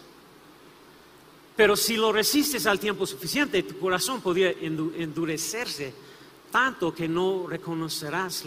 Pero 1.57 1.75
si 1.75 1.97
lo 1.97 2.09
resistes 2.13 2.65
al 2.65 2.79
tiempo 2.79 3.05
suficiente, 3.05 3.63
tu 3.63 3.77
corazón 3.77 4.21
podría 4.21 4.51
endurecerse 4.51 5.93
tanto 6.49 6.95
que 6.95 7.05
no 7.05 7.47
reconocerás 7.49 8.45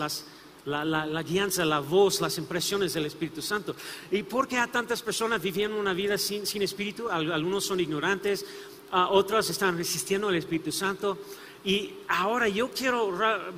la, 0.64 0.82
la, 0.82 1.22
guianza, 1.22 1.62
la 1.66 1.80
voz, 1.80 2.22
las 2.22 2.38
impresiones 2.38 2.94
del 2.94 3.04
Espíritu 3.04 3.42
Santo. 3.42 3.76
¿Y 4.10 4.22
por 4.22 4.48
qué 4.48 4.56
a 4.56 4.68
tantas 4.68 5.02
personas 5.02 5.42
viviendo 5.42 5.78
una 5.78 5.92
vida 5.92 6.16
sin, 6.16 6.62
Espíritu? 6.62 7.10
Algunos 7.10 7.66
son 7.66 7.80
ignorantes, 7.80 8.46
otros 8.92 9.50
están 9.50 9.76
resistiendo 9.76 10.28
al 10.28 10.36
Espíritu 10.36 10.72
Santo. 10.72 11.18
Y 11.66 11.94
ahora 12.06 12.46
yo 12.46 12.70
quiero, 12.70 13.10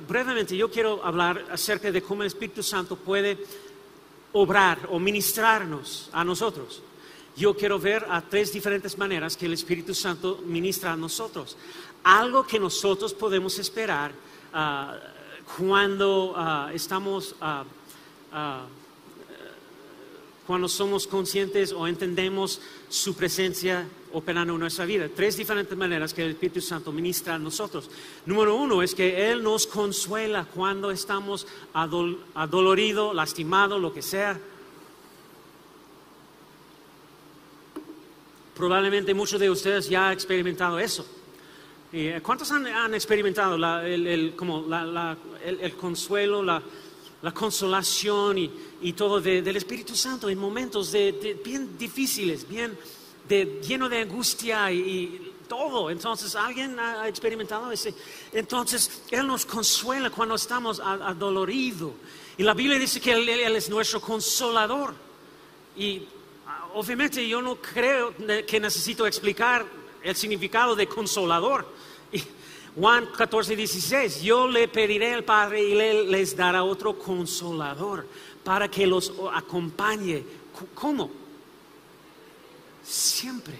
brevemente, 0.07 0.57
yo 0.57 0.71
quiero 0.71 1.05
hablar 1.05 1.45
acerca 1.51 1.91
de 1.91 2.01
cómo 2.01 2.23
el 2.23 2.27
Espíritu 2.27 2.63
Santo 2.63 2.95
puede 2.95 3.37
obrar 4.33 4.79
o 4.89 4.97
ministrarnos 4.97 6.09
a 6.11 6.23
nosotros. 6.23 6.81
Yo 7.37 7.55
quiero 7.55 7.77
ver 7.77 8.07
a 8.09 8.21
tres 8.21 8.51
diferentes 8.51 8.97
maneras 8.97 9.37
que 9.37 9.45
el 9.45 9.53
Espíritu 9.53 9.93
Santo 9.93 10.41
ministra 10.43 10.93
a 10.93 10.97
nosotros. 10.97 11.55
Algo 12.03 12.47
que 12.47 12.59
nosotros 12.59 13.13
podemos 13.13 13.59
esperar 13.59 14.11
ah, 14.53 14.97
cuando 15.55 16.33
ah, 16.35 16.71
estamos, 16.73 17.35
ah, 17.39 17.63
cuando 20.49 20.67
somos 20.67 21.05
conscientes 21.05 21.71
o 21.71 21.85
entendemos 21.85 22.59
su 22.89 23.13
presencia 23.13 23.87
operando 24.13 24.55
en 24.55 24.59
nuestra 24.59 24.83
vida. 24.83 25.07
Tres 25.07 25.37
diferentes 25.37 25.77
maneras 25.77 26.11
que 26.11 26.25
el 26.25 26.31
Espíritu 26.31 26.59
Santo 26.59 26.91
ministra 26.91 27.35
a 27.35 27.37
nosotros. 27.37 27.87
Número 28.25 28.55
uno 28.55 28.81
es 28.81 28.95
que 28.95 29.29
Él 29.29 29.43
nos 29.43 29.67
consuela 29.67 30.45
cuando 30.45 30.89
estamos 30.89 31.45
adoloridos, 31.71 33.13
lastimados, 33.13 33.79
lo 33.79 33.93
que 33.93 34.01
sea. 34.01 34.39
Probablemente 38.55 39.13
muchos 39.13 39.39
de 39.39 39.51
ustedes 39.51 39.87
ya 39.87 40.07
han 40.07 40.13
experimentado 40.13 40.79
eso. 40.79 41.05
Eh, 41.93 42.21
¿Cuántos 42.23 42.51
han, 42.51 42.95
experimentado 42.95 43.55
el, 43.83 44.35
consuelo, 45.79 46.41
consolación 47.33 48.37
y, 48.81 48.93
todo 48.93 49.19
del 49.19 49.55
Espíritu 49.55 49.95
Santo 49.95 50.29
en 50.29 50.37
momentos 50.37 50.93
bien 51.43 51.77
difíciles, 51.77 52.47
bien 52.47 52.77
lleno 53.29 53.89
de 53.89 54.01
angustia 54.01 54.71
y, 54.71 55.25
todo. 55.49 55.89
Entonces, 55.89 56.35
¿alguien 56.35 56.79
ha 56.79 57.07
experimentado 57.07 57.71
ese? 57.71 57.93
Entonces, 58.31 59.01
Él 59.09 59.25
nos 59.25 59.45
consuela 59.45 60.11
cuando 60.11 60.35
estamos 60.35 60.79
adoloridos. 60.79 61.91
Y 62.37 62.43
la 62.43 62.53
Biblia 62.53 62.79
dice 62.79 63.01
que 63.01 63.11
él, 63.11 63.27
es 63.27 63.69
nuestro 63.69 63.99
consolador. 63.99 64.93
Y 65.75 66.03
ah, 66.47 66.69
obviamente 66.75 67.27
yo 67.27 67.41
no 67.41 67.55
creo 67.57 68.13
que 68.47 68.59
necesito 68.61 69.05
explicar 69.05 69.65
el 70.01 70.15
significado 70.15 70.73
de 70.73 70.87
consolador. 70.87 71.67
Juan 72.79 73.07
14, 73.07 73.57
16, 73.57 74.21
yo 74.21 74.47
le 74.47 74.69
pediré 74.69 75.13
al 75.13 75.25
Padre 75.25 75.61
y 75.67 75.77
él 75.77 76.09
les 76.09 76.33
dará 76.33 76.63
otro 76.63 76.97
consolador 76.97 78.07
para 78.41 78.69
que 78.69 78.87
los 78.87 79.11
acompañe. 79.33 80.23
¿Cómo? 80.73 81.11
Siempre, 82.81 83.55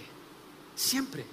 siempre. 0.74 1.26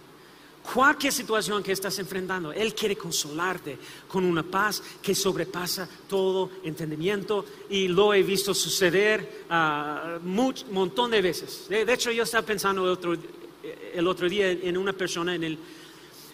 Cualquier 0.73 1.13
situación 1.13 1.63
que 1.63 1.71
estás 1.71 1.97
enfrentando, 1.97 2.51
Él 2.51 2.75
quiere 2.75 2.97
consolarte 2.97 3.77
con 4.05 4.25
una 4.25 4.43
paz 4.43 4.83
que 5.01 5.15
sobrepasa 5.15 5.87
todo 6.09 6.51
entendimiento 6.63 7.45
y 7.69 7.87
lo 7.87 8.13
he 8.13 8.21
visto 8.21 8.53
suceder 8.53 9.45
un 9.49 10.39
uh, 10.39 10.73
montón 10.73 11.11
de 11.11 11.21
veces. 11.21 11.67
De, 11.69 11.93
hecho, 11.93 12.11
yo 12.11 12.23
estaba 12.23 12.45
pensando 12.45 12.83
el 12.83 14.07
otro, 14.07 14.27
día 14.27 14.51
en 14.51 14.75
una 14.77 14.91
persona 14.91 15.35
en 15.35 15.45
el 15.45 15.57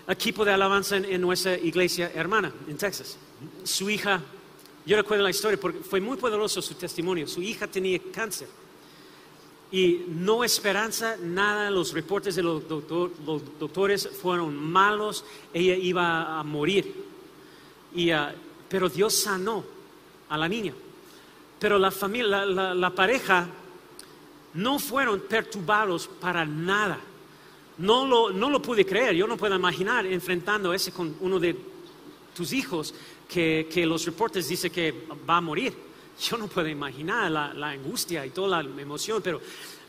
equipo 0.08 0.44
de 0.44 0.52
alabanza 0.52 0.98
en, 0.98 1.22
nuestra 1.22 1.58
iglesia 1.58 2.12
hermana 2.14 2.54
en 2.68 2.78
Texas. 2.78 3.18
Su 3.64 3.90
hija, 3.90 4.22
yo 4.86 4.98
recuerdo 4.98 5.24
la 5.24 5.30
historia 5.30 5.60
porque 5.60 5.80
fue 5.80 6.02
muy 6.02 6.18
poderoso 6.18 6.62
su 6.62 6.76
testimonio. 6.76 7.28
Su 7.28 7.42
hija 7.42 7.68
tenía 7.68 8.00
cáncer 8.12 8.48
y 9.74 10.06
no 10.08 10.44
esperanza, 10.44 11.18
nada, 11.20 11.72
los 11.72 11.94
reportes 11.94 12.36
de 12.36 12.44
los, 12.44 12.62
doctores 12.68 14.08
fueron 14.22 14.56
malos, 14.56 15.26
ella 15.52 15.74
iba 15.74 16.40
a 16.40 16.44
morir. 16.44 16.94
Ah, 18.14 18.32
pero 18.70 18.88
Dios 18.88 19.16
sanó 19.16 19.64
a 20.30 20.38
la 20.38 20.48
niña. 20.48 20.76
Pero 21.58 21.80
la 21.80 21.90
familia, 21.90 22.46
la, 22.46 22.90
pareja, 22.92 23.48
no 24.54 24.78
fueron 24.78 25.22
perturbados 25.22 26.08
para 26.08 26.46
nada. 26.46 27.00
No 27.78 28.06
lo, 28.06 28.32
no 28.32 28.50
lo 28.50 28.62
pude 28.62 28.86
creer, 28.86 29.16
yo 29.16 29.28
no 29.28 29.38
puedo 29.38 29.56
imaginar 29.56 30.06
enfrentando 30.06 30.74
ese 30.74 30.92
con 30.92 31.16
uno 31.22 31.40
de 31.40 31.56
tus 32.36 32.54
hijos 32.54 32.94
que, 33.28 33.68
que 33.72 33.86
los 33.86 34.06
reportes 34.06 34.48
dicen 34.48 34.72
que 34.72 35.08
va 35.28 35.38
a 35.38 35.42
morir. 35.42 35.74
Yo 36.20 36.38
no 36.38 36.48
puedo 36.48 36.68
imaginar 36.68 37.32
la, 37.32 37.70
angustia 37.70 38.26
y 38.26 38.30
toda 38.30 38.62
la 38.62 38.82
emoción, 38.82 39.22
pero, 39.24 39.42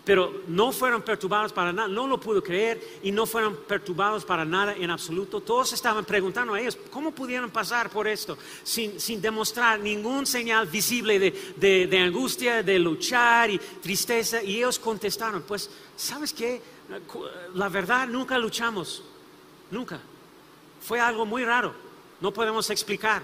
pero 0.04 0.42
no 0.48 0.72
fueron 0.72 1.02
perturbados 1.02 1.52
para 1.52 1.72
nada, 1.72 1.86
no 1.86 2.06
lo 2.06 2.18
pudo 2.18 2.42
creer 2.42 2.80
y 3.02 3.12
no 3.12 3.26
fueron 3.26 3.58
perturbados 3.68 4.24
para 4.24 4.44
nada 4.44 4.74
en 4.74 4.90
absoluto. 4.90 5.42
Todos 5.42 5.74
estaban 5.74 6.04
preguntando 6.04 6.54
a 6.54 6.60
ellos, 6.60 6.78
¿cómo 6.90 7.10
pudieron 7.12 7.50
pasar 7.50 7.90
por 7.90 8.08
esto 8.08 8.38
sin, 8.62 8.98
sin 8.98 9.20
demostrar 9.20 9.78
ningún 9.80 10.24
señal 10.24 10.66
visible 10.66 11.18
de, 11.18 11.86
de, 11.86 11.98
angustia, 11.98 12.62
de 12.62 12.78
luchar 12.78 13.50
y 13.50 13.58
tristeza? 13.58 14.42
Y 14.42 14.56
ellos 14.56 14.78
contestaron, 14.78 15.42
pues, 15.42 15.68
¿sabes 15.94 16.32
qué? 16.32 16.73
La 17.54 17.68
verdad, 17.68 18.08
nunca 18.08 18.38
luchamos, 18.38 19.02
nunca. 19.70 20.00
Fue 20.80 21.00
algo 21.00 21.24
muy 21.24 21.44
raro, 21.44 21.74
no 22.20 22.32
podemos 22.32 22.68
explicar 22.70 23.22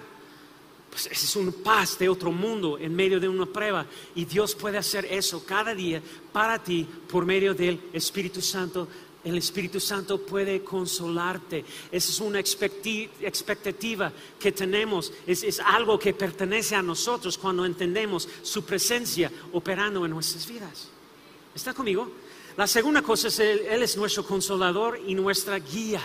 pues 0.91 1.07
es 1.07 1.37
una 1.37 1.53
paz 1.53 1.99
de 1.99 2.09
otro 2.09 2.33
mundo 2.33 2.77
en 2.77 2.95
medio 2.95 3.21
de 3.21 3.29
una 3.29 3.47
prueba. 3.47 3.87
Y 4.15 4.25
Dios 4.25 4.55
puede 4.57 4.77
hacer 4.77 5.07
eso 5.07 5.45
cada 5.47 5.75
día 5.75 6.03
para 6.33 6.63
ti 6.63 6.87
por 7.09 7.25
medio 7.25 7.55
del 7.55 7.81
Espíritu 7.93 8.43
Santo. 8.43 8.89
El 9.23 9.37
Espíritu 9.37 9.79
Santo 9.79 10.21
puede 10.21 10.65
consolarte. 10.65 11.65
Esa 11.93 12.11
es 12.11 12.21
una 12.21 12.41
expectativa 12.41 14.13
que 14.39 14.51
tenemos. 14.51 15.13
Es, 15.27 15.45
es, 15.45 15.61
algo 15.61 15.99
que 15.99 16.13
pertenece 16.13 16.75
a 16.75 16.83
nosotros 16.83 17.39
cuando 17.39 17.65
entendemos 17.65 18.29
su 18.43 18.65
presencia 18.65 19.31
operando 19.53 20.05
en 20.05 20.11
nuestras 20.11 20.49
vidas. 20.49 20.89
¿Está 21.55 21.73
conmigo? 21.73 22.11
La 22.61 22.67
segunda 22.67 23.01
cosa 23.01 23.29
es, 23.29 23.39
Él, 23.39 23.61
él 23.71 23.83
es 23.83 23.97
nuestro 23.97 24.23
consolador 24.23 25.01
y 25.07 25.15
nuestra 25.15 25.59
guía. 25.59 26.03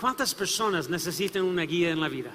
¿Cuántas 0.00 0.34
personas 0.34 0.88
necesitan 0.88 1.42
una 1.42 1.64
guía 1.64 1.90
en 1.90 2.00
la 2.00 2.08
vida? 2.08 2.32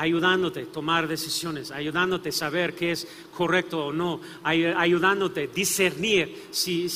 ayudándote 0.00 0.60
a 0.60 0.66
tomar 0.66 1.06
decisiones, 1.06 1.70
ayudándote 1.70 2.30
a 2.30 2.32
saber 2.32 2.74
qué 2.74 2.92
es 2.92 3.06
correcto 3.36 3.86
o 3.86 3.92
no, 3.92 4.20
ayudándote 4.42 5.42
a 5.42 5.46
discernir 5.46 6.48
si, 6.50 6.86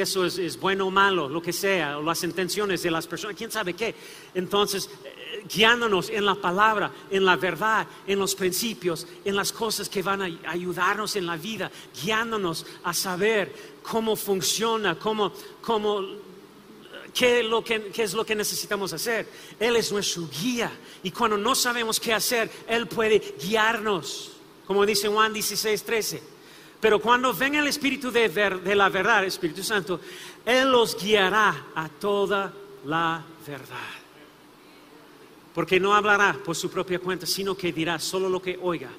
eso 0.00 0.24
es, 0.24 0.58
bueno 0.58 0.86
o 0.86 0.90
malo, 0.90 1.28
lo 1.28 1.42
que 1.42 1.52
sea, 1.52 1.98
o 1.98 2.02
las 2.02 2.24
intenciones 2.24 2.82
de 2.82 2.90
las 2.90 3.06
personas, 3.06 3.36
quién 3.36 3.50
sabe 3.50 3.74
qué. 3.74 3.94
Entonces, 4.34 4.88
guiándonos 5.48 6.10
en 6.10 6.24
la 6.24 6.34
palabra, 6.34 6.90
en 7.10 7.24
la 7.24 7.36
verdad, 7.36 7.86
en 8.06 8.18
los 8.18 8.34
principios, 8.34 9.06
en 9.24 9.36
las 9.36 9.52
cosas 9.52 9.88
que 9.88 10.02
van 10.02 10.22
a 10.22 10.50
ayudarnos 10.50 11.16
en 11.16 11.26
la 11.26 11.36
vida, 11.36 11.70
guiándonos 12.02 12.66
a 12.84 12.94
saber 12.94 13.54
cómo 13.82 14.16
funciona, 14.16 14.98
cómo, 14.98 15.32
cómo 15.60 16.24
¿Qué 17.14 17.40
es, 17.40 17.46
lo 17.46 17.62
que, 17.62 17.92
es 17.96 18.12
lo 18.12 18.26
que 18.26 18.34
necesitamos 18.34 18.92
hacer? 18.92 19.28
Él 19.60 19.76
es 19.76 19.92
nuestro 19.92 20.28
guía. 20.28 20.72
Y 21.04 21.12
cuando 21.12 21.38
no 21.38 21.54
sabemos 21.54 22.00
qué 22.00 22.12
hacer, 22.12 22.50
Él 22.66 22.88
puede 22.88 23.36
guiarnos. 23.40 24.32
Como 24.66 24.84
dice 24.84 25.06
Juan 25.06 25.32
16, 25.32 25.84
13. 25.84 26.22
Pero 26.80 26.98
cuando 26.98 27.32
venga 27.32 27.60
el 27.60 27.68
Espíritu 27.68 28.10
de, 28.10 28.28
de 28.28 28.74
la 28.74 28.88
verdad, 28.88 29.24
Espíritu 29.24 29.62
Santo, 29.62 30.00
Él 30.44 30.72
los 30.72 31.00
guiará 31.00 31.66
a 31.76 31.88
toda 31.88 32.52
la 32.84 33.24
verdad. 33.46 34.03
Porque 35.54 35.78
no 35.78 35.94
hablará 35.94 36.36
por 36.44 36.56
su 36.56 36.68
propia 36.68 36.98
cuenta, 36.98 37.26
sino 37.26 37.56
que 37.56 37.72
dirá 37.72 37.98
solo 37.98 38.28
lo 38.28 38.42
que 38.42 38.58
oiga 38.60 38.90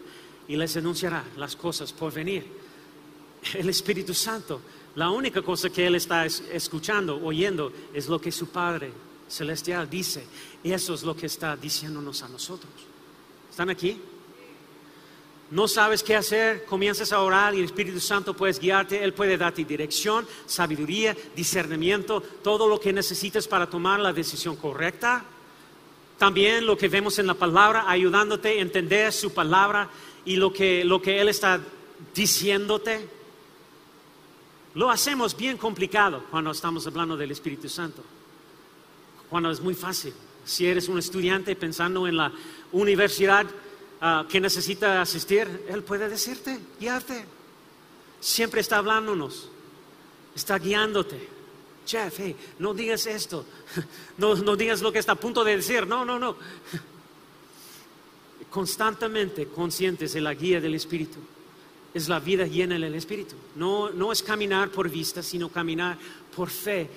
y 0.47 0.55
les 0.55 0.77
anunciará 0.77 1.23
las 1.37 1.55
cosas 1.55 1.91
por 1.91 2.13
venir. 2.13 2.45
El 3.53 3.69
Espíritu 3.69 4.13
Santo, 4.13 4.61
la 4.95 5.09
única 5.09 5.41
cosa 5.41 5.69
que 5.69 5.85
Él 5.85 5.95
está 5.95 6.25
escuchando, 6.25 7.21
oyendo, 7.23 7.71
es 7.93 8.07
lo 8.07 8.19
que 8.19 8.31
su 8.31 8.47
Padre 8.47 8.91
Celestial 9.27 9.89
dice. 9.89 10.25
Y 10.63 10.71
eso 10.71 10.93
es 10.93 11.03
lo 11.03 11.15
que 11.15 11.25
está 11.25 11.55
diciéndonos 11.55 12.23
a 12.23 12.29
nosotros. 12.29 12.71
¿Están 13.49 13.69
aquí? 13.69 13.99
No 15.51 15.67
sabes 15.67 16.01
qué 16.01 16.15
hacer, 16.15 16.65
comienzas 16.65 17.11
a 17.11 17.21
orar 17.21 17.53
y 17.53 17.59
el 17.59 17.65
Espíritu 17.65 17.99
Santo 17.99 18.35
puede 18.35 18.53
guiarte, 18.53 19.03
Él 19.03 19.13
puede 19.13 19.37
darte 19.37 19.63
dirección, 19.63 20.27
sabiduría, 20.47 21.15
discernimiento, 21.35 22.21
todo 22.21 22.67
lo 22.67 22.79
que 22.79 22.91
necesites 22.91 23.47
para 23.47 23.69
tomar 23.69 23.99
la 23.99 24.11
decisión 24.11 24.55
correcta. 24.55 25.23
También 26.17 26.65
lo 26.65 26.77
que 26.77 26.87
vemos 26.87 27.19
en 27.19 27.27
la 27.27 27.33
palabra, 27.33 27.85
ayudándote 27.87 28.49
a 28.49 28.61
entender 28.61 29.11
su 29.11 29.33
palabra 29.33 29.89
y 30.23 30.37
lo 30.37 30.51
que, 30.53 30.85
lo 30.85 31.01
que 31.01 31.19
Él 31.19 31.29
está 31.29 31.59
diciéndote. 32.13 33.07
Lo 34.75 34.89
hacemos 34.89 35.35
bien 35.35 35.57
complicado 35.57 36.23
cuando 36.31 36.51
estamos 36.51 36.85
hablando 36.87 37.15
del 37.17 37.31
Espíritu 37.31 37.69
Santo, 37.69 38.03
cuando 39.29 39.51
es 39.51 39.59
muy 39.59 39.73
fácil. 39.73 40.13
Si 40.43 40.65
eres 40.65 40.87
un 40.89 40.99
estudiante 40.99 41.55
pensando 41.55 42.07
en 42.07 42.17
la 42.17 42.31
universidad, 42.71 43.47
Ah, 44.01 44.25
que 44.27 44.39
necesita 44.39 45.01
asistir, 45.01 45.65
Él 45.67 45.83
puede 45.83 46.09
decirte, 46.09 46.59
guiarte. 46.79 47.25
Siempre 48.19 48.61
está 48.61 48.77
hablándonos, 48.77 49.49
está 50.35 50.59
guiándote. 50.59 51.29
Jeff, 51.85 52.15
hey, 52.17 52.35
no 52.59 52.73
digas 52.73 53.05
esto, 53.05 53.45
no, 54.17 54.35
no 54.35 54.55
digas 54.55 54.81
lo 54.81 54.91
que 54.91 54.99
está 54.99 55.13
a 55.13 55.15
punto 55.15 55.43
de 55.43 55.57
decir, 55.57 55.87
no, 55.87 56.05
no, 56.05 56.19
no. 56.19 56.35
Constantemente 58.49 59.47
conscientes 59.47 60.13
de 60.13 60.21
la 60.21 60.33
guía 60.33 60.61
del 60.61 60.75
Espíritu. 60.75 61.19
Es 61.93 62.09
la 62.09 62.19
vida 62.19 62.45
llena 62.45 62.77
del 62.77 62.95
Espíritu. 62.95 63.35
No, 63.55 63.89
no 63.89 64.11
es 64.11 64.21
caminar 64.21 64.69
por 64.69 64.89
vista, 64.89 65.23
sino 65.23 65.49
caminar 65.49 65.97
por 66.35 66.49
fe, 66.49 66.89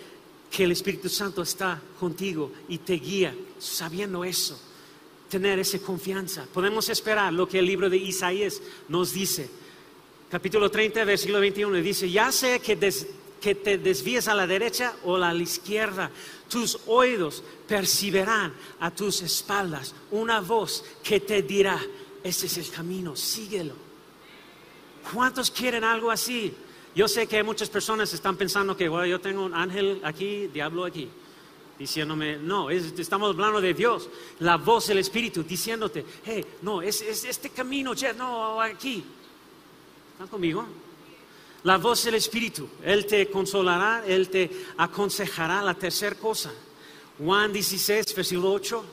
que 0.51 0.65
el 0.65 0.73
Espíritu 0.73 1.09
Santo 1.09 1.43
está 1.43 1.81
contigo 2.01 2.51
y 2.69 2.79
te 2.79 2.95
guía, 2.95 3.35
sabiendo 3.59 4.25
eso 4.25 4.59
tener 5.29 5.59
esa 5.59 5.79
confianza. 5.79 6.47
Podemos 6.53 6.89
esperar 6.89 7.33
lo 7.33 7.49
que 7.49 7.59
el 7.59 7.67
libro 7.67 7.91
de 7.91 7.99
Isaías 7.99 8.61
nos 8.89 9.13
dice. 9.13 9.49
Capítulo 10.31 10.71
30, 10.71 11.05
versículo 11.05 11.41
21 11.41 11.77
dice, 11.77 12.11
ya 12.11 12.33
sé 12.33 12.61
que, 12.61 12.77
que 13.41 13.55
te 13.55 13.79
desvíes 13.79 14.29
a 14.29 14.35
la 14.35 14.47
derecha 14.47 14.95
o 15.05 15.17
a 15.17 15.19
la 15.19 15.35
izquierda, 15.35 16.11
tus 16.49 16.79
oídos 16.87 17.43
percibirán 17.67 18.55
a 18.81 18.91
tus 18.91 19.23
espaldas 19.23 19.95
una 20.11 20.41
voz 20.41 20.85
que 21.03 21.21
te 21.21 21.43
dirá, 21.43 21.81
ese 22.23 22.47
es 22.47 22.59
el 22.59 22.71
camino, 22.71 23.15
síguelo. 23.17 23.75
¿Cuántos 25.13 25.51
quieren 25.51 25.85
algo 25.85 26.11
así? 26.11 26.55
Yo 26.95 27.07
sé 27.07 27.27
que 27.27 27.43
muchas 27.43 27.69
personas 27.69 28.13
están 28.13 28.37
pensando 28.37 28.77
que 28.77 28.85
yo 28.85 29.21
tengo 29.21 29.45
un 29.45 29.55
ángel 29.55 30.01
aquí, 30.03 30.49
diablo 30.49 30.85
aquí 30.85 31.09
diciéndome, 31.79 32.39
no, 32.39 32.71
estamos 32.71 33.31
hablando 33.31 33.61
de 33.61 33.73
Dios, 33.73 34.11
la 34.41 34.57
voz 34.57 34.89
del 34.89 34.99
Espíritu 34.99 35.45
diciéndote, 35.45 36.05
hey, 36.25 36.45
no, 36.63 36.83
es, 36.83 37.01
este 37.03 37.51
camino, 37.51 37.93
no, 38.17 38.61
aquí. 38.61 39.05
¿Están 40.13 40.27
conmigo? 40.27 40.67
La 41.65 41.77
voz 41.77 42.05
del 42.05 42.15
Espíritu, 42.15 42.69
Él 42.85 43.05
te 43.07 43.29
consolará, 43.29 44.05
Él 44.07 44.29
te 44.29 44.51
aconsejará 44.77 45.63
la 45.63 45.75
tercera 45.75 46.15
cosa. 46.17 46.53
Juan 47.19 47.53
16, 47.53 48.15
versículo 48.15 48.53
8. 48.53 48.85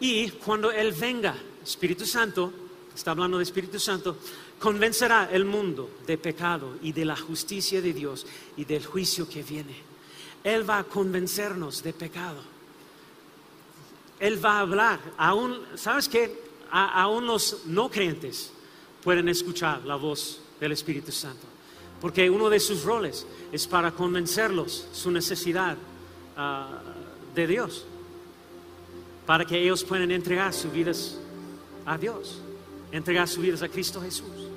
Y 0.00 0.30
cuando 0.30 0.72
Él 0.72 0.92
venga, 0.92 1.36
Espíritu 1.62 2.04
Santo, 2.06 2.52
está 2.94 3.12
hablando 3.12 3.38
de 3.38 3.44
Espíritu 3.44 3.78
Santo, 3.78 4.16
convencerá 4.58 5.30
el 5.32 5.44
mundo 5.44 5.90
de 6.06 6.18
pecado 6.18 6.76
y 6.82 6.92
de 6.92 7.04
la 7.04 7.16
justicia 7.16 7.80
de 7.80 7.92
Dios 7.92 8.26
y 8.56 8.64
del 8.64 8.84
juicio 8.84 9.28
que 9.28 9.42
viene. 9.42 9.76
Él 10.42 10.68
va 10.68 10.78
a 10.78 10.84
convencernos 10.84 11.82
de 11.82 11.92
pecado. 11.92 12.40
Él 14.18 14.44
va 14.44 14.54
a 14.54 14.60
hablar. 14.60 15.00
Aún, 15.16 15.66
¿sabes 15.76 16.08
qué? 16.08 16.50
aún 16.70 17.26
los 17.26 17.66
no 17.66 17.90
creyentes 17.90 18.52
pueden 19.02 19.28
escuchar 19.28 19.84
la 19.84 19.96
voz 19.96 20.40
del 20.60 20.72
Espíritu 20.72 21.10
Santo. 21.10 21.46
Porque 22.00 22.30
uno 22.30 22.48
de 22.48 22.60
sus 22.60 22.84
roles 22.84 23.26
es 23.52 23.66
para 23.66 23.90
convencerlos 23.90 24.86
su 24.92 25.10
necesidad 25.10 25.76
ah, 26.36 26.80
de 27.34 27.46
Dios. 27.46 27.84
Para 29.26 29.44
que 29.44 29.62
ellos 29.62 29.84
puedan 29.84 30.10
entregar 30.10 30.52
sus 30.52 30.72
vidas 30.72 31.18
a 31.84 31.98
Dios. 31.98 32.40
Entregar 32.90 33.28
sus 33.28 33.42
vidas 33.42 33.62
a 33.62 33.68
Cristo 33.68 34.00
Jesús. 34.00 34.49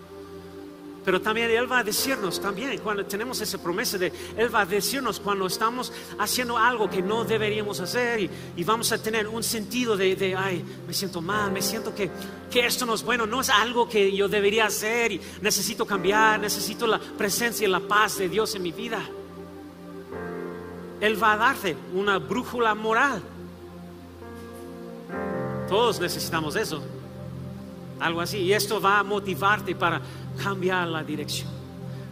Pero 1.03 1.21
también 1.21 1.51
Él 1.51 1.69
va 1.69 1.79
a 1.79 1.83
decirnos, 1.83 2.39
también 2.39 2.77
cuando 2.79 3.05
tenemos 3.05 3.41
esa 3.41 3.57
promesa 3.57 3.97
de 3.97 4.11
Él 4.37 4.53
va 4.53 4.61
a 4.61 4.65
decirnos 4.65 5.19
cuando 5.19 5.47
estamos 5.47 5.91
haciendo 6.17 6.57
algo 6.57 6.89
que 6.89 7.01
no 7.01 7.25
deberíamos 7.25 7.79
hacer 7.81 8.21
y, 8.55 8.63
vamos 8.63 8.91
a 8.91 8.97
tener 8.97 9.27
un 9.27 9.43
sentido 9.43 9.97
de, 9.97 10.35
ay, 10.37 10.63
me 10.87 10.93
siento 10.93 11.21
mal, 11.21 11.51
me 11.51 11.61
siento 11.61 11.93
que, 11.93 12.09
que 12.49 12.65
esto 12.65 12.85
no 12.85 12.93
es 12.93 13.03
bueno, 13.03 13.25
no 13.25 13.41
es 13.41 13.49
algo 13.49 13.89
que 13.89 14.15
yo 14.15 14.29
debería 14.29 14.65
hacer 14.65 15.11
y 15.11 15.21
necesito 15.41 15.85
cambiar, 15.85 16.39
necesito 16.39 16.87
la 16.87 16.99
presencia 16.99 17.67
y 17.67 17.71
la 17.71 17.81
paz 17.81 18.17
de 18.17 18.29
Dios 18.29 18.55
en 18.55 18.63
mi 18.63 18.71
vida. 18.71 19.01
Él 21.01 21.21
va 21.21 21.33
a 21.33 21.37
darte 21.37 21.75
una 21.93 22.17
brújula 22.17 22.73
moral. 22.75 23.21
Todos 25.67 25.99
necesitamos 25.99 26.55
eso. 26.55 26.81
Algo 28.03 28.19
así. 28.19 28.39
Y 28.39 28.51
esto 28.51 28.81
va 28.81 28.99
a 28.99 29.03
motivarte 29.03 29.75
para 29.75 30.01
cambiar 30.43 30.89
la 30.89 31.05
dirección, 31.05 31.49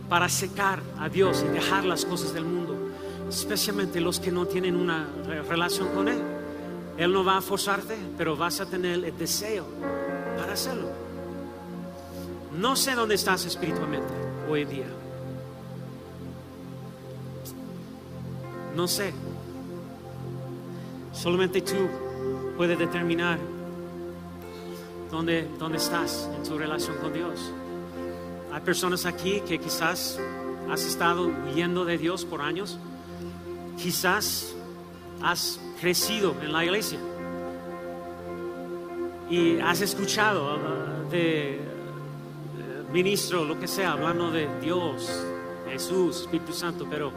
para 0.08 0.30
secar 0.30 0.82
a 0.98 1.10
Dios 1.10 1.44
y 1.46 1.50
dejar 1.50 1.84
las 1.84 2.06
cosas 2.06 2.34
del 2.34 2.46
mundo, 2.46 2.78
especialmente 3.28 4.00
los 4.00 4.18
que 4.18 4.32
no 4.32 4.46
tienen 4.46 4.78
una 4.78 5.06
relación 5.50 5.90
con 5.90 6.08
Él. 6.08 6.22
Él 6.98 7.12
no 7.12 7.26
va 7.26 7.38
a 7.38 7.42
forzarte, 7.42 7.98
pero 8.18 8.38
vas 8.38 8.62
a 8.62 8.66
tener 8.66 9.04
el 9.04 9.18
deseo 9.18 9.66
para 10.38 10.54
hacerlo. 10.54 10.88
No 12.58 12.78
sé 12.78 12.96
dónde 12.96 13.16
estás 13.16 13.44
espiritualmente 13.44 14.14
hoy 14.50 14.64
día. 14.64 14.88
No 18.78 18.88
sé. 18.88 19.14
Solamente 21.12 21.60
tú 21.60 21.76
puedes 22.56 22.80
determinar 22.80 23.38
dónde, 25.12 25.48
dónde 25.60 25.78
estás 25.78 26.30
en 26.36 26.44
tu 26.44 26.58
relación 26.58 26.98
con 26.98 27.14
Dios. 27.14 27.52
Hay 28.52 28.62
personas 28.62 29.06
aquí 29.06 29.42
que 29.42 29.60
quizás 29.60 30.20
has 30.70 30.84
estado 30.84 31.30
huyendo 31.48 31.86
de 31.86 31.98
Dios 31.98 32.26
por 32.26 32.42
años. 32.42 32.80
Quizás 33.78 34.56
has 35.22 35.60
crecido 35.80 36.36
en 36.42 36.52
la 36.52 36.64
iglesia 36.64 37.00
y 39.30 39.60
has 39.60 39.82
escuchado 39.82 40.56
uh, 40.56 41.10
de 41.10 41.60
uh, 41.60 42.92
ministro, 42.92 43.46
lo 43.46 43.60
que 43.60 43.68
sea, 43.68 43.94
hablando 43.94 44.32
de 44.32 44.48
Dios, 44.60 45.10
Jesús, 45.70 46.22
Espíritu 46.22 46.52
Santo, 46.52 46.86
pero 46.90 47.12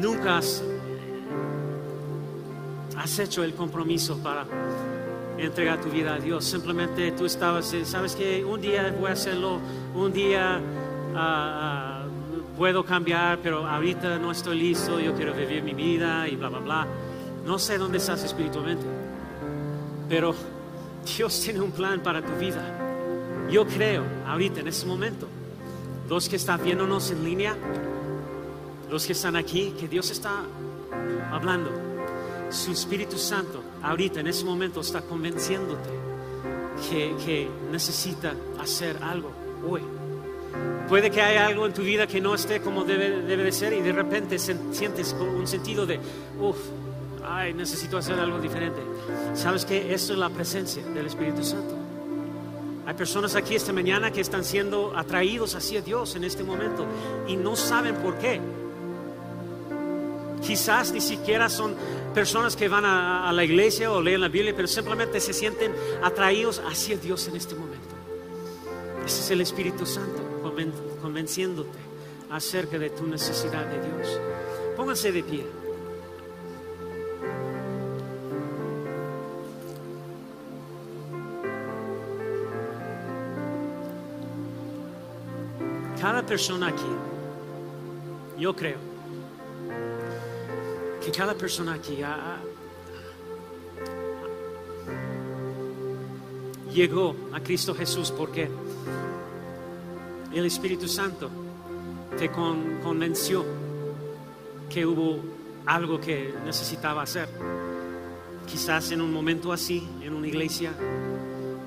nunca 0.00 0.38
has, 0.38 0.62
has 2.96 3.18
hecho 3.18 3.42
el 3.42 3.54
compromiso 3.54 4.18
para 4.18 4.46
entregar 5.38 5.80
tu 5.80 5.88
vida 5.88 6.14
a 6.14 6.18
Dios. 6.18 6.44
Simplemente 6.44 7.12
tú 7.12 7.26
estabas, 7.26 7.74
sabes 7.84 8.14
que 8.14 8.44
un 8.44 8.60
día 8.60 8.94
voy 8.98 9.10
a 9.10 9.12
hacerlo, 9.12 9.60
un 9.94 10.12
día 10.12 10.60
ah, 11.14 12.02
ah, 12.02 12.04
puedo 12.56 12.84
cambiar, 12.84 13.38
pero 13.42 13.66
ahorita 13.66 14.18
no 14.18 14.30
estoy 14.30 14.58
listo, 14.58 15.00
yo 15.00 15.14
quiero 15.14 15.34
vivir 15.34 15.62
mi 15.62 15.74
vida 15.74 16.28
y 16.28 16.36
bla, 16.36 16.48
bla, 16.48 16.60
bla. 16.60 16.86
No 17.44 17.58
sé 17.58 17.76
dónde 17.78 17.98
estás 17.98 18.24
espiritualmente, 18.24 18.86
pero 20.08 20.34
Dios 21.16 21.40
tiene 21.40 21.60
un 21.60 21.72
plan 21.72 22.00
para 22.00 22.22
tu 22.22 22.32
vida. 22.38 22.62
Yo 23.50 23.66
creo 23.66 24.04
ahorita, 24.26 24.60
en 24.60 24.68
este 24.68 24.86
momento, 24.86 25.28
los 26.08 26.28
que 26.28 26.36
están 26.36 26.62
viéndonos 26.62 27.10
en 27.10 27.24
línea, 27.24 27.54
los 28.90 29.06
que 29.06 29.12
están 29.12 29.36
aquí, 29.36 29.74
que 29.78 29.88
Dios 29.88 30.10
está 30.10 30.42
hablando. 31.30 31.70
Su 32.50 32.72
Espíritu 32.72 33.18
Santo 33.18 33.62
ahorita, 33.84 34.20
en 34.20 34.26
ese 34.26 34.44
momento, 34.44 34.80
está 34.80 35.02
convenciéndote 35.02 35.90
que, 36.90 37.48
necesita 37.70 38.34
hacer 38.60 38.96
algo 39.02 39.30
hoy. 39.68 39.82
Puede 40.88 41.10
que 41.10 41.20
haya 41.20 41.46
algo 41.46 41.66
en 41.66 41.72
tu 41.72 41.82
vida 41.82 42.06
que 42.06 42.20
no 42.20 42.34
esté 42.34 42.60
como 42.60 42.84
debe, 42.84 43.22
debe 43.22 43.44
de 43.44 43.52
ser 43.52 43.72
y 43.72 43.80
de 43.80 43.92
repente 43.92 44.38
sientes 44.38 45.14
un 45.18 45.46
sentido 45.46 45.86
de, 45.86 45.98
uff, 46.40 46.58
ay, 47.26 47.54
necesito 47.54 47.98
hacer 47.98 48.18
algo 48.18 48.38
diferente. 48.38 48.80
¿Sabes 49.34 49.64
que 49.64 49.92
Eso 49.92 50.12
es 50.12 50.18
la 50.18 50.30
presencia 50.30 50.84
del 50.84 51.06
Espíritu 51.06 51.42
Santo. 51.42 51.74
Hay 52.86 52.94
personas 52.94 53.34
aquí 53.34 53.54
esta 53.54 53.72
mañana 53.72 54.10
que 54.10 54.20
están 54.20 54.44
siendo 54.44 54.92
atraídos 54.94 55.54
hacia 55.54 55.80
Dios 55.80 56.16
en 56.16 56.24
este 56.24 56.44
momento 56.44 56.86
y 57.26 57.36
no 57.36 57.56
saben 57.56 57.96
por 57.96 58.18
qué. 58.18 58.40
Quizás 60.42 60.92
ni 60.92 61.00
siquiera 61.00 61.48
son 61.48 61.74
personas 62.14 62.56
que 62.56 62.68
van 62.68 62.84
a, 62.86 63.30
la 63.32 63.44
iglesia 63.44 63.90
o 63.92 64.00
leen 64.00 64.20
la 64.20 64.28
Biblia, 64.28 64.54
pero 64.54 64.68
simplemente 64.68 65.20
se 65.20 65.32
sienten 65.32 65.74
atraídos 66.02 66.62
hacia 66.64 66.96
Dios 66.96 67.26
en 67.28 67.36
este 67.36 67.54
momento. 67.54 67.94
Ese 69.04 69.20
es 69.20 69.30
el 69.32 69.40
Espíritu 69.40 69.84
Santo 69.84 70.22
convenciéndote 71.02 71.78
acerca 72.30 72.78
de 72.78 72.90
tu 72.90 73.06
necesidad 73.06 73.66
de 73.66 73.80
Dios. 73.80 74.20
Pónganse 74.76 75.12
de 75.12 75.22
pie. 75.22 75.44
Cada 86.00 86.24
persona 86.24 86.68
aquí, 86.68 86.82
yo 88.38 88.54
creo 88.54 88.93
que 91.04 91.12
cada 91.12 91.34
persona 91.34 91.74
aquí 91.74 91.98
llegó 96.72 97.14
a 97.32 97.40
Cristo 97.40 97.74
Jesús 97.74 98.10
porque 98.10 98.48
el 100.32 100.46
Espíritu 100.46 100.88
Santo 100.88 101.28
te 102.18 102.30
convenció 102.30 103.44
que 104.70 104.86
hubo 104.86 105.18
algo 105.66 106.00
que 106.00 106.34
necesitaba 106.44 107.02
hacer. 107.02 107.28
Quizás 108.46 108.90
en 108.90 109.00
un 109.00 109.12
momento 109.12 109.52
así, 109.52 109.86
en 110.02 110.14
una 110.14 110.26
iglesia, 110.26 110.72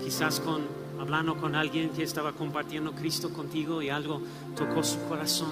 quizás 0.03 0.39
con, 0.39 0.63
hablando 0.99 1.37
con 1.37 1.55
alguien 1.55 1.89
que 1.91 2.03
estaba 2.03 2.33
compartiendo 2.33 2.91
Cristo 2.93 3.29
contigo 3.31 3.81
y 3.81 3.89
algo 3.89 4.21
tocó 4.55 4.83
su 4.83 4.99
corazón. 5.07 5.51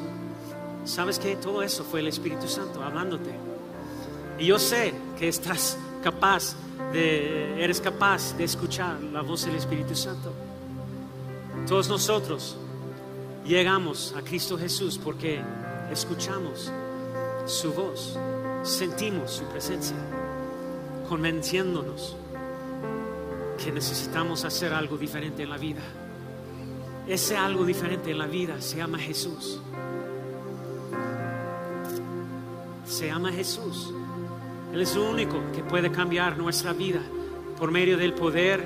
¿Sabes 0.86 1.19
que 1.19 1.36
Todo 1.36 1.61
eso 1.63 1.83
fue 1.83 1.99
el 1.99 2.07
Espíritu 2.07 2.47
Santo 2.47 2.81
hablándote. 2.81 3.55
Y 4.38 4.47
yo 4.47 4.59
sé 4.59 4.93
que 5.17 5.27
estás 5.27 5.77
capaz 6.03 6.55
de, 6.91 7.63
eres 7.63 7.79
capaz 7.79 8.36
de 8.38 8.43
escuchar 8.43 9.01
la 9.01 9.21
voz 9.21 9.45
del 9.45 9.55
Espíritu 9.55 9.95
Santo. 9.95 10.31
Todos 11.67 11.89
nosotros 11.89 12.57
llegamos 13.45 14.13
a 14.17 14.21
Cristo 14.21 14.57
Jesús 14.57 14.99
porque 15.01 15.41
escuchamos 15.91 16.71
su 17.45 17.73
voz, 17.73 18.17
sentimos 18.63 19.31
su 19.31 19.43
presencia, 19.45 19.95
convenciéndonos 21.07 22.15
que 23.63 23.71
necesitamos 23.71 24.43
hacer 24.43 24.73
algo 24.73 24.97
diferente 24.97 25.43
en 25.43 25.49
la 25.49 25.57
vida. 25.57 25.81
Ese 27.07 27.38
algo 27.38 27.65
diferente 27.65 28.11
en 28.11 28.17
la 28.17 28.25
vida 28.25 28.59
se 28.61 28.77
llama 28.77 28.97
Jesús. 28.97 29.61
Se 32.86 33.07
llama 33.07 33.31
Jesús. 33.31 33.93
Él 34.76 34.82
es 34.82 34.93
el 34.93 35.03
único 35.03 35.41
que 35.53 35.63
puede 35.63 35.89
cambiar 35.89 36.38
nuestra 36.38 36.73
vida 36.73 36.99
por 37.57 37.71
medio 37.71 37.97
del 37.97 38.13
poder 38.13 38.61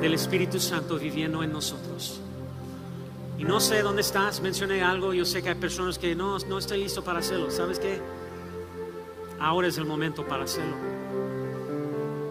del 0.00 0.12
Espíritu 0.12 0.58
Santo 0.58 0.98
viviendo 0.98 1.40
en 1.44 1.52
nosotros. 1.52 2.20
Y 3.38 3.44
no 3.44 3.60
sé 3.60 3.80
dónde 3.82 4.00
estás, 4.00 4.40
mencioné 4.40 4.82
algo, 4.82 5.14
yo 5.14 5.24
sé 5.24 5.44
que 5.44 5.50
hay 5.50 5.54
personas 5.54 6.00
que 6.00 6.16
no, 6.16 6.36
no 6.48 6.58
estoy 6.58 6.82
listo 6.82 7.04
para 7.04 7.20
hacerlo. 7.20 7.52
¿Sabes 7.52 7.78
qué? 7.78 8.00
Ahora 9.38 9.68
es 9.68 9.78
el 9.78 9.84
momento 9.84 10.26
para 10.26 10.42
hacerlo. 10.42 10.74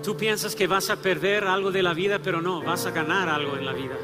Tú 0.03 0.18
piensas 0.18 0.53
que 0.53 0.68
vas 0.68 0.89
a 0.89 0.97
perder 0.97 1.45
algo 1.45 1.72
de 1.72 1.84
la 1.84 1.93
vida, 1.93 2.20
pero 2.20 2.41
no, 2.41 2.61
vas 2.63 2.86
a 2.86 2.91
ganar 2.91 3.30
algo 3.30 3.55
en 3.55 3.66
la 3.66 3.72
vida. 3.72 3.95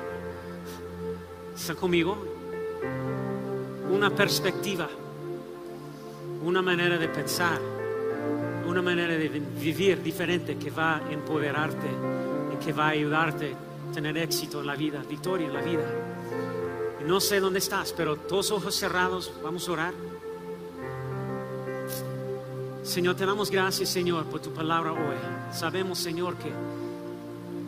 ¿Está 1.53 1.75
conmigo? 1.75 2.17
Una 3.91 4.09
perspectiva, 4.09 4.87
una 6.45 6.61
manera 6.61 6.97
de 6.97 7.09
pensar, 7.09 7.59
una 8.71 8.81
manera 8.81 9.13
de 9.13 9.27
vivir 9.27 10.01
diferente 10.01 10.57
que 10.57 10.71
va 10.71 10.97
a 10.97 11.11
empoderarte 11.11 11.87
y 12.53 12.63
que 12.63 12.71
va 12.71 12.87
a 12.87 12.89
ayudarte 12.91 13.53
a 13.53 13.93
tener 13.93 14.17
éxito 14.17 14.61
en 14.61 14.67
la 14.67 14.75
vida, 14.75 15.03
victoria 15.07 15.47
en 15.47 15.53
la 15.53 15.61
vida. 15.61 15.85
No 17.05 17.19
sé 17.19 17.41
dónde 17.41 17.59
estás, 17.59 17.93
pero 17.95 18.15
todos 18.15 18.51
ojos 18.51 18.73
cerrados, 18.73 19.33
vamos 19.43 19.67
a 19.67 19.71
orar. 19.73 19.93
Señor, 22.83 23.15
te 23.15 23.25
damos 23.25 23.51
gracias, 23.51 23.89
Señor, 23.89 24.25
por 24.25 24.39
tu 24.39 24.51
palabra 24.51 24.93
hoy. 24.93 25.17
Sabemos, 25.51 25.99
Señor, 25.99 26.35
que 26.35 26.51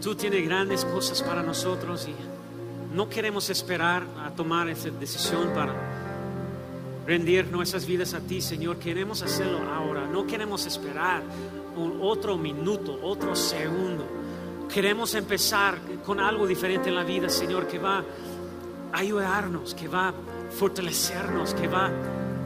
tú 0.01 0.15
tienes 0.15 0.45
grandes 0.45 0.85
cosas 0.85 1.21
para 1.21 1.43
nosotros 1.43 2.07
y 2.07 2.95
no 2.95 3.09
queremos 3.09 3.49
esperar 3.49 4.03
a 4.23 4.31
tomar 4.31 4.69
esa 4.69 4.89
decisión 4.89 5.49
para 5.53 5.92
rendir 7.05 7.47
nuestras 7.47 7.85
vidas 7.85 8.13
a 8.13 8.19
ti, 8.19 8.41
Señor. 8.41 8.77
Queremos 8.77 9.21
hacerlo 9.21 9.59
ahora. 9.71 10.07
No 10.07 10.25
queremos 10.25 10.65
esperar 10.65 11.23
un 11.75 11.99
otro 12.01 12.37
minuto, 12.37 12.99
otro 13.01 13.35
segundo. 13.35 14.05
Queremos 14.73 15.13
empezar 15.13 15.77
con 16.05 16.19
algo 16.19 16.47
diferente 16.47 16.89
en 16.89 16.95
la 16.95 17.03
vida, 17.03 17.29
Señor, 17.29 17.67
que 17.67 17.77
va 17.77 18.03
ayudarnos, 18.93 19.73
que 19.73 19.87
va 19.87 20.09
a 20.09 20.13
fortalecernos, 20.51 21.53
que 21.53 21.67
va 21.67 21.87
a 21.87 21.91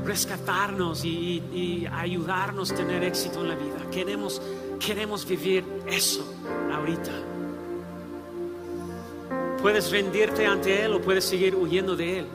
rescatarnos 0.06 1.04
y, 1.04 1.86
ayudarnos 1.92 2.72
a 2.72 2.76
tener 2.76 3.04
éxito 3.04 3.42
en 3.42 3.50
la 3.50 3.56
vida. 3.56 3.90
Queremos, 3.92 4.42
queremos 4.80 5.28
vivir 5.28 5.64
eso 5.86 6.26
ahorita. 6.74 7.12
Puedes 9.62 9.92
rendirte 9.92 10.46
ante 10.46 10.86
Él 10.86 10.94
o 10.94 11.02
puedes 11.02 11.26
seguir 11.26 11.56
huyendo 11.56 11.96
de 11.96 12.20
Él. 12.20 12.28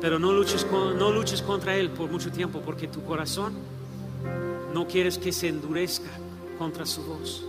Pero 0.00 0.18
no 0.18 0.32
luches, 0.32 0.66
no 0.70 1.10
luches 1.10 1.42
contra 1.42 1.76
Él 1.76 1.90
por 1.90 2.10
mucho 2.10 2.30
tiempo 2.30 2.60
porque 2.64 2.88
tu 2.88 3.02
corazón 3.04 3.54
no 4.72 4.86
quieres 4.86 5.18
que 5.18 5.32
se 5.32 5.48
endurezca 5.48 6.10
contra 6.58 6.86
su 6.86 7.02
voz. 7.02 7.44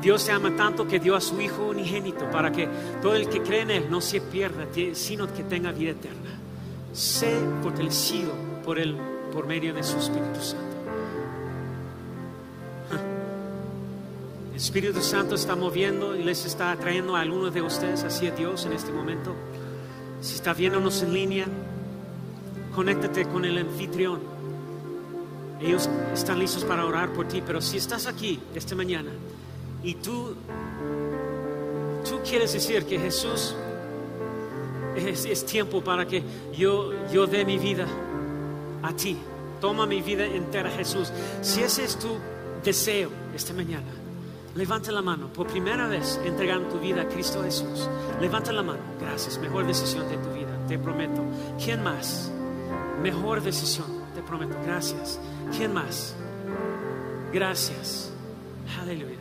Dios 0.00 0.24
te 0.24 0.32
ama 0.32 0.54
tanto 0.56 0.86
que 0.86 0.98
dio 0.98 1.14
a 1.14 1.20
su 1.20 1.40
Hijo 1.40 1.68
unigénito 1.68 2.28
para 2.30 2.50
que 2.50 2.68
todo 3.00 3.14
el 3.14 3.28
que 3.28 3.40
cree 3.40 3.62
en 3.62 3.70
Él 3.70 3.86
no 3.88 4.00
se 4.00 4.20
pierda, 4.20 4.66
sino 4.94 5.32
que 5.32 5.44
tenga 5.44 5.70
vida 5.70 5.92
eterna. 5.92 6.38
Sé 6.92 7.38
fortalecido 7.62 8.32
por 8.64 8.78
Él 8.78 8.96
por 9.32 9.46
medio 9.46 9.72
de 9.72 9.82
su 9.82 9.96
Espíritu 9.98 10.40
Santo. 10.40 10.76
El 14.50 14.56
Espíritu 14.56 15.00
Santo 15.00 15.36
está 15.36 15.56
moviendo 15.56 16.14
y 16.14 16.22
les 16.22 16.44
está 16.44 16.76
trayendo 16.76 17.16
a 17.16 17.20
algunos 17.20 17.54
de 17.54 17.62
ustedes 17.62 18.04
hacia 18.04 18.32
Dios 18.32 18.66
en 18.66 18.72
este 18.72 18.92
momento. 18.92 19.34
Si 20.22 20.36
está 20.36 20.54
viéndonos 20.54 21.02
en 21.02 21.12
línea, 21.12 21.46
conéctate 22.74 23.26
con 23.26 23.44
el 23.44 23.58
anfitrión. 23.58 24.20
Ellos 25.60 25.88
están 26.14 26.38
listos 26.38 26.64
para 26.64 26.86
orar 26.86 27.12
por 27.12 27.26
ti, 27.26 27.42
pero 27.44 27.60
si 27.60 27.76
estás 27.76 28.06
aquí 28.06 28.40
esta 28.54 28.76
mañana, 28.76 29.10
y 29.82 29.94
tú, 29.94 30.36
tú 32.08 32.20
quieres 32.24 32.52
decir 32.52 32.84
que 32.84 33.00
Jesús 33.00 33.56
es, 34.96 35.44
tiempo 35.44 35.82
para 35.82 36.06
que 36.06 36.22
yo, 36.56 36.92
yo 37.12 37.26
dé 37.26 37.44
mi 37.44 37.58
vida 37.58 37.86
a 38.82 38.94
ti. 38.94 39.16
Toma 39.60 39.86
mi 39.86 40.02
vida 40.02 40.24
entera, 40.24 40.70
Jesús. 40.70 41.12
Si 41.40 41.62
ese 41.62 41.84
es 41.84 41.98
tu 41.98 42.16
deseo 42.62 43.10
esta 43.34 43.52
mañana, 43.52 43.90
levanta 44.54 44.92
la 44.92 45.02
mano. 45.02 45.28
Por 45.28 45.46
primera 45.46 45.86
vez 45.86 46.20
entregando 46.24 46.68
tu 46.68 46.78
vida 46.78 47.02
a 47.02 47.08
Cristo 47.08 47.42
Jesús. 47.42 47.88
Levanta 48.20 48.52
la 48.52 48.62
mano. 48.62 48.80
Gracias. 49.00 49.38
Mejor 49.38 49.66
decisión 49.66 50.08
de 50.08 50.16
tu 50.18 50.30
vida, 50.32 50.58
te 50.68 50.78
prometo. 50.78 51.22
¿Quién 51.62 51.82
más? 51.82 52.30
Mejor 53.02 53.42
decisión, 53.42 53.86
te 54.14 54.22
prometo. 54.22 54.56
Gracias. 54.64 55.18
¿Quién 55.56 55.72
más? 55.72 56.14
Gracias. 57.32 58.12
Aleluya. 58.80 59.16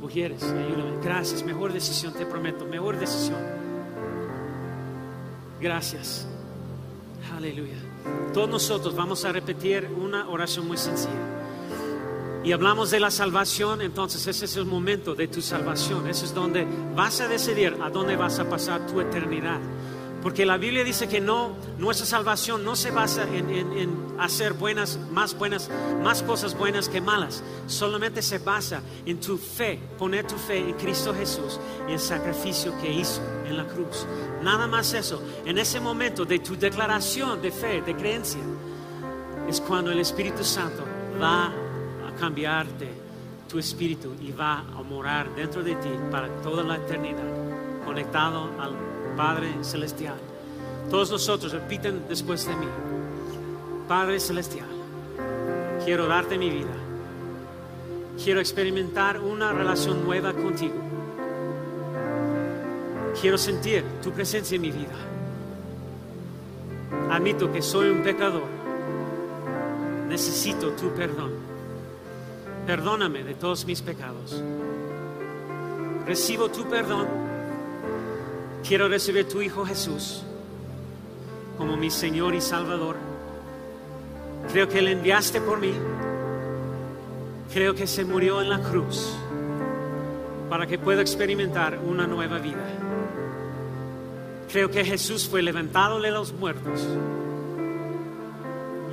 Mujeres, 0.00 0.42
ayúdame. 0.42 0.98
Gracias, 1.02 1.42
mejor 1.42 1.72
decisión, 1.72 2.12
te 2.12 2.26
prometo, 2.26 2.64
mejor 2.64 2.98
decisión. 2.98 3.38
Gracias. 5.60 6.26
Aleluya. 7.34 7.76
Todos 8.32 8.48
nosotros 8.48 8.94
vamos 8.94 9.24
a 9.24 9.32
repetir 9.32 9.88
una 9.96 10.28
oración 10.28 10.66
muy 10.66 10.76
sencilla. 10.76 11.35
Y 12.46 12.52
hablamos 12.52 12.92
de 12.92 13.00
la 13.00 13.10
salvación, 13.10 13.82
entonces 13.82 14.24
ese 14.28 14.44
es 14.44 14.56
el 14.56 14.66
momento 14.66 15.16
de 15.16 15.26
tu 15.26 15.42
salvación. 15.42 16.06
Ese 16.06 16.26
es 16.26 16.32
donde 16.32 16.64
vas 16.94 17.20
a 17.20 17.26
decidir 17.26 17.76
a 17.82 17.90
dónde 17.90 18.14
vas 18.14 18.38
a 18.38 18.48
pasar 18.48 18.86
tu 18.86 19.00
eternidad. 19.00 19.58
Porque 20.22 20.46
la 20.46 20.56
Biblia 20.56 20.84
dice 20.84 21.08
que 21.08 21.20
no, 21.20 21.56
nuestra 21.76 22.06
salvación 22.06 22.64
no 22.64 22.76
se 22.76 22.92
basa 22.92 23.24
en, 23.24 24.14
hacer 24.20 24.52
buenas, 24.52 24.96
más 25.10 25.36
buenas, 25.36 25.68
más 26.04 26.22
cosas 26.22 26.56
buenas 26.56 26.88
que 26.88 27.00
malas. 27.00 27.42
Solamente 27.66 28.22
se 28.22 28.38
basa 28.38 28.80
en 29.04 29.18
tu 29.18 29.38
fe, 29.38 29.80
poner 29.98 30.24
tu 30.24 30.36
fe 30.36 30.58
en 30.58 30.74
Cristo 30.74 31.12
Jesús 31.12 31.58
y 31.88 31.94
el 31.94 32.00
sacrificio 32.00 32.78
que 32.80 32.92
hizo 32.92 33.22
en 33.44 33.56
la 33.56 33.66
cruz. 33.66 34.06
Nada 34.44 34.68
más 34.68 34.94
eso. 34.94 35.20
En 35.44 35.58
ese 35.58 35.80
momento 35.80 36.24
de 36.24 36.38
tu 36.38 36.56
declaración 36.56 37.42
de 37.42 37.50
fe, 37.50 37.82
de 37.82 37.96
creencia, 37.96 38.40
es 39.48 39.60
cuando 39.60 39.90
el 39.90 39.98
Espíritu 39.98 40.44
Santo 40.44 40.84
va 41.20 41.52
cambiarte 42.16 42.88
tu 43.48 43.58
espíritu 43.58 44.14
y 44.20 44.32
va 44.32 44.58
a 44.58 44.82
morar 44.82 45.34
dentro 45.34 45.62
de 45.62 45.74
ti 45.76 45.90
para 46.10 46.28
toda 46.42 46.62
la 46.62 46.76
eternidad, 46.76 47.84
conectado 47.84 48.50
al 48.60 48.74
Padre 49.16 49.48
Celestial. 49.62 50.16
Todos 50.90 51.10
nosotros 51.10 51.52
repiten 51.52 52.02
después 52.08 52.46
de 52.46 52.56
mí. 52.56 52.66
Padre 53.88 54.18
Celestial, 54.20 54.68
quiero 55.84 56.06
darte 56.06 56.38
mi 56.38 56.50
vida. 56.50 56.74
Quiero 58.22 58.40
experimentar 58.40 59.20
una 59.20 59.52
relación 59.52 60.04
nueva 60.04 60.32
contigo. 60.32 60.74
Quiero 63.20 63.38
sentir 63.38 63.84
tu 64.02 64.10
presencia 64.10 64.56
en 64.56 64.62
mi 64.62 64.70
vida. 64.70 64.94
Admito 67.10 67.52
que 67.52 67.62
soy 67.62 67.90
un 67.90 68.02
pecador. 68.02 68.46
Necesito 70.08 70.70
tu 70.72 70.90
perdón. 70.90 71.55
Perdóname 72.66 73.22
de 73.22 73.34
todos 73.34 73.64
mis 73.64 73.80
pecados. 73.80 74.42
Recibo 76.04 76.48
tu 76.48 76.68
perdón. 76.68 77.06
Quiero 78.66 78.88
recibir 78.88 79.28
tu 79.28 79.40
Hijo 79.40 79.64
Jesús 79.64 80.22
como 81.56 81.76
mi 81.76 81.90
Señor 81.90 82.34
y 82.34 82.40
Salvador. 82.40 82.96
Creo 84.50 84.68
que 84.68 84.82
le 84.82 84.92
enviaste 84.92 85.40
por 85.40 85.60
mí. 85.60 85.72
Creo 87.52 87.74
que 87.74 87.86
se 87.86 88.04
murió 88.04 88.42
en 88.42 88.50
la 88.50 88.60
cruz 88.60 89.16
para 90.50 90.66
que 90.66 90.78
pueda 90.78 91.02
experimentar 91.02 91.78
una 91.78 92.06
nueva 92.06 92.38
vida. 92.38 92.64
Creo 94.50 94.70
que 94.70 94.84
Jesús 94.84 95.28
fue 95.28 95.42
levantado 95.42 96.00
de 96.00 96.10
los 96.10 96.32
muertos 96.32 96.86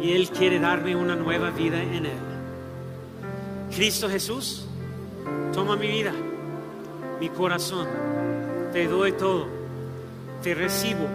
y 0.02 0.12
Él 0.12 0.30
quiere 0.30 0.60
darme 0.60 0.96
una 0.96 1.16
nueva 1.16 1.50
vida 1.52 1.82
en 1.82 2.06
Él. 2.06 2.33
Cristo 3.72 4.10
Jesús, 4.10 4.66
toma 5.54 5.76
mi 5.76 5.88
vida, 5.88 6.14
mi 7.20 7.30
corazón, 7.30 7.88
te 8.72 8.88
doy 8.88 9.14
todo, 9.14 9.48
te 10.42 10.54
recibo 10.54 11.08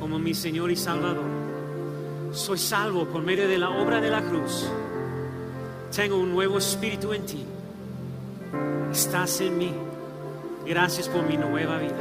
como 0.00 0.18
mi 0.18 0.34
Señor 0.34 0.70
y 0.70 0.76
Salvador. 0.76 1.24
Soy 2.32 2.58
salvo 2.58 3.06
por 3.06 3.22
medio 3.22 3.48
de 3.48 3.58
la 3.58 3.70
obra 3.70 4.00
de 4.00 4.10
la 4.10 4.22
cruz. 4.22 4.68
Tengo 5.94 6.18
un 6.18 6.32
nuevo 6.32 6.58
espíritu 6.58 7.12
en 7.12 7.24
ti. 7.24 7.44
Estás 8.92 9.40
en 9.40 9.58
mí. 9.58 9.72
Gracias 10.66 11.08
por 11.08 11.22
mi 11.22 11.36
nueva 11.36 11.78
vida. 11.78 11.96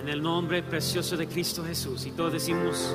En 0.00 0.08
el 0.08 0.22
nombre 0.22 0.62
precioso 0.62 1.16
de 1.16 1.26
Cristo 1.26 1.64
Jesús. 1.64 2.06
Y 2.06 2.12
todos 2.12 2.32
decimos... 2.32 2.94